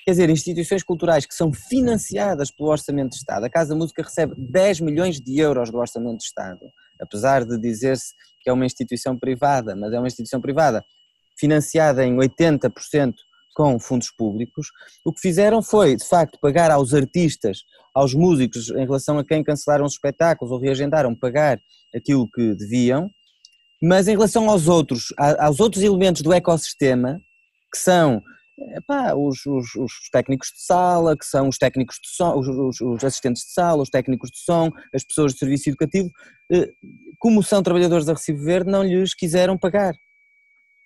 [0.05, 4.01] Quer dizer, instituições culturais que são financiadas pelo Orçamento de Estado, a Casa da Música
[4.01, 6.59] recebe 10 milhões de euros do Orçamento de Estado,
[6.99, 10.83] apesar de dizer-se que é uma instituição privada, mas é uma instituição privada
[11.39, 13.13] financiada em 80%
[13.59, 14.67] com fundos públicos,
[15.03, 17.59] o que fizeram foi, de facto, pagar aos artistas,
[17.93, 21.59] aos músicos, em relação a quem cancelaram os espetáculos ou reagendaram, pagar
[21.93, 23.09] aquilo que deviam,
[23.81, 27.21] mas em relação aos outros, aos outros elementos do ecossistema,
[27.71, 28.21] que são
[28.75, 33.03] epá, os, os, os, técnicos de sala, que são os técnicos de som, os, os,
[33.03, 36.09] assistentes de sala, os técnicos de som, as pessoas de serviço educativo,
[36.51, 36.69] eh,
[37.17, 39.93] como são trabalhadores da Recife Verde, não lhes quiseram pagar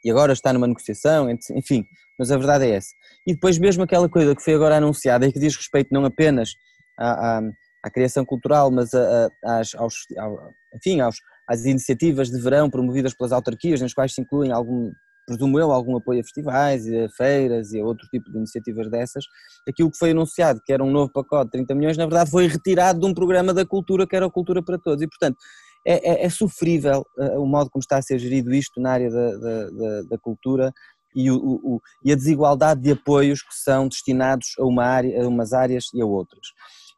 [0.03, 1.85] e agora está numa negociação, enfim,
[2.17, 2.93] mas a verdade é essa.
[3.25, 6.49] E depois mesmo aquela coisa que foi agora anunciada e que diz respeito não apenas
[6.97, 7.41] à, à,
[7.83, 11.17] à criação cultural, mas a, a, às, aos, ao, enfim, aos,
[11.47, 14.91] às iniciativas de verão promovidas pelas autarquias, nas quais se incluem algum,
[15.25, 19.25] presumo eu, algum apoio a festivais, a feiras e a outro tipo de iniciativas dessas,
[19.67, 22.47] aquilo que foi anunciado, que era um novo pacote de 30 milhões, na verdade foi
[22.47, 25.37] retirado de um programa da cultura que era a Cultura para Todos, e portanto
[25.85, 29.09] é, é, é sofrível uh, o modo como está a ser gerido isto na área
[29.09, 30.73] da, da, da, cultura
[31.15, 35.27] e, o, o, e, a desigualdade de apoios que são destinados a, uma área, a
[35.27, 36.47] umas áreas e a outras.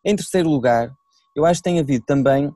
[0.04, 0.92] Em terceiro lugar,
[1.36, 2.52] eu acho que tem havido também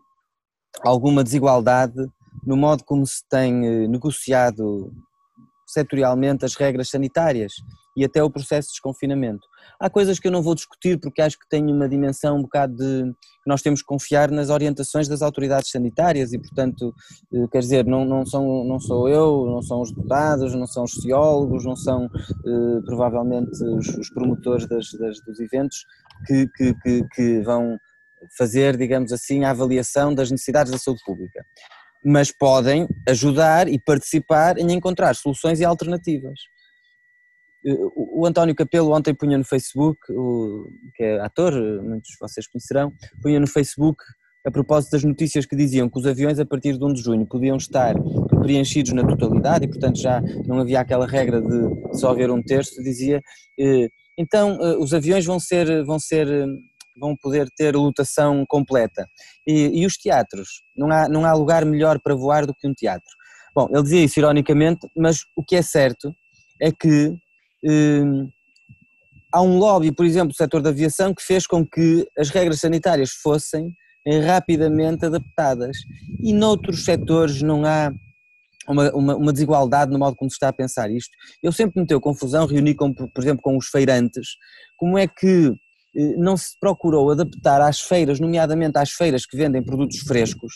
[0.83, 2.07] alguma desigualdade
[2.45, 4.93] no modo como se tem eh, negociado
[5.67, 7.53] setorialmente as regras sanitárias
[7.99, 9.45] e até o processo de desconfinamento.
[9.77, 12.75] Há coisas que eu não vou discutir porque acho que tem uma dimensão um bocado
[12.77, 13.13] de
[13.45, 16.93] nós temos que confiar nas orientações das autoridades sanitárias e, portanto,
[17.33, 20.83] eh, quer dizer, não, não, são, não sou eu, não são os deputados, não são
[20.83, 25.83] os sociólogos, não são eh, provavelmente os, os promotores das, das, dos eventos
[26.25, 27.77] que, que, que, que vão
[28.37, 31.43] fazer, digamos assim, a avaliação das necessidades da saúde pública
[32.03, 36.39] mas podem ajudar e participar em encontrar soluções e alternativas.
[37.95, 42.91] O António Capelo ontem punha no Facebook, o, que é ator, muitos de vocês conhecerão,
[43.21, 44.01] punha no Facebook
[44.45, 47.25] a propósito das notícias que diziam que os aviões a partir de 1 de junho
[47.25, 47.93] podiam estar
[48.41, 52.81] preenchidos na totalidade e portanto já não havia aquela regra de só haver um terço,
[52.81, 53.21] dizia
[53.59, 56.27] eh, então eh, os aviões vão ser, vão ser
[56.99, 59.07] vão poder ter lotação completa.
[59.47, 60.61] E, e, os teatros?
[60.75, 63.09] Não há, não há lugar melhor para voar do que um teatro.
[63.55, 66.13] Bom, ele dizia isso ironicamente, mas o que é certo
[66.61, 67.13] é que eh,
[69.31, 72.59] há um lobby, por exemplo, do setor da aviação, que fez com que as regras
[72.59, 73.73] sanitárias fossem
[74.07, 75.77] eh, rapidamente adaptadas.
[76.21, 77.91] E noutros setores não há
[78.67, 81.11] uma, uma, uma, desigualdade no modo como se está a pensar isto.
[81.41, 84.27] Eu sempre me tenho confusão, reuni, com, por exemplo, com os feirantes,
[84.77, 85.53] como é que
[85.95, 90.53] eh, não se procurou adaptar às feiras, nomeadamente às feiras que vendem produtos frescos,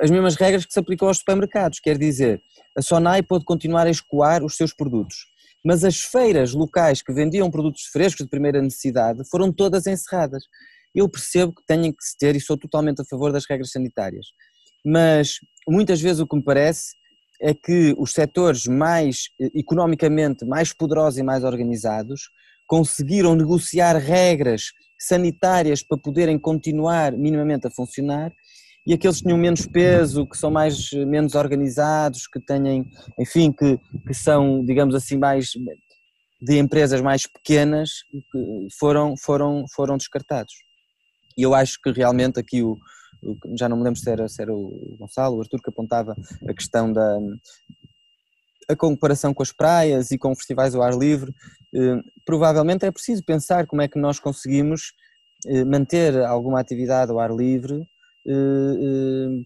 [0.00, 2.42] as mesmas regras que se aplicam aos supermercados, quer dizer,
[2.76, 5.16] a Sonai pode continuar a escoar os seus produtos,
[5.66, 10.44] mas as feiras locais que vendiam produtos frescos de primeira necessidade foram todas encerradas.
[10.94, 14.26] Eu percebo que têm que se ter e sou totalmente a favor das regras sanitárias,
[14.84, 16.94] mas muitas vezes o que me parece
[17.42, 22.30] é que os setores mais eh, economicamente mais poderosos e mais organizados
[22.68, 24.70] conseguiram negociar regras
[25.00, 28.32] sanitárias para poderem continuar minimamente a funcionar
[28.86, 32.86] e aqueles que tinham menos peso, que são mais menos organizados, que têm,
[33.18, 35.50] enfim, que, que são, digamos assim, mais
[36.40, 37.90] de empresas mais pequenas,
[38.78, 40.52] foram, foram, foram descartados.
[41.36, 42.76] E eu acho que realmente aqui o,
[43.58, 46.14] já não me lembro se era, se era o Gonçalo, o Artur que apontava
[46.48, 47.18] a questão da
[48.68, 51.32] a comparação com as praias e com festivais ao ar livre,
[51.72, 54.92] eh, provavelmente é preciso pensar como é que nós conseguimos
[55.46, 57.86] eh, manter alguma atividade ao ar livre,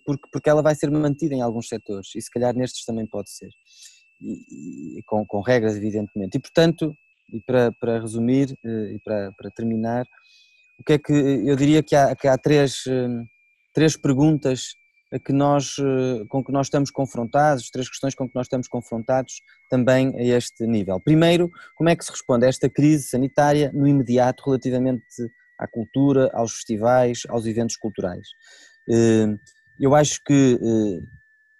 [0.04, 3.30] porque, porque ela vai ser mantida em alguns setores e se calhar nestes também pode
[3.30, 3.50] ser,
[4.20, 6.36] e, e com, com regras evidentemente.
[6.36, 6.94] E portanto,
[7.32, 10.06] e para, para resumir e para, para terminar,
[10.78, 12.84] o que é que eu diria que há, que há três,
[13.74, 14.74] três perguntas
[15.18, 19.42] que nós, eh, com que nós estamos confrontados, três questões com que nós estamos confrontados
[19.68, 21.00] também a este nível.
[21.00, 25.04] Primeiro, como é que se responde a esta crise sanitária no imediato relativamente
[25.58, 28.28] à cultura, aos festivais, aos eventos culturais?
[28.90, 29.38] Eh,
[29.78, 31.02] eu acho que eh,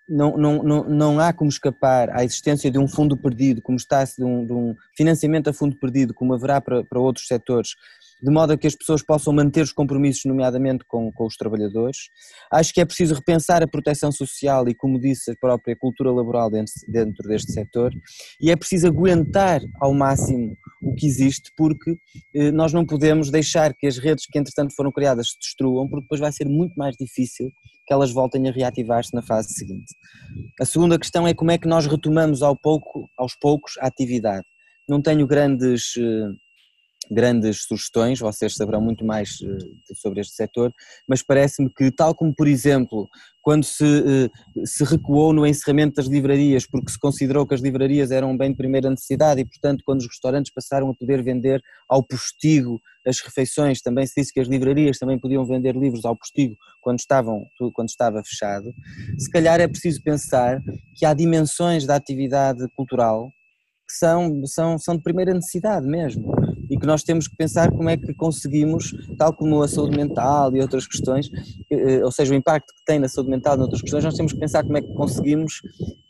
[0.08, 4.16] não, não, não, não há como escapar à existência de um fundo perdido, como está-se
[4.16, 7.76] de, um, de um financiamento a fundo perdido, como haverá para, para outros setores,
[8.22, 11.96] de modo a que as pessoas possam manter os compromissos, nomeadamente com, com os trabalhadores.
[12.52, 16.50] Acho que é preciso repensar a proteção social e, como disse, a própria cultura laboral
[16.50, 17.92] dentro, dentro deste setor,
[18.40, 21.96] e é preciso aguentar ao máximo o que existe, porque
[22.34, 26.02] eh, nós não podemos deixar que as redes que entretanto foram criadas se destruam, porque
[26.02, 27.48] depois vai ser muito mais difícil
[27.86, 29.94] que elas voltem a reativar-se na fase seguinte.
[30.60, 34.44] A segunda questão é como é que nós retomamos ao pouco, aos poucos a atividade.
[34.88, 36.30] Não tenho grandes eh,
[37.10, 40.72] grandes sugestões, vocês saberão muito mais eh, sobre este setor,
[41.08, 43.08] mas parece-me que, tal como, por exemplo,
[43.42, 48.12] quando se, eh, se recuou no encerramento das livrarias, porque se considerou que as livrarias
[48.12, 51.60] eram um bem de primeira necessidade e, portanto, quando os restaurantes passaram a poder vender
[51.88, 56.16] ao postigo as refeições, também se disse que as livrarias também podiam vender livros ao
[56.16, 58.72] postigo quando, estavam, quando estava fechado,
[59.18, 60.60] se calhar é preciso pensar
[60.96, 63.30] que há dimensões da atividade cultural
[63.88, 66.32] que são, são, são de primeira necessidade mesmo
[66.70, 70.54] e que nós temos que pensar como é que conseguimos, tal como a saúde mental
[70.54, 71.28] e outras questões,
[71.68, 74.32] eh, ou seja, o impacto que tem na saúde mental e outras questões, nós temos
[74.32, 75.60] que pensar como é que conseguimos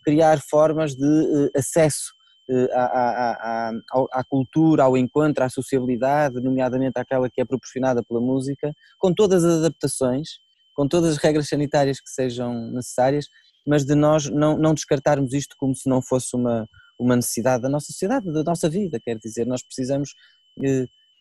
[0.05, 2.13] criar formas de eh, acesso
[2.51, 8.03] eh, à, à, à, à, cultura, ao encontro, à sociabilidade, nomeadamente àquela que é proporcionada
[8.03, 10.29] pela música, com todas as adaptações,
[10.75, 13.27] com todas as regras sanitárias que sejam necessárias,
[13.67, 16.67] mas de nós não, não descartarmos isto como se não fosse uma,
[16.99, 20.15] uma necessidade da nossa sociedade, da nossa vida, quer dizer, nós precisamos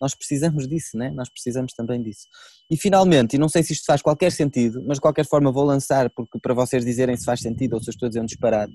[0.01, 1.11] nós precisamos disso, né?
[1.11, 2.27] nós precisamos também disso.
[2.71, 5.65] E finalmente, e não sei se isto faz qualquer sentido, mas de qualquer forma vou
[5.65, 8.25] lançar porque para vocês dizerem se faz sentido ou se eu estou a dizer um
[8.25, 8.73] disparate.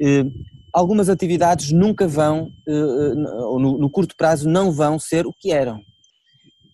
[0.00, 0.24] Eh,
[0.72, 5.52] algumas atividades nunca vão, eh, ou no, no curto prazo, não vão ser o que
[5.52, 5.80] eram.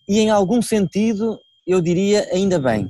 [0.09, 2.89] E em algum sentido, eu diria ainda bem.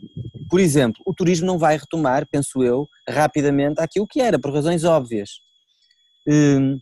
[0.51, 4.85] Por exemplo, o turismo não vai retomar, penso eu, rapidamente aquilo que era, por razões
[4.85, 5.31] óbvias.
[6.29, 6.77] Eh,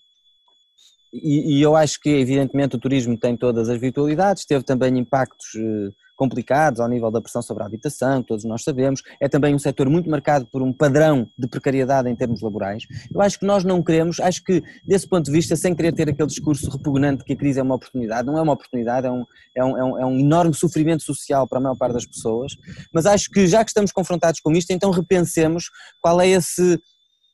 [1.13, 5.55] e, e, eu acho que, evidentemente, o turismo tem todas as virtualidades, teve também impactos
[5.57, 9.03] eh, complicados ao nível da pressão sobre a habitação, todos nós sabemos.
[9.21, 12.85] É também um setor muito marcado por um padrão de precariedade em termos laborais.
[13.13, 16.09] Eu acho que nós não queremos, acho que, desse ponto de vista, sem querer ter
[16.09, 19.25] aquele discurso repugnante que a crise é uma oportunidade, não é uma oportunidade, é um,
[19.55, 22.53] é um, é um, é um enorme sofrimento social para a maior parte das pessoas,
[22.93, 25.65] mas acho que, já que estamos confrontados com isto, então repensemos
[26.01, 26.81] qual é esse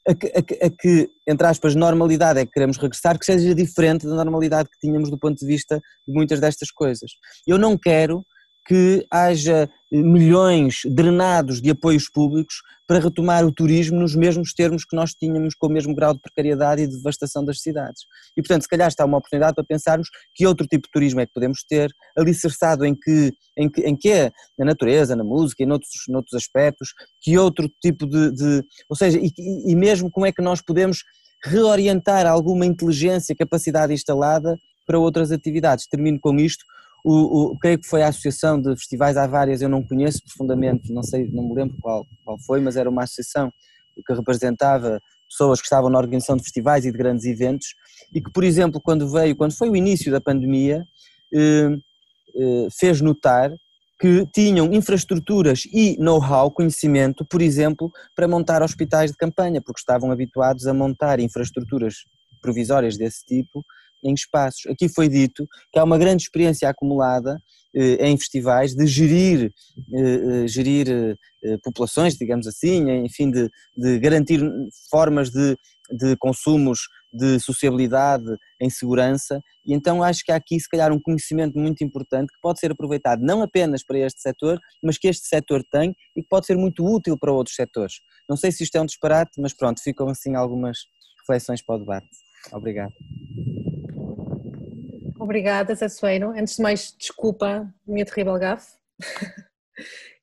[0.08, 3.54] a que, a, que, a que, entre aspas, normalidade é que queremos regressar, que seja
[3.54, 5.76] diferente da normalidade que tínhamos do ponto de vista
[6.06, 7.10] de muitas destas coisas.
[7.46, 8.24] Eu não quero
[8.68, 14.94] que haja milhões drenados de apoios públicos para retomar o turismo nos mesmos termos que
[14.94, 18.02] nós tínhamos com o mesmo grau de precariedade e de devastação das cidades.
[18.36, 21.26] E, portanto, se calhar está uma oportunidade para pensarmos que outro tipo de turismo é
[21.26, 25.62] que podemos ter, alicerçado em que, em que, em que é na natureza, na música
[25.62, 26.92] e noutros, noutros aspectos,
[27.22, 29.32] que outro tipo de, de ou seja, e,
[29.66, 31.04] e mesmo como é que nós podemos
[31.42, 35.86] reorientar alguma inteligência, capacidade instalada para outras atividades.
[35.86, 36.64] Termino com isto,
[37.04, 40.92] o, o, creio que foi a associação de festivais, há várias, eu não conheço profundamente,
[40.92, 43.52] não sei, não me lembro qual, qual foi, mas era uma associação
[44.06, 47.74] que representava pessoas que estavam na organização de festivais e de grandes eventos
[48.14, 50.84] e que, por exemplo, quando veio, quando foi o início da pandemia,
[51.34, 51.76] eh,
[52.36, 53.50] eh, fez notar
[54.00, 60.10] que tinham infraestruturas e know-how, conhecimento, por exemplo, para montar hospitais de campanha, porque estavam
[60.12, 61.94] habituados a montar infraestruturas
[62.40, 63.64] provisórias desse tipo
[64.04, 64.66] em espaços.
[64.66, 67.38] Aqui foi dito que há uma grande experiência acumulada
[67.74, 69.52] eh, em festivais de gerir,
[69.94, 71.16] eh, eh, gerir
[71.62, 74.40] populações, digamos assim, enfim, de, de garantir
[74.90, 75.56] formas de,
[75.90, 76.80] de consumos
[77.12, 78.24] de sociabilidade
[78.60, 82.40] em segurança e então acho que há aqui se calhar um conhecimento muito importante que
[82.42, 86.28] pode ser aproveitado não apenas para este setor, mas que este setor tem e que
[86.28, 88.00] pode ser muito útil para outros setores.
[88.28, 90.78] Não sei se isto é um disparate, mas pronto, ficam assim algumas
[91.20, 92.08] reflexões para o debate.
[92.52, 92.94] Obrigado.
[95.18, 96.30] Obrigada, Soeiro.
[96.30, 98.72] Antes de mais, desculpa minha terrível gafe.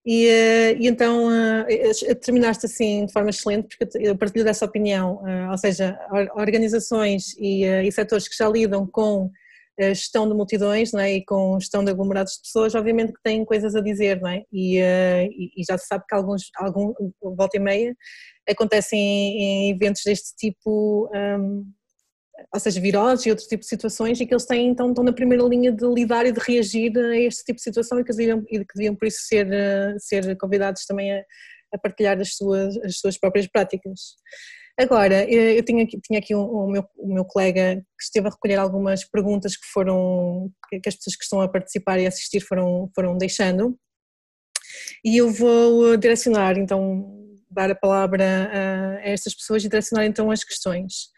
[0.06, 5.22] e, eh, e, então uh, terminaste assim de forma excelente, porque eu partilho dessa opinião,
[5.52, 5.98] ou seja,
[6.36, 9.30] organizações e, e setores que já lidam com
[9.78, 11.16] gestão de multidões não é?
[11.16, 14.44] e com gestão de aglomerados de pessoas, obviamente que têm coisas a dizer, não é?
[14.52, 17.96] E, e já se sabe que alguns, algum, volta e meia,
[18.50, 21.66] acontecem em, em eventos deste tipo um,
[22.54, 25.14] ou seja, viroses e outro tipo de situações, e que eles têm, então, estão na
[25.14, 28.44] primeira linha de lidar e de reagir a este tipo de situação e que deviam,
[28.50, 31.24] e que deviam por isso ser, eh, ser convidados também a,
[31.74, 34.16] a partilhar as suas, as suas próprias práticas.
[34.78, 38.58] Agora, eu tinha aqui, tinha aqui o, meu, o meu colega que esteve a recolher
[38.58, 43.18] algumas perguntas que foram, que as pessoas que estão a participar e assistir foram, foram
[43.18, 43.78] deixando,
[45.04, 50.30] e eu vou direcionar, então, dar a palavra a, a estas pessoas e direcionar então
[50.30, 51.10] as questões.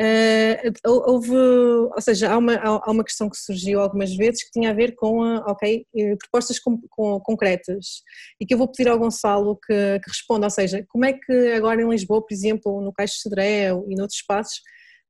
[0.00, 4.70] Uh, houve, ou seja, há uma, há uma questão que surgiu algumas vezes que tinha
[4.70, 8.02] a ver com, ok, eh, propostas com, com, concretas
[8.40, 11.52] e que eu vou pedir ao Gonçalo que, que, responda, ou seja, como é que
[11.52, 14.60] agora em Lisboa, por exemplo, no Caixo de Cedré e noutros espaços,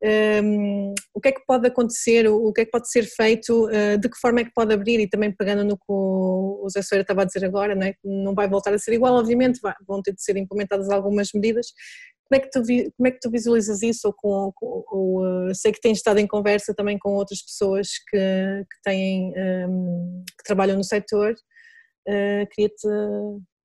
[0.02, 3.66] um, ehm, o que é que pode acontecer, o que é que pode ser feito,
[3.68, 6.82] uh, de que forma é que pode abrir e também pegando no que o Zé
[6.82, 8.34] Soeira estava a dizer agora, não, é?
[8.34, 11.68] vai voltar a ser igual, obviamente, vão ter de ser implementadas algumas medidas,
[12.28, 12.62] como é que tu,
[12.96, 14.08] como é que tu visualizas isso?
[14.08, 18.16] Ou, com, ou, eh, sei que tens estado em conversa também com outras pessoas que,
[18.18, 21.34] que têm, ehm, que trabalham no setor.
[22.08, 22.88] Uh, Queria-te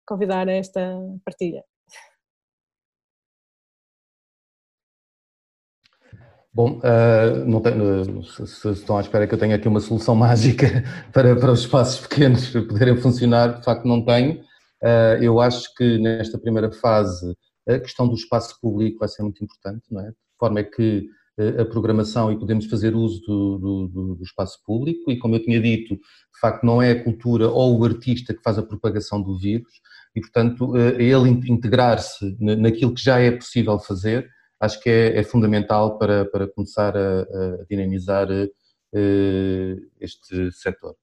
[0.05, 0.81] convidar a esta
[1.25, 1.63] partilha.
[6.53, 10.83] Bom, uh, tenho, se, se, estão à espera que eu tenha aqui uma solução mágica
[11.13, 14.41] para, para os espaços pequenos poderem funcionar, de facto não tenho.
[14.81, 17.35] Uh, eu acho que nesta primeira fase
[17.75, 20.09] a questão do espaço público vai ser muito importante, não é?
[20.09, 21.07] De forma é que
[21.39, 25.43] eh, a programação e podemos fazer uso do, do, do, espaço público e como eu
[25.43, 29.21] tinha dito, de facto não é a cultura ou o artista que faz a propagação
[29.21, 29.71] do vírus
[30.15, 34.29] e portanto eh, ele integrar-se naquilo que já é possível fazer
[34.59, 38.27] acho que é, é fundamental para, para começar a, a dinamizar
[38.93, 40.95] eh, este setor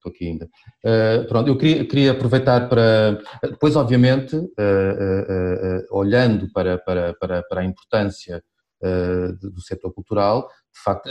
[0.00, 0.48] estou aqui ainda.
[0.84, 7.42] Uh, pronto, eu queria, queria, aproveitar para, depois obviamente, uh, uh, olhando para, para, para,
[7.42, 8.42] para, a importância
[9.42, 11.10] do setor cultural, de facto,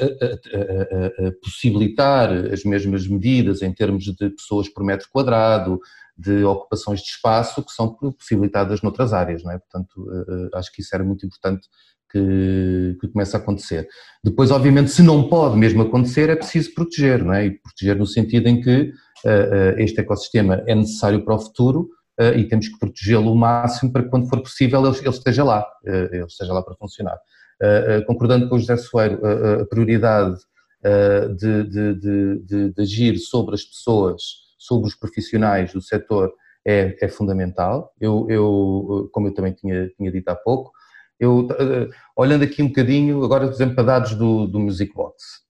[1.39, 5.79] possibilitar as mesmas medidas em termos de pessoas por metro quadrado,
[6.17, 9.59] de ocupações de espaço que são possibilitadas noutras áreas, não é?
[9.59, 10.03] Portanto,
[10.55, 11.67] acho que isso era muito importante
[12.11, 13.87] que, que começa a acontecer.
[14.23, 17.45] Depois, obviamente, se não pode mesmo acontecer, é preciso proteger, não é?
[17.45, 21.89] E proteger no sentido em que uh, uh, este ecossistema é necessário para o futuro
[22.19, 25.43] uh, e temos que protegê-lo o máximo para que, quando for possível, ele, ele esteja
[25.43, 27.17] lá, ele esteja lá para funcionar.
[28.07, 29.19] concordando com o José Soeiro,
[29.61, 30.37] a prioridade
[31.37, 34.21] de, de, de, de, agir sobre as pessoas,
[34.57, 36.31] sobre os profissionais do setor
[36.65, 37.93] é, é fundamental.
[37.99, 40.71] Eu, eu, como eu também tinha, tinha dito há pouco,
[41.19, 45.41] eu, uh, olhando aqui um bocadinho, agora, por exemplo, para dados do, do Music Box.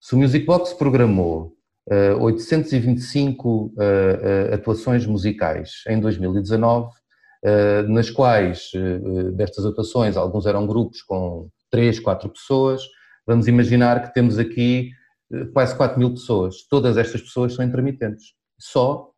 [0.00, 1.56] Se o Music Box programou
[1.90, 6.90] uh, 825 uh, atuações musicais em 2019,
[7.88, 8.70] nas quais,
[9.34, 12.82] destas atuações, alguns eram grupos com três, quatro pessoas,
[13.26, 14.92] vamos imaginar que temos aqui
[15.52, 16.62] quase 4 mil pessoas.
[16.70, 19.10] Todas estas pessoas são intermitentes, só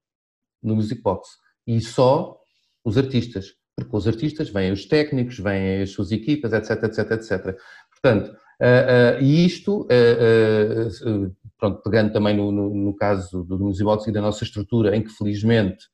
[0.63, 1.29] no Music Box.
[1.67, 2.41] E só
[2.83, 7.59] os artistas, porque os artistas vêm os técnicos, vêm as suas equipas, etc, etc, etc.
[7.91, 13.85] Portanto, uh, uh, e isto, uh, pronto, pegando também no, no, no caso do, Music
[13.85, 15.93] Box e da nossa estrutura, em que felizmente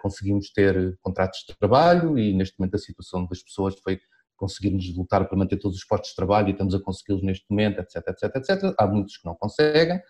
[0.00, 3.98] conseguimos ter contratos de trabalho e neste momento a situação das pessoas foi
[4.36, 7.80] conseguirmos lutar para manter todos os postos de trabalho e estamos a consegui-los neste momento,
[7.80, 8.74] etc, etc, etc.
[8.78, 10.00] Há muitos que não conseguem,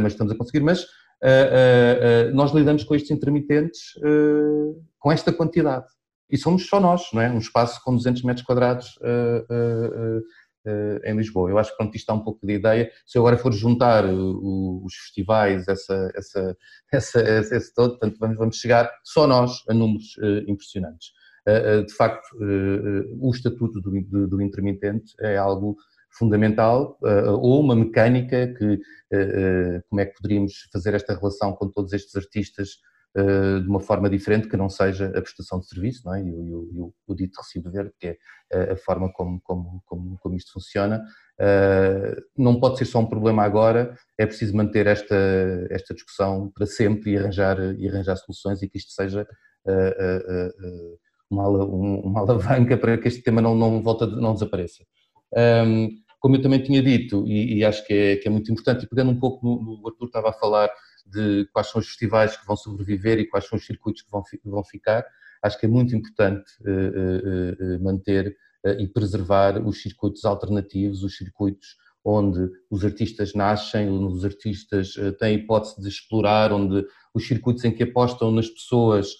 [0.00, 0.86] mas estamos a conseguir, mas
[1.22, 3.94] uh, uh, nós lidamos com estes intermitentes
[4.98, 5.86] com esta quantidade.
[6.30, 7.30] E somos só nós, não é?
[7.30, 8.98] Um espaço com 200 metros quadrados
[11.04, 11.48] em Lisboa.
[11.48, 12.90] Eu acho que pronto, isto dá um pouco de ideia.
[13.06, 16.56] Se eu agora for juntar os festivais, essa, essa,
[16.92, 17.20] essa,
[17.56, 20.16] esse todo, portanto, vamos, vamos chegar só nós a números
[20.46, 21.12] impressionantes.
[21.86, 22.26] De facto,
[23.18, 25.78] o estatuto do intermitente é algo
[26.18, 31.68] fundamental uh, ou uma mecânica que uh, como é que poderíamos fazer esta relação com
[31.68, 32.70] todos estes artistas
[33.16, 36.22] de uma forma diferente que não seja a prestação de serviço não é?
[36.22, 38.16] e, o, e o, o dito recibo verde, que
[38.52, 41.02] é a forma como, como, como, como isto funciona.
[42.36, 45.16] não pode ser só um problema agora, é preciso manter esta,
[45.70, 49.26] esta discussão para sempre e arranjar, e arranjar soluções e que isto seja
[51.30, 54.84] uma, uma alavanca para que este tema não, não, volta, não desapareça.
[55.36, 55.88] Um,
[56.18, 58.88] como eu também tinha dito, e, e acho que é, que é, muito importante, e
[58.88, 60.70] pegando um pouco no, no Arthur estava a falar
[61.06, 64.22] de quais são os festivais que vão sobreviver e quais são os circuitos que vão,
[64.44, 65.04] vão ficar,
[65.42, 68.36] acho que é muito importante uh, uh, uh, manter
[68.80, 75.36] e preservar os circuitos alternativos, os circuitos onde os artistas nascem, onde os artistas têm
[75.36, 76.84] hipótese de explorar, onde
[77.14, 79.14] os circuitos em que apostam nas pessoas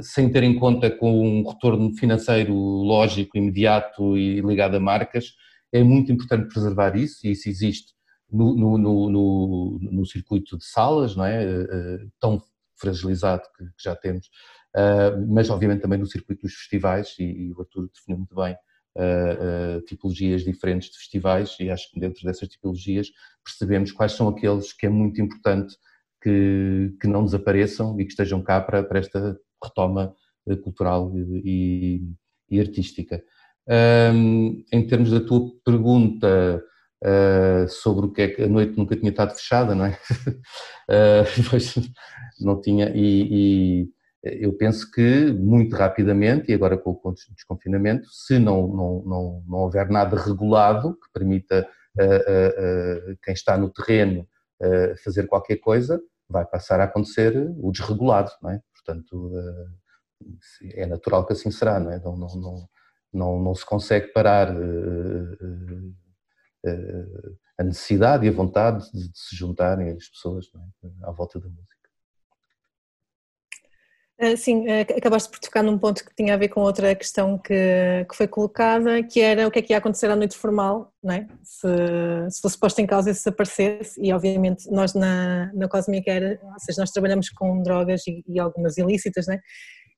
[0.00, 5.34] sem ter em conta com um retorno financeiro lógico, imediato e ligado a marcas,
[5.74, 7.92] é muito importante preservar isso, e isso existe
[8.30, 8.78] no, no,
[9.10, 11.44] no, no circuito de salas, não é?
[11.44, 12.40] Eh, eh, tão
[12.76, 14.30] fragilizado que, já temos,
[14.76, 18.56] eh, mas obviamente também no circuito dos festivais, e, o Arthur definiu muito bem
[19.88, 23.08] tipologias diferentes de festivais, e acho que dentro dessas tipologias
[23.44, 25.76] percebemos quais são aqueles que é muito importante
[26.22, 30.14] que, que não desapareçam e que estejam cá para, para esta retoma
[30.62, 32.04] cultural e,
[32.48, 33.20] e artística.
[33.66, 36.62] Um, em termos da tua pergunta
[37.02, 39.98] uh, sobre o que é que a noite nunca tinha estado fechada, não é?
[40.90, 41.24] uh,
[42.40, 43.88] não tinha, e, e,
[44.22, 49.58] eu penso que muito rapidamente, e agora com o desconfinamento, se não, não, não, não
[49.58, 51.66] houver nada regulado que permita
[51.98, 54.26] uh, quem está no terreno
[55.04, 58.60] fazer qualquer coisa, vai passar a acontecer o desregulado, não é?
[58.72, 59.30] Portanto,
[60.72, 61.98] é natural que assim será, não é?
[61.98, 62.68] Não, não, não,
[63.14, 65.34] não, não se consegue parar uh,
[66.66, 70.46] uh, a necessidade e a vontade de, de se juntarem as pessoas
[70.84, 70.88] é?
[71.06, 71.74] à volta da música.
[74.36, 78.16] Sim, acabaste por tocar num ponto que tinha a ver com outra questão que, que
[78.16, 81.26] foi colocada, que era o que é que ia acontecer à noite formal, não é?
[81.42, 81.66] se,
[82.30, 86.60] se fosse posto em causa se aparecesse, e obviamente nós na, na Cosmic era, ou
[86.60, 89.40] seja, nós trabalhamos com drogas e, e algumas ilícitas, não é?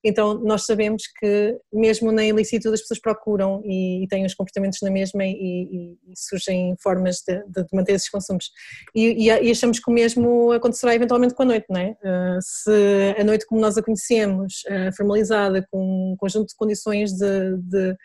[0.06, 4.78] Então, nós sabemos que, mesmo na ilicitude, as pessoas procuram e, e têm os comportamentos
[4.80, 8.52] na mesma e, e, e surgem formas de, de, manter esses consumos.
[8.94, 11.90] E, achamos que o mesmo acontecerá eventualmente com a noite, não é?
[11.90, 17.12] Uh, se a noite, como nós a conhecemos, uh, formalizada, com um conjunto de condições
[17.12, 17.96] de, de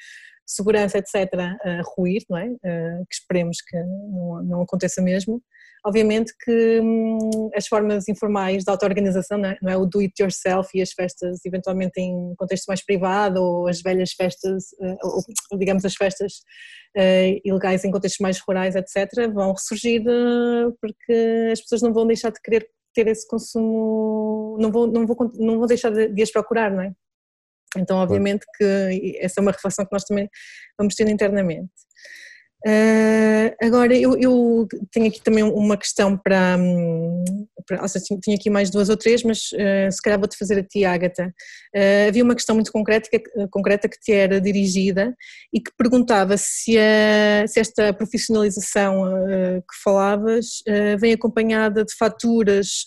[0.43, 2.47] segurança, etc., uh, ruir, não é?
[2.49, 5.39] Que esperemos que não, não aconteça mesmo
[5.83, 9.57] Obviamente que hum, as formas informais de auto-organização, não, é?
[9.61, 13.67] não é o do it yourself e as festas eventualmente em contexto mais privado ou
[13.67, 15.23] as velhas festas, eh, ou
[15.57, 16.33] digamos as festas
[16.95, 22.05] uh, ilegais em contextos mais rurais, etc., vão ressurgir uh, porque as pessoas não vão
[22.05, 26.21] deixar de querer ter esse consumo, não vão, não vão, não vão deixar de, de
[26.21, 26.91] as procurar, não é?
[27.77, 30.29] Então, obviamente que essa é uma reflexão que nós também
[30.77, 31.71] vamos ter internamente.
[32.65, 36.57] Uh, agora, eu, eu, tenho aqui também uma questão para,
[37.65, 40.63] para seja, tinha aqui mais duas ou três, mas uh, se calhar vou-te fazer a
[40.63, 41.33] ti, Ágata.
[41.75, 43.19] Uh, havia uma questão muito concreta que,
[43.49, 45.15] concreta que te era dirigida
[45.53, 49.11] e que perguntava se, a, se esta profissionalização
[49.59, 50.63] que falavas
[50.99, 52.85] vem acompanhada de faturas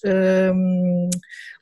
[0.54, 1.10] hum,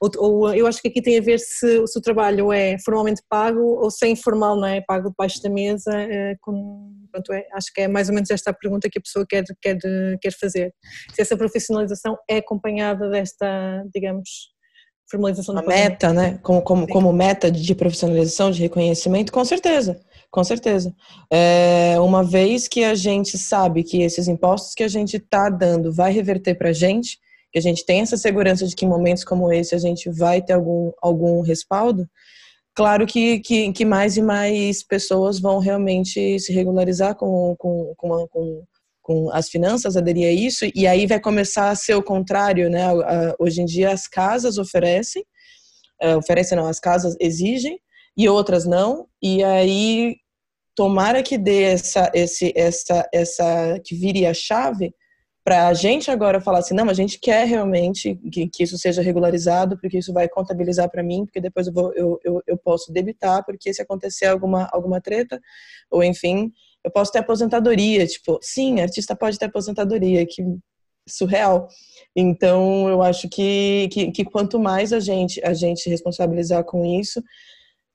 [0.00, 3.22] ou, ou, eu acho que aqui tem a ver se, se, o trabalho é formalmente
[3.28, 4.80] pago ou se é informal, não é?
[4.80, 5.92] Pago debaixo da mesa,
[6.40, 9.24] com, pronto, é, acho que é mais ou menos esta a pergunta que a pessoa
[9.28, 9.78] quer, quer,
[10.20, 10.74] quer fazer.
[11.14, 14.52] Se essa profissionalização é acompanhada desta, digamos,
[15.12, 16.38] formalização uma meta, né?
[16.42, 20.94] Como, como, como meta de profissionalização, de reconhecimento, com certeza, com certeza.
[21.30, 25.92] É, uma vez que a gente sabe que esses impostos que a gente está dando
[25.92, 27.18] vai reverter para a gente,
[27.52, 30.40] que a gente tem essa segurança de que em momentos como esse a gente vai
[30.40, 32.08] ter algum, algum respaldo,
[32.74, 38.26] claro que, que, que mais e mais pessoas vão realmente se regularizar com, com, com,
[38.28, 38.64] com
[39.12, 42.86] com as finanças, aderir a isso, e aí vai começar a ser o contrário, né?
[43.38, 45.22] Hoje em dia as casas oferecem,
[46.00, 47.78] é, oferecem não, as casas exigem,
[48.16, 50.16] e outras não, e aí
[50.74, 54.94] tomara que dê essa, esse, essa, essa, que vire a chave
[55.44, 59.02] para a gente agora falar assim, não, a gente quer realmente que, que isso seja
[59.02, 62.92] regularizado, porque isso vai contabilizar para mim, porque depois eu, vou, eu, eu, eu posso
[62.92, 65.40] debitar, porque se acontecer alguma, alguma treta,
[65.90, 66.52] ou enfim,
[66.84, 70.42] eu posso ter aposentadoria, tipo, sim, artista pode ter aposentadoria, que
[71.08, 71.68] surreal.
[72.14, 77.22] Então, eu acho que, que, que, quanto mais a gente a gente responsabilizar com isso,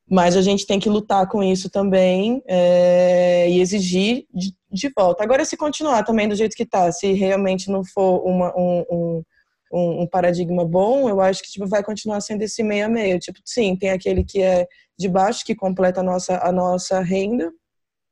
[0.10, 5.24] mais a gente tem que lutar com isso também é, e exigir de, de, volta.
[5.24, 9.24] Agora, se continuar também do jeito que está, se realmente não for uma, um,
[9.72, 13.20] um, um, paradigma bom, eu acho que tipo, vai continuar sendo esse meio a meio.
[13.20, 14.66] Tipo, sim, tem aquele que é
[14.98, 17.52] de baixo, que completa a nossa, a nossa renda,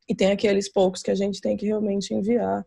[0.07, 2.65] e tem aqueles poucos que a gente tem que realmente enviar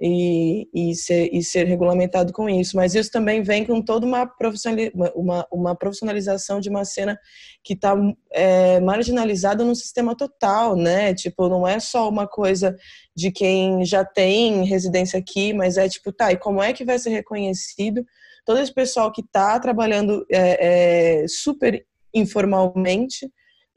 [0.00, 2.74] e, e, ser, e ser regulamentado com isso.
[2.74, 4.32] Mas isso também vem com toda uma,
[5.14, 7.18] uma, uma profissionalização de uma cena
[7.62, 7.94] que está
[8.32, 11.12] é, marginalizada no sistema total, né?
[11.12, 12.74] Tipo, não é só uma coisa
[13.14, 16.98] de quem já tem residência aqui, mas é tipo, tá, e como é que vai
[16.98, 18.04] ser reconhecido
[18.46, 21.84] todo esse pessoal que está trabalhando é, é, super
[22.14, 23.30] informalmente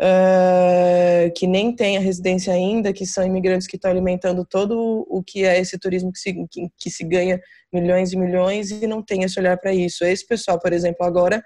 [0.04, 5.24] uh, que nem tem a residência ainda, que são imigrantes que estão alimentando todo o
[5.24, 7.40] que é esse turismo que se, que, que se ganha
[7.72, 10.04] milhões e milhões e não tem esse olhar para isso.
[10.04, 11.44] Esse pessoal, por exemplo, agora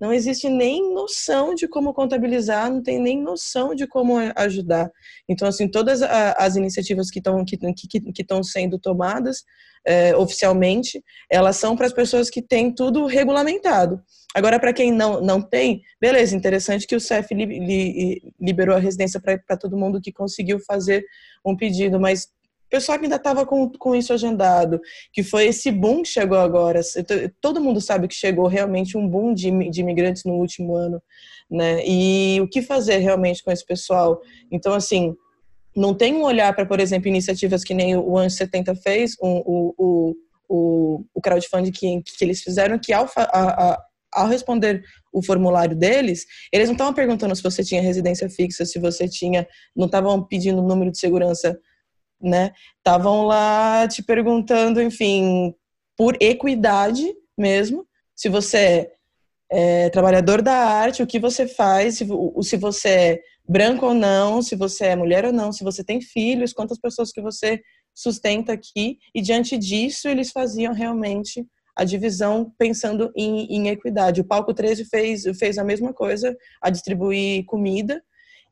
[0.00, 4.90] não existe nem noção de como contabilizar, não tem nem noção de como ajudar.
[5.28, 9.44] Então, assim, todas as iniciativas que estão que, que, que sendo tomadas
[9.86, 14.02] é, oficialmente, elas são para as pessoas que têm tudo regulamentado.
[14.34, 18.80] Agora, para quem não, não tem, beleza, interessante que o CEF li, li, liberou a
[18.80, 21.06] residência para todo mundo que conseguiu fazer
[21.44, 22.28] um pedido, mas
[22.68, 24.80] pessoal que ainda estava com, com isso agendado,
[25.12, 26.80] que foi esse boom que chegou agora,
[27.40, 31.02] todo mundo sabe que chegou realmente um boom de, de imigrantes no último ano,
[31.50, 31.80] né?
[31.86, 34.20] E o que fazer realmente com esse pessoal?
[34.50, 35.14] Então, assim,
[35.76, 39.74] não tem um olhar para, por exemplo, iniciativas que nem o Anjo 70 fez, o,
[39.78, 40.16] o,
[40.48, 43.22] o, o crowdfunding que, que eles fizeram, que ao, a,
[43.72, 43.82] a,
[44.12, 44.82] ao responder
[45.12, 49.46] o formulário deles, eles não estavam perguntando se você tinha residência fixa, se você tinha,
[49.74, 51.58] não estavam pedindo o número de segurança,
[52.20, 52.52] né?
[52.78, 55.54] Estavam lá te perguntando, enfim,
[55.96, 58.90] por equidade mesmo, se você
[59.50, 62.06] é, é trabalhador da arte, o que você faz, se,
[62.42, 66.00] se você é branco ou não, se você é mulher ou não, se você tem
[66.00, 67.60] filhos, quantas pessoas que você
[67.94, 74.20] sustenta aqui, e diante disso eles faziam realmente a divisão pensando em, em equidade.
[74.20, 78.02] O Palco 13 fez, fez a mesma coisa, a distribuir comida,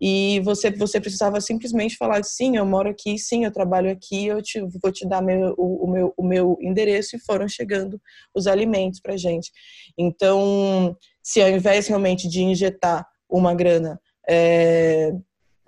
[0.00, 4.42] e você você precisava simplesmente falar sim eu moro aqui sim eu trabalho aqui eu
[4.42, 7.16] te, vou te dar meu, o, o, meu o meu endereço.
[7.16, 8.00] E foram chegando
[8.34, 9.50] os alimentos para gente.
[9.98, 15.12] Então se ao invés realmente de injetar uma grana é,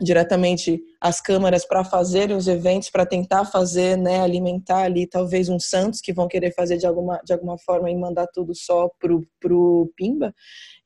[0.01, 5.59] diretamente as câmaras para fazerem os eventos, para tentar fazer, né, alimentar ali talvez um
[5.59, 9.27] Santos que vão querer fazer de alguma, de alguma forma e mandar tudo só pro,
[9.41, 10.35] pro Pimba.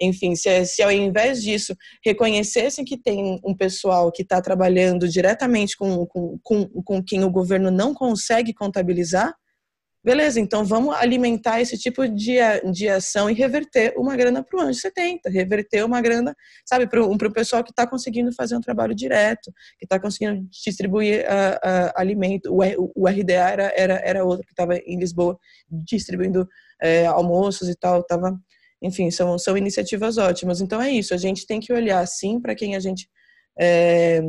[0.01, 1.75] Enfim, se, se ao invés disso
[2.05, 7.31] reconhecessem que tem um pessoal que está trabalhando diretamente com, com, com, com quem o
[7.31, 9.35] governo não consegue contabilizar,
[10.03, 12.39] Beleza, então vamos alimentar esse tipo de,
[12.73, 17.05] de ação e reverter uma grana para o Anjo 70, reverter uma grana, sabe, para
[17.05, 21.93] o pessoal que está conseguindo fazer um trabalho direto, que está conseguindo distribuir uh, uh,
[21.97, 22.51] alimento.
[22.51, 27.75] O, o RDA era, era, era outro que estava em Lisboa distribuindo uh, almoços e
[27.75, 28.35] tal, estava,
[28.81, 30.63] enfim, são, são iniciativas ótimas.
[30.63, 33.07] Então é isso, a gente tem que olhar sim para quem a gente
[33.61, 34.23] é,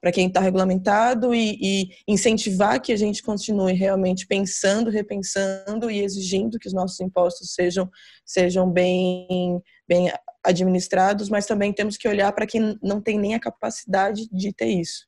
[0.00, 6.00] para quem está regulamentado e, e, incentivar que a gente continue realmente pensando, repensando e
[6.00, 7.90] exigindo que os nossos impostos sejam,
[8.24, 10.12] sejam bem, bem
[10.44, 14.68] administrados, mas também temos que olhar para quem não tem nem a capacidade de ter
[14.68, 15.06] isso.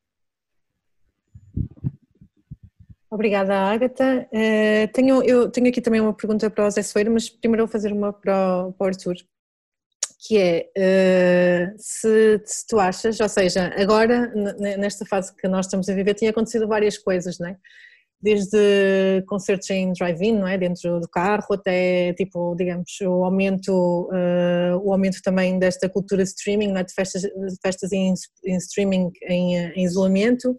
[3.10, 4.28] Obrigada, Agatha.
[4.32, 7.72] Uh, tenho, eu tenho aqui também uma pergunta para o Zé Soeiro, mas primeiro vou
[7.72, 9.16] fazer uma para o, para o Arthur
[10.26, 14.32] que é uh, se, se, tu achas, ou seja, agora
[14.78, 17.56] nesta fase que nós estamos a viver tinha acontecido várias coisas, não é?
[18.22, 24.76] desde concertos em drive-in, não é, dentro do carro, até tipo, digamos, o aumento, uh,
[24.82, 26.84] o aumento também desta cultura streaming, é?
[26.84, 28.12] de festas, de festas em,
[28.44, 30.54] em streaming em, em, isolamento.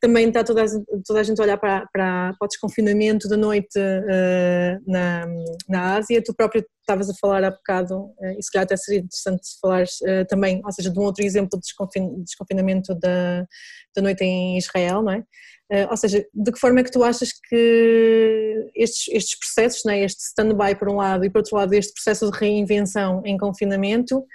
[0.00, 0.66] Também está toda a,
[1.04, 5.26] toda a gente a olhar para, para, para o desconfinamento da noite uh, na,
[5.68, 6.22] na Ásia.
[6.22, 9.98] Tu próprio estavas a falar há bocado, uh, e se calhar até seria interessante falares
[10.28, 13.46] também, ou seja, de um outro exemplo de desconfinamento da,
[13.94, 15.24] da noite em Israel, não é?
[15.72, 20.00] Uh, ou seja, de que forma é que tu achas que estes, estes processos, né,
[20.00, 24.26] este stand-by por um lado e por outro lado este processo de reinvenção em confinamento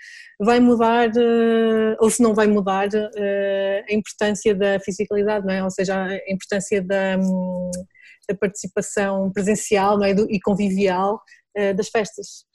[0.41, 1.09] vai mudar,
[1.99, 5.63] ou se não vai mudar, a importância da fisicalidade, não é?
[5.63, 7.69] ou seja, a importância da, um,
[8.27, 10.11] da participação presencial não é?
[10.11, 11.21] E convivial
[11.75, 12.45] das festas?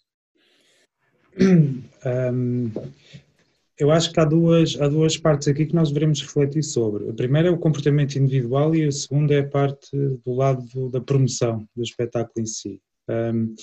[2.06, 2.70] Um,
[3.78, 7.08] eu acho que há duas, há duas partes aqui que nós devemos refletir sobre.
[7.08, 11.00] A primeira é o comportamento individual e a segunda é a parte do lado da
[11.00, 12.80] promoção do espetáculo em si.
[13.08, 13.54] Um,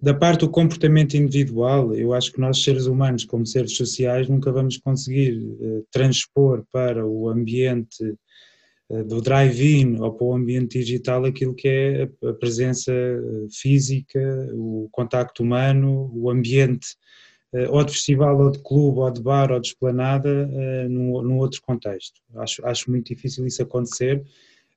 [0.00, 4.52] da parte do comportamento individual, eu acho que nós, seres humanos, como seres sociais, nunca
[4.52, 8.14] vamos conseguir uh, transpor para o ambiente
[8.90, 14.18] do drive-in ou para o ambiente digital aquilo que é a, presença eh, física,
[14.54, 16.96] o contacto humano, o ambiente
[17.52, 21.36] eh, ou de festival, ou de clube, ou de bar, ou de esplanada, eh, num
[21.36, 22.20] outro contexto.
[22.36, 24.24] Acho, acho muito difícil isso acontecer.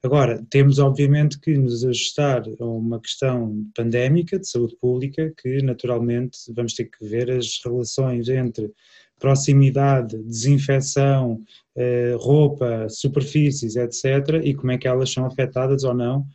[0.04, 6.38] Agora, temos obviamente que nos ajustar a uma questão pandémica, de saúde pública, que naturalmente
[6.54, 8.72] vamos ter que ver as relações entre
[9.22, 11.42] proximidade, desinfecção,
[11.78, 16.26] eh, roupa, superfícies, etc., e como é que elas são afetadas ou não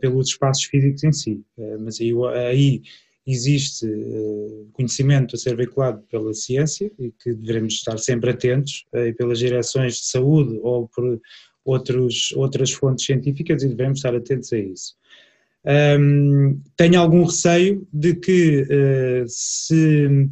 [0.00, 1.42] pelos espaços físicos em si.
[1.78, 2.10] Mas aí,
[2.48, 2.82] aí
[3.28, 9.08] existe eh, conhecimento a ser veiculado pela ciência e que devemos estar sempre atentos, eh,
[9.08, 11.20] e pelas direções de saúde ou por
[11.62, 14.96] outros, outras fontes científicas e devemos estar atentos a isso.
[16.76, 18.64] Tenho algum receio de que
[19.26, 20.30] se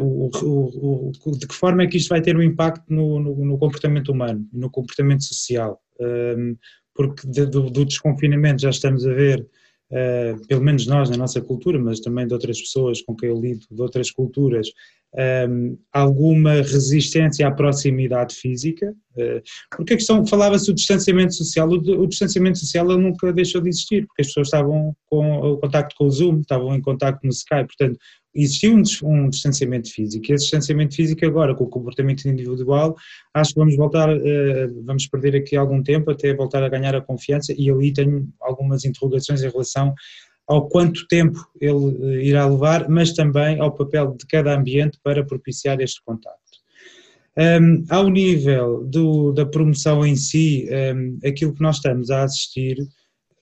[0.00, 3.44] o, o, o, de que forma é que isto vai ter um impacto no, no,
[3.44, 6.56] no comportamento humano, no comportamento social, um,
[6.94, 9.46] porque de, do, do, desconfinamento já estamos a ver
[9.90, 13.40] uh, pelo menos nós na nossa cultura, mas também de outras pessoas com quem eu
[13.40, 14.68] lido, de outras culturas,
[15.14, 19.42] um, alguma resistência à proximidade física, uh,
[19.76, 24.06] porque a questão, falava-se do distanciamento social, o, o, distanciamento social nunca deixou de existir,
[24.06, 27.66] porque as pessoas estavam com o contacto com o Zoom, estavam em contacto no Skype,
[27.66, 27.98] portanto,
[28.34, 30.24] existiu um, um, distanciamento físico.
[30.24, 32.96] E esse distanciamento físico agora, com o comportamento individual,
[33.34, 37.02] acho que vamos voltar, uh, vamos perder aqui algum tempo até voltar a ganhar a
[37.02, 37.52] confiança.
[37.56, 39.94] E eu aí tenho algumas interrogações em relação
[40.52, 45.24] ao quanto tempo ele uh, irá levar, mas também ao papel de cada ambiente para
[45.24, 46.40] propiciar este contacto.
[47.36, 52.76] Um, ao nível do, da promoção em si, um, aquilo que nós estamos a assistir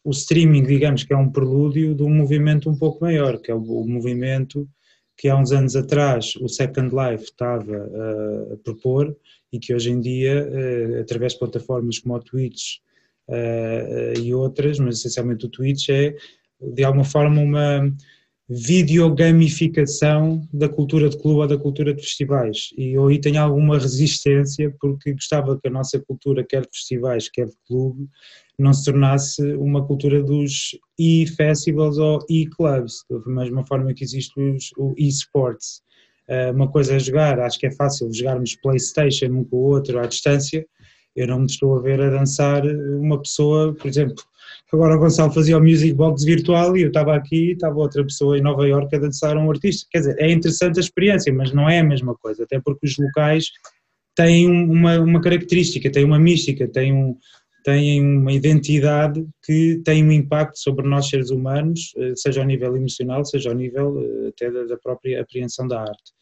[0.05, 3.55] o streaming, digamos que é um prelúdio de um movimento um pouco maior, que é
[3.55, 4.69] o, o movimento
[5.17, 9.15] que há uns anos atrás o Second Life estava a, a propor
[9.53, 12.77] e que hoje em dia, uh, através de plataformas como o Twitch
[13.29, 16.15] uh, e outras, mas essencialmente o Twitch é
[16.61, 17.93] de alguma forma uma
[18.53, 22.71] videogamificação da cultura de clube ou da cultura de festivais.
[22.77, 27.29] E eu aí tenho alguma resistência porque gostava que a nossa cultura, quer de festivais,
[27.29, 28.09] quer de clube,
[28.59, 34.73] não se tornasse uma cultura dos e-festivals ou e-clubs, da mesma forma que existe os,
[34.77, 35.81] o e-sports.
[36.27, 39.99] Eh, uma coisa é jogar, acho que é fácil jogarmos Playstation um com o outro
[40.01, 40.67] à distância,
[41.15, 44.23] eu não me estou a ver a dançar uma pessoa, por exemplo,
[44.73, 48.39] Agora o Gonçalo fazia o Music Box virtual e eu estava aqui, estava outra pessoa
[48.39, 49.87] em Nova Iorque a dançar um artista.
[49.91, 52.97] Quer dizer, é interessante a experiência, mas não é a mesma coisa, até porque os
[52.97, 53.47] locais
[54.15, 57.17] têm uma, uma característica, têm uma mística, têm, um,
[57.65, 62.77] têm uma identidade que tem um impacto sobre nós seres humanos, eh, seja ao nível
[62.77, 66.13] emocional, seja ao nível eh, até da própria apreensão da arte.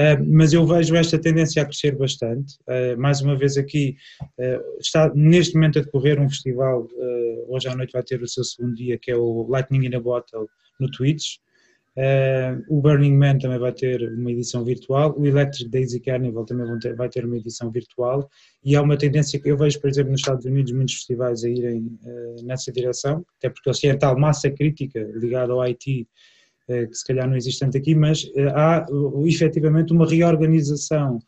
[0.00, 2.54] Uh, mas eu vejo esta tendência a crescer bastante.
[2.62, 6.88] Uh, mais uma vez aqui, uh, está neste momento a decorrer um festival,
[7.48, 10.00] hoje à noite vai ter o seu segundo dia, que é o Lightning in a
[10.00, 10.48] Bottle
[10.78, 11.36] no Twitch.
[12.68, 16.66] o Burning Man também vai ter uma edição virtual, o Electric Daisy Carnival também
[16.96, 18.30] vai ter uma edição virtual
[18.64, 21.50] e há uma tendência que eu vejo, por exemplo, nos Estados Unidos, muitos festivais a
[21.50, 21.98] irem
[22.44, 26.06] nessa direção, até porque eles têm tal massa crítica ligada ao IT eh,
[26.86, 28.86] que se calhar não existe tanto aqui, mas eh, há
[29.24, 31.18] efetivamente uma reorganização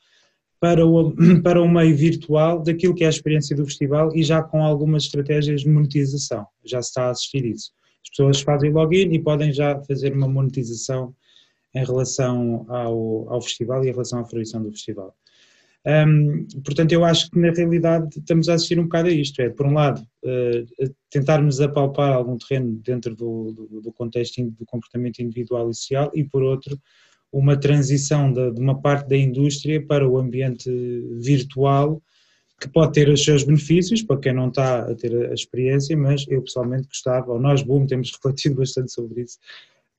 [0.61, 1.13] para o,
[1.43, 5.05] para o meio virtual daquilo que é a experiência do festival e já com algumas
[5.05, 7.73] estratégias de monetização, já se está a assistir isso.
[8.05, 11.15] As pessoas fazem login e podem já fazer uma monetização
[11.75, 15.15] em relação ao, ao festival e em relação à fruição do festival.
[15.85, 19.51] Um, portanto, eu acho que na realidade estamos a assistir um bocado a isto, é,
[19.51, 25.21] por um lado, uh, tentarmos apalpar algum terreno dentro do, do, do, contexto do comportamento
[25.21, 26.79] individual e social e por outro,
[27.33, 30.71] uma transição de, de uma parte da indústria para o ambiente
[31.21, 32.01] virtual
[32.61, 36.25] que pode ter os seus benefícios para quem não está a ter a experiência, mas
[36.29, 39.37] eu pessoalmente gostava, ou nós, Boom, temos refletido bastante sobre isso,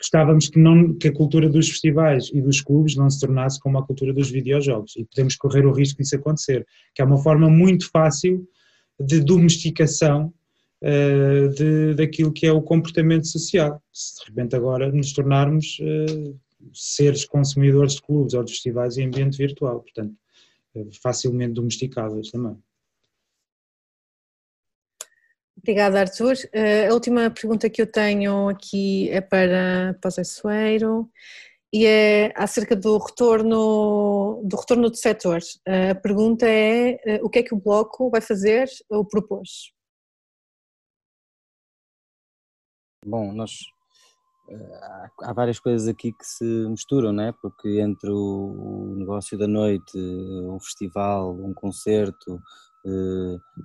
[0.03, 3.77] gostávamos que, não, que a cultura dos festivais e dos clubes não se tornasse como
[3.77, 7.49] a cultura dos videojogos e podemos correr o risco disso acontecer, que é uma forma
[7.49, 8.45] muito fácil
[8.99, 10.33] de domesticação
[10.81, 13.81] uh, de, daquilo que é o comportamento social.
[13.93, 16.37] Se de repente agora nos tornarmos uh,
[16.73, 20.13] seres consumidores de clubes ou de festivais em ambiente virtual, portanto,
[20.75, 22.57] uh, facilmente domesticáveis também.
[25.63, 26.35] Obrigada, Arthur.
[26.53, 31.09] Uh, a última pergunta que eu tenho aqui é para, para o Zé Soeiro
[31.71, 35.39] e é acerca do retorno do, retorno do setor.
[35.65, 39.71] Uh, a pergunta é uh, o que é que o Bloco vai fazer ou propôs?
[43.05, 43.51] Bom, nós
[45.21, 47.31] há várias coisas aqui que se misturam, não é?
[47.41, 52.39] Porque entre o negócio da noite, um festival, um concerto, eh,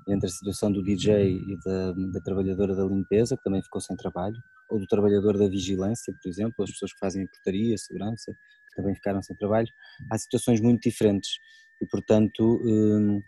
[0.09, 3.97] entre a situação do DJ e da, da, trabalhadora da limpeza, que também ficou sem
[3.97, 4.37] trabalho,
[4.71, 8.33] ou do trabalhador da vigilância, por exemplo, as pessoas que fazem a portaria, a segurança,
[8.33, 9.69] que também ficaram sem trabalho.
[10.11, 11.39] Há situações muito diferentes
[11.81, 13.23] e, portanto, eh,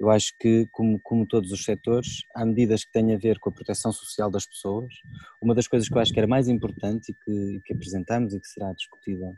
[0.00, 3.48] eu acho que, como, como todos os setores, há medidas que têm a ver com
[3.48, 4.92] a proteção social das pessoas.
[5.40, 8.40] Uma das coisas que eu acho que era mais importante e que, que apresentamos e
[8.40, 9.34] que será discutida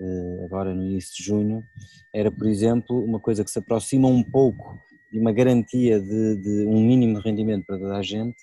[0.00, 1.64] eh, agora no início de junho,
[2.14, 4.80] era, por exemplo, uma coisa que se aproxima um pouco
[5.12, 8.36] de uma garantia de, de, um mínimo de rendimento para toda a gente,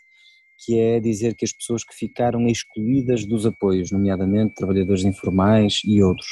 [0.57, 6.01] que é dizer que as pessoas que ficaram excluídas dos apoios, nomeadamente trabalhadores informais e
[6.01, 6.27] outros,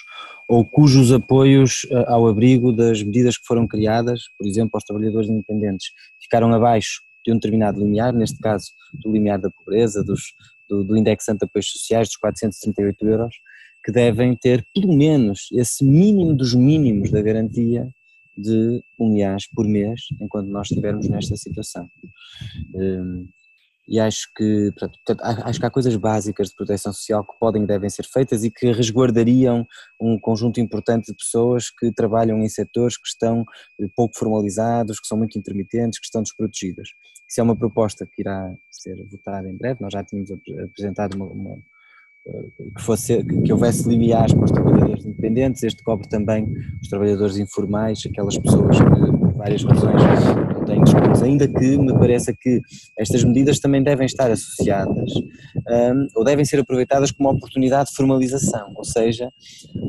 [0.47, 5.29] ou cujos apoios eh, ao abrigo das medidas que foram criadas, por exemplo, aos trabalhadores
[5.29, 5.87] independentes,
[6.21, 10.21] ficaram abaixo de um determinado limiar, neste caso do limiar da pobreza, dos,
[10.69, 13.35] do, do indexante de apoios sociais, dos 438 euros,
[13.83, 17.87] que devem ter pelo menos esse mínimo dos mínimos da garantia
[18.37, 21.87] de um IAS por mês enquanto nós estivermos nesta situação.
[22.73, 23.27] Um,
[23.87, 27.67] e acho que, portanto, acho que há coisas básicas de proteção social que podem e
[27.67, 29.67] devem ser feitas e que resguardariam
[29.99, 33.43] um conjunto importante de pessoas que trabalham em setores que estão
[33.81, 36.89] eh, pouco formalizados, que são muito intermitentes, que estão desprotegidas.
[37.29, 41.25] Isso é uma proposta que irá ser votada em breve, nós já tínhamos apresentado uma,
[41.25, 41.57] uma
[42.75, 48.03] que, fosse, que houvesse limiares para os trabalhadores independentes, este cobre também os trabalhadores informais,
[48.05, 49.12] aquelas pessoas que
[49.43, 50.01] várias razões
[50.55, 52.61] não têm descontos, ainda que me pareça que
[52.97, 58.71] estas medidas também devem estar associadas um, ou devem ser aproveitadas como oportunidade de formalização,
[58.73, 59.29] ou seja,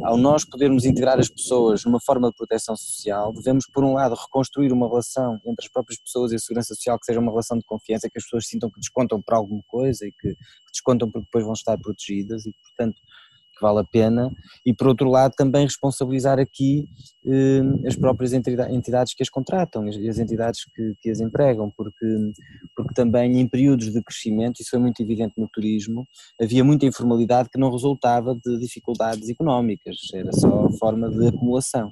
[0.02, 4.16] ao nós podermos integrar as pessoas numa forma de proteção social, devemos por um lado
[4.16, 7.56] reconstruir uma relação entre as próprias pessoas e a segurança social que seja uma relação
[7.56, 10.34] de confiança, que as pessoas sintam que descontam por alguma coisa e que
[10.72, 13.00] descontam porque depois vão estar protegidas e, portanto,
[13.54, 14.30] que vale a pena,
[14.64, 16.86] e por outro lado também responsabilizar aqui
[17.26, 22.06] eh, as próprias entidades que as contratam e as entidades que, que, as empregam, porque,
[22.76, 26.04] porque também em períodos de crescimento, isso é muito evidente no turismo,
[26.40, 31.90] havia muita informalidade que não resultava de dificuldades económicas, era só forma de acumulação.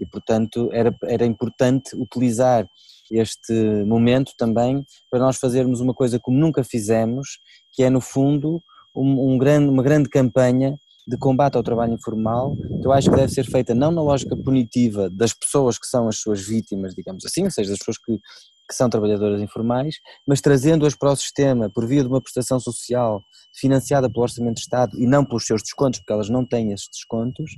[0.00, 2.68] E portanto era, era importante utilizar
[3.10, 3.52] este
[3.84, 7.38] momento também para nós fazermos uma coisa como nunca fizemos,
[7.72, 8.60] que é no fundo
[8.94, 10.76] um, um grande, uma grande campanha
[11.06, 15.08] de combate ao trabalho informal, eu acho que deve ser feita não na lógica punitiva
[15.08, 18.18] das pessoas que são as suas vítimas, digamos assim, ou seja, das pessoas que,
[18.68, 19.96] que são trabalhadoras informais,
[20.26, 23.20] mas trazendo-as para o sistema por via de uma prestação social
[23.54, 26.88] financiada pelo Orçamento de Estado e não pelos seus descontos, porque elas não têm esses
[26.92, 27.52] descontos,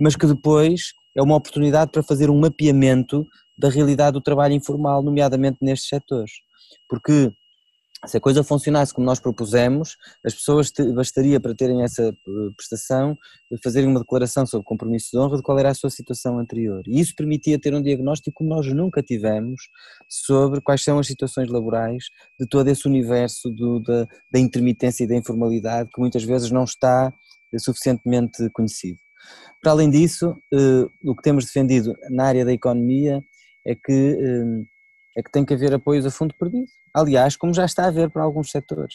[0.00, 3.24] mas que depois é uma oportunidade para fazer um mapeamento
[3.58, 6.30] da realidade do trabalho informal, nomeadamente nestes setores.
[6.88, 7.32] Porque
[8.06, 12.50] se a coisa funcionasse como nós propusemos, as pessoas te, bastaria para terem essa eh,
[12.56, 13.16] prestação
[13.62, 16.82] fazerem uma declaração sobre compromisso de honra de qual era a sua situação anterior.
[16.86, 19.62] E isso permitia ter um diagnóstico como nós nunca tivemos
[20.08, 22.04] sobre quais são as situações laborais
[22.38, 26.64] de todo esse universo do, da, da intermitência e da informalidade que muitas vezes não
[26.64, 27.12] está
[27.58, 28.98] suficientemente conhecido.
[29.62, 33.20] Para além disso, eh, o que temos defendido na área da economia
[33.66, 34.64] é que, eh,
[35.16, 36.66] é que tem que haver apoios a fundo perdido.
[36.94, 38.94] Aliás, como já está a haver para alguns setores.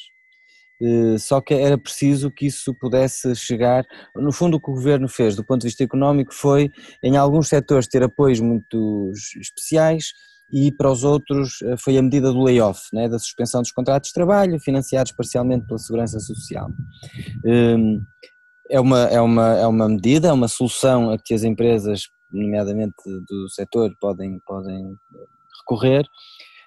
[0.82, 3.86] Eh, só que era preciso que isso pudesse chegar.
[4.16, 6.70] No fundo, o que o governo fez do ponto de vista económico foi,
[7.04, 10.14] em alguns setores, ter apoios muito especiais
[10.54, 14.14] e para os outros foi a medida do layoff, né, da suspensão dos contratos de
[14.14, 16.70] trabalho, financiados parcialmente pela Segurança Social
[18.72, 22.96] é uma, é uma, é uma medida, é uma solução a que as empresas nomeadamente
[23.28, 24.96] do setor, podem, podem
[25.62, 26.06] recorrer,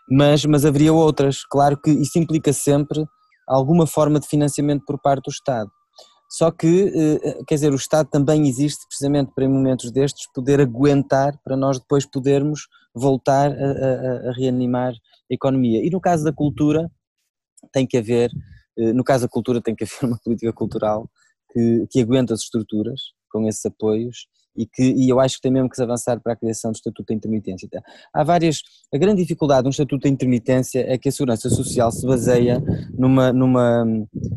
[0.08, 1.44] mas, mas haveria outras.
[1.44, 3.04] Claro que isso implica sempre
[3.48, 5.70] alguma forma de financiamento por parte do Estado.
[6.30, 10.60] Só que, eh, quer dizer, o Estado também existe precisamente para em momentos destes poder
[10.60, 15.84] aguentar para nós depois podermos voltar a, a, a reanimar a economia.
[15.84, 16.90] E no caso da cultura,
[17.72, 18.30] tem que haver,
[18.78, 21.08] eh, no caso da cultura, tem que haver uma política cultural
[21.52, 23.00] que, que aguente as estruturas
[23.30, 24.26] com esses apoios
[24.56, 26.76] e que e eu acho que tem mesmo que se avançar para a criação do
[26.76, 27.66] Estatuto da Intermitência.
[27.66, 27.82] Então,
[28.12, 28.62] há várias,
[28.92, 32.62] a grande dificuldade de um Estatuto da Intermitência é que a Segurança Social se baseia
[32.96, 33.84] numa, numa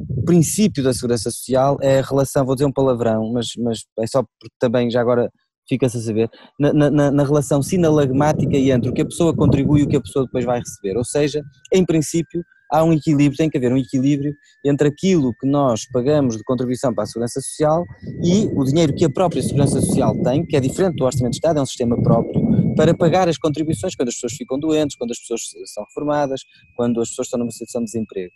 [0.09, 4.07] o princípio da Segurança Social é a relação, vou dizer um palavrão, mas, mas é
[4.07, 5.31] só porque também já agora
[5.69, 6.29] fica-se a saber,
[6.59, 10.01] na, na, na, relação sinalagmática entre o que a pessoa contribui e o que a
[10.01, 12.41] pessoa depois vai receber, ou seja, em princípio
[12.71, 16.93] há um equilíbrio, tem que haver um equilíbrio entre aquilo que nós pagamos de contribuição
[16.93, 17.85] para a Segurança Social
[18.23, 21.37] e o dinheiro que a própria Segurança Social tem, que é diferente do Orçamento de
[21.37, 25.11] Estado, é um sistema próprio, para pagar as contribuições quando as pessoas ficam doentes, quando
[25.11, 26.41] as pessoas são reformadas,
[26.75, 28.33] quando as pessoas estão numa situação de desemprego.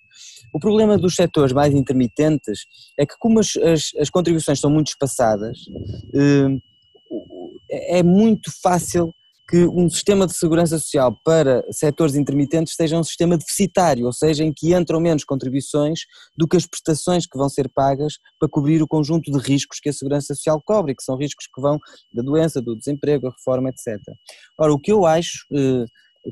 [0.54, 2.62] O problema dos setores mais intermitentes
[2.98, 5.58] é que como as, as, as contribuições são muito espaçadas,
[6.14, 6.58] eh,
[7.72, 9.14] é muito fácil
[9.52, 14.46] que um sistema de segurança social para setores intermitentes seja um sistema deficitário, ou seja,
[14.46, 16.00] em que entram menos contribuições
[16.38, 19.90] do que as prestações que vão ser pagas para cobrir o conjunto de riscos que
[19.90, 21.78] a segurança social cobre, que são riscos que vão
[22.14, 24.00] da doença, do desemprego, a reforma, etc.
[24.58, 25.84] Ora, o que eu acho eh,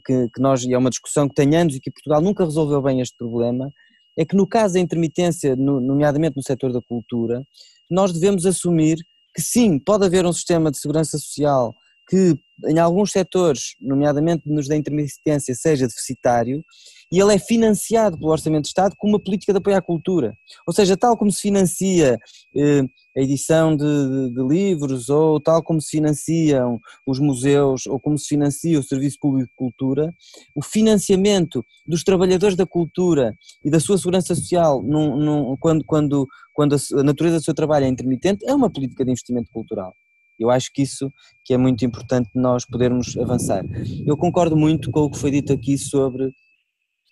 [0.06, 2.82] que, que nós, e é uma discussão que tem anos e que Portugal nunca resolveu
[2.82, 3.70] bem este problema,
[4.18, 7.44] é que no caso da intermitência, nomeadamente no setor da cultura,
[7.91, 8.98] nós devemos assumir
[9.36, 11.76] que sim, pode haver um sistema de segurança social
[12.10, 12.36] que
[12.68, 16.64] em alguns setores, nomeadamente nos da intermitência, seja deficitário,
[17.11, 20.38] e ele é financiado pelo Orçamento de Estado com uma política de apoio à cultura.
[20.68, 22.19] Ou seja, tal como se financia
[22.56, 22.84] eh,
[23.18, 28.18] a edição de, de, de, livros, ou tal como se financiam os museus, ou como
[28.18, 30.14] se financia o Serviço Público de Cultura,
[30.53, 33.34] o financiamento dos trabalhadores da cultura
[33.64, 37.86] e da sua segurança social num, num, quando, quando, quando a natureza do seu trabalho
[37.86, 39.94] é intermitente é uma política de investimento cultural.
[40.40, 41.11] Eu acho que isso
[41.45, 43.64] que é muito importante nós podermos avançar.
[44.06, 46.32] Eu concordo muito com o que foi dito aqui sobre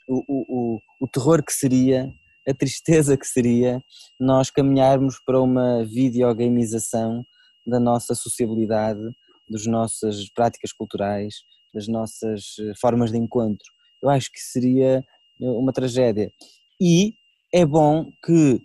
[0.08, 2.10] o, o, o terror que seria,
[2.48, 3.82] a tristeza que seria
[4.20, 7.24] nós caminharmos para uma videogamização
[7.66, 9.02] da nossa sociabilidade,
[9.50, 11.36] das nossas práticas culturais,
[11.74, 13.68] das nossas eh, formas de encontro.
[14.02, 16.32] Eu acho que seria eh, uma tragédia.
[16.80, 17.14] E
[17.54, 18.62] é bom que,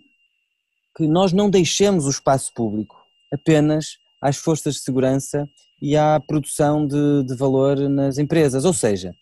[0.95, 3.03] que nós não deixemos o espaço público
[3.33, 5.47] apenas às forças de segurança
[5.81, 8.63] e à produção de, de valor nas empresas.
[8.63, 9.13] Ou seja,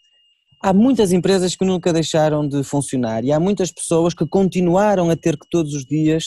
[0.61, 5.15] há muitas empresas que nunca deixaram de funcionar e há muitas pessoas que continuaram a
[5.15, 6.25] ter que todos os dias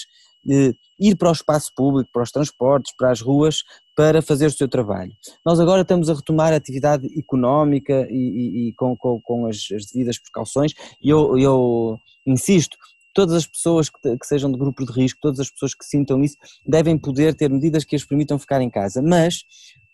[0.51, 3.59] eh, ir para o espaço público, para os transportes, para as ruas,
[3.97, 5.13] para fazer o seu trabalho.
[5.47, 9.57] Nós agora estamos a retomar a atividade económica e, e, e com, com, com as,
[9.73, 11.97] as, devidas precauções e eu, eu
[12.27, 12.77] insisto,
[13.15, 16.23] todas as pessoas que, que, sejam de grupo de risco, todas as pessoas que sintam
[16.23, 16.37] isso,
[16.67, 19.01] devem poder ter medidas que as permitam ficar em casa.
[19.01, 19.45] Mas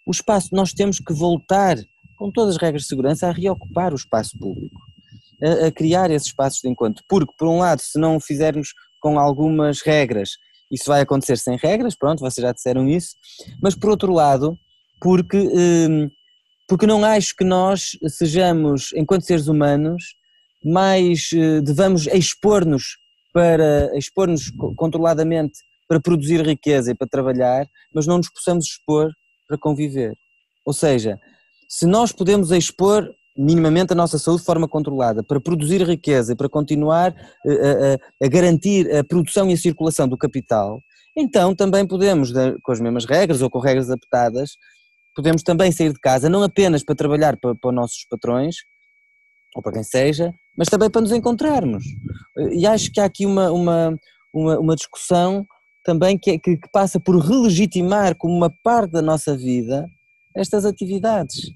[0.06, 1.76] o espaço, nós temos que voltar,
[2.16, 4.80] com todas as regras de segurança, a reocupar o espaço público,
[5.42, 7.04] a, a criar esses espaços de encontro.
[7.08, 10.30] Porque, por um lado, se não o fizermos com algumas regras,
[10.70, 13.16] isso vai acontecer sem regras, pronto, vocês já disseram isso,
[13.60, 14.56] mas por outro lado,
[15.00, 16.08] porque, hum,
[16.68, 20.14] porque não acho que nós sejamos, enquanto seres humanos,
[20.64, 22.99] mais eh, devamos expor-nos
[23.32, 25.58] para expor-nos controladamente
[25.88, 29.10] para produzir riqueza e para trabalhar, mas não nos possamos expor
[29.48, 30.14] para conviver.
[30.64, 31.18] Ou seja,
[31.68, 36.36] se nós podemos expor minimamente a nossa saúde de forma controlada para produzir riqueza e
[36.36, 40.80] para continuar a, eh, a, a garantir a produção e a circulação do capital,
[41.16, 42.32] então também podemos,
[42.62, 44.50] com as mesmas regras ou com regras adaptadas,
[45.14, 48.56] podemos também sair de casa não apenas para trabalhar para, para os nossos patrões,
[49.54, 51.84] ou para quem seja, mas também para nos encontrarmos.
[52.52, 53.98] E acho que há aqui uma, uma,
[54.32, 55.46] uma, uma discussão
[55.84, 59.86] também que, é, que, que, passa por relegitimar como uma parte da nossa vida
[60.36, 61.50] estas atividades.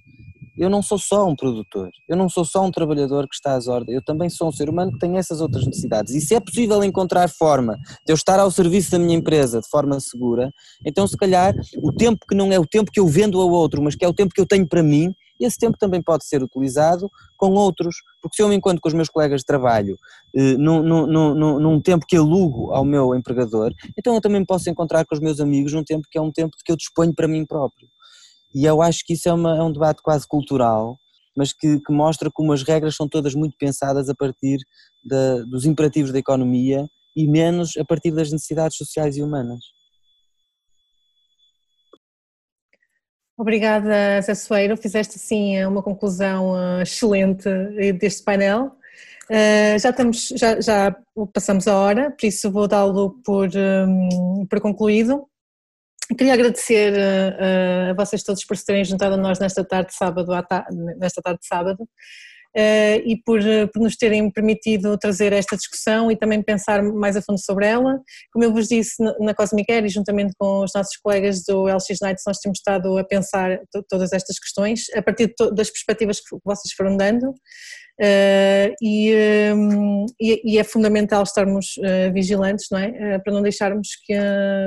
[0.57, 3.67] Eu não sou só um produtor, eu não sou só um trabalhador que está às
[3.67, 6.15] ordens, eu também sou um ser humano que tem essas outras necessidades.
[6.15, 7.77] E se é possível encontrar forma
[8.07, 10.53] de eu estar ao serviço da minha empresa de forma segura,
[10.87, 13.83] então se calhar o tempo que não é o tempo que eu vendo ao outro,
[13.83, 16.43] mas que é o tempo que eu tenho para mim, esse tempo também pode ser
[16.43, 19.97] utilizado com outros, porque se eu me encontro com os meus colegas de trabalho
[20.35, 24.71] eh, num, num, num, num, tempo que alugo ao meu empregador, então eu também posso
[24.71, 27.29] encontrar com os meus amigos num tempo que é um tempo que eu disponho para
[27.29, 27.89] mim próprio.
[28.55, 30.97] E eu acho que isso é, uma, é um debate quase cultural,
[31.37, 34.59] mas que, que, mostra como as regras são todas muito pensadas a partir
[35.03, 39.74] da, dos imperativos da economia e menos a partir das necessidades sociais e humanas.
[43.37, 44.77] Obrigada, Zé Soeiro.
[44.77, 47.49] Fizeste assim uma conclusão uh, excelente
[47.99, 48.77] deste painel.
[49.29, 50.97] Uh, já, estamos, já, já,
[51.33, 53.49] passamos a hora, por isso vou dá-lo por,
[54.49, 55.27] por concluído.
[56.19, 56.93] Queria agradecer
[57.91, 60.31] a vocês todos por se terem juntado a nós nesta tarde de sábado,
[60.99, 61.89] nesta tarde de sábado.
[62.57, 63.41] Uh, e por,
[63.73, 68.01] por, nos terem permitido trazer esta discussão e também pensar mais a fundo sobre ela.
[68.33, 71.99] Como eu vos disse na Cosmic Air e juntamente com os nossos colegas do LX
[72.01, 73.59] Nights, nós temos estado a pensar
[73.89, 77.35] todas estas questões a partir das perspectivas que vocês foram dando.
[78.01, 79.15] Uh, e,
[79.55, 83.21] um, e, e, é fundamental estarmos uh, vigilantes, não é?
[83.21, 84.13] para não deixarmos que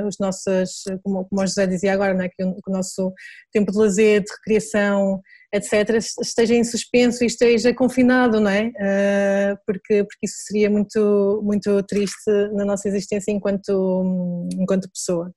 [0.06, 2.28] os nossos, como, como o José dizia agora, não é?
[2.30, 3.12] que, o, que o nosso
[3.52, 5.20] tempo de lazer, de recreação,
[5.52, 8.66] etc., esteja em suspenso e esteja confinado, não é?
[8.68, 15.32] Uh, porque, porque isso seria muito, muito triste na nossa existência enquanto, enquanto pessoa.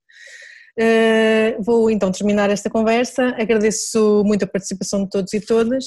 [0.79, 3.35] Uh, vou então terminar esta conversa.
[3.38, 5.85] Agradeço muito a participação de todos e todas.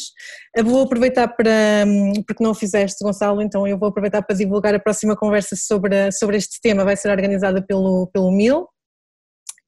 [0.58, 1.84] Uh, vou aproveitar para,
[2.26, 6.12] porque não o fizeste, Gonçalo, então eu vou aproveitar para divulgar a próxima conversa sobre,
[6.12, 6.84] sobre este tema.
[6.84, 8.66] Vai ser organizada pelo, pelo MIL,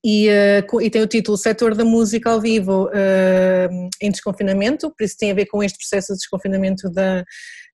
[0.09, 5.03] e, uh, e, tem o título Setor da Música ao Vivo uh, em Desconfinamento, por
[5.03, 7.25] isso tem a ver com este processo de desconfinamento da,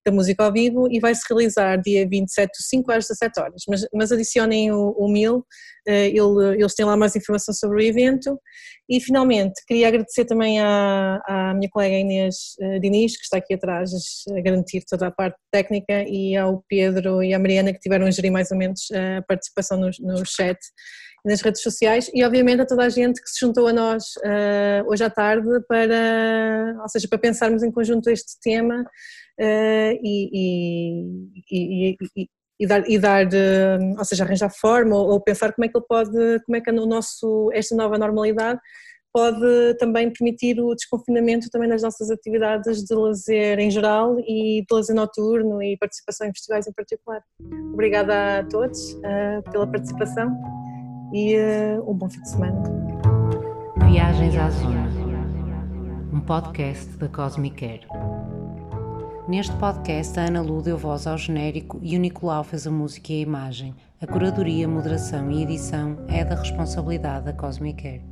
[0.03, 3.63] da música ao vivo e vai se realizar dia 27 de 5 às 17 horas.
[3.69, 5.45] Mas, mas adicionem o, o MIL, uh,
[5.87, 8.41] ele, eles têm lá mais informação sobre o evento.
[8.89, 13.91] E finalmente, queria agradecer também à, à minha colega Inês Diniz, que está aqui atrás
[14.31, 18.11] a garantir toda a parte técnica, e ao Pedro e à Mariana, que tiveram a
[18.11, 20.59] gerir mais ou menos a participação no, no chat
[21.25, 24.89] nas redes sociais e obviamente a toda a gente que se juntou a nós uh,
[24.89, 31.97] hoje à tarde para, ou seja, para pensarmos em conjunto este tema uh, e, e,
[32.17, 32.29] e,
[32.59, 35.77] e, dar, e dar uh, ou seja, arranjar forma ou, ou, pensar como é que
[35.77, 38.59] ele pode, como é que o nosso, esta nova normalidade
[39.15, 44.75] pode também permitir o desconfinamento também das nossas atividades de lazer em geral e de
[44.75, 47.23] lazer noturno e participação em festivais em particular.
[47.75, 48.99] Obrigada a todos
[49.53, 50.35] pela participação
[51.13, 52.63] e uh, um bom fim de semana.
[53.87, 54.89] Viagens à Zona,
[56.13, 57.87] um podcast da Cosmic Air.
[59.29, 63.13] Neste podcast, a Ana Lu deu voz ao genérico e o Nicolau fez a música
[63.13, 63.75] e a imagem.
[64.01, 68.12] A curadoria, moderação e edição é da responsabilidade da Cosmic Air.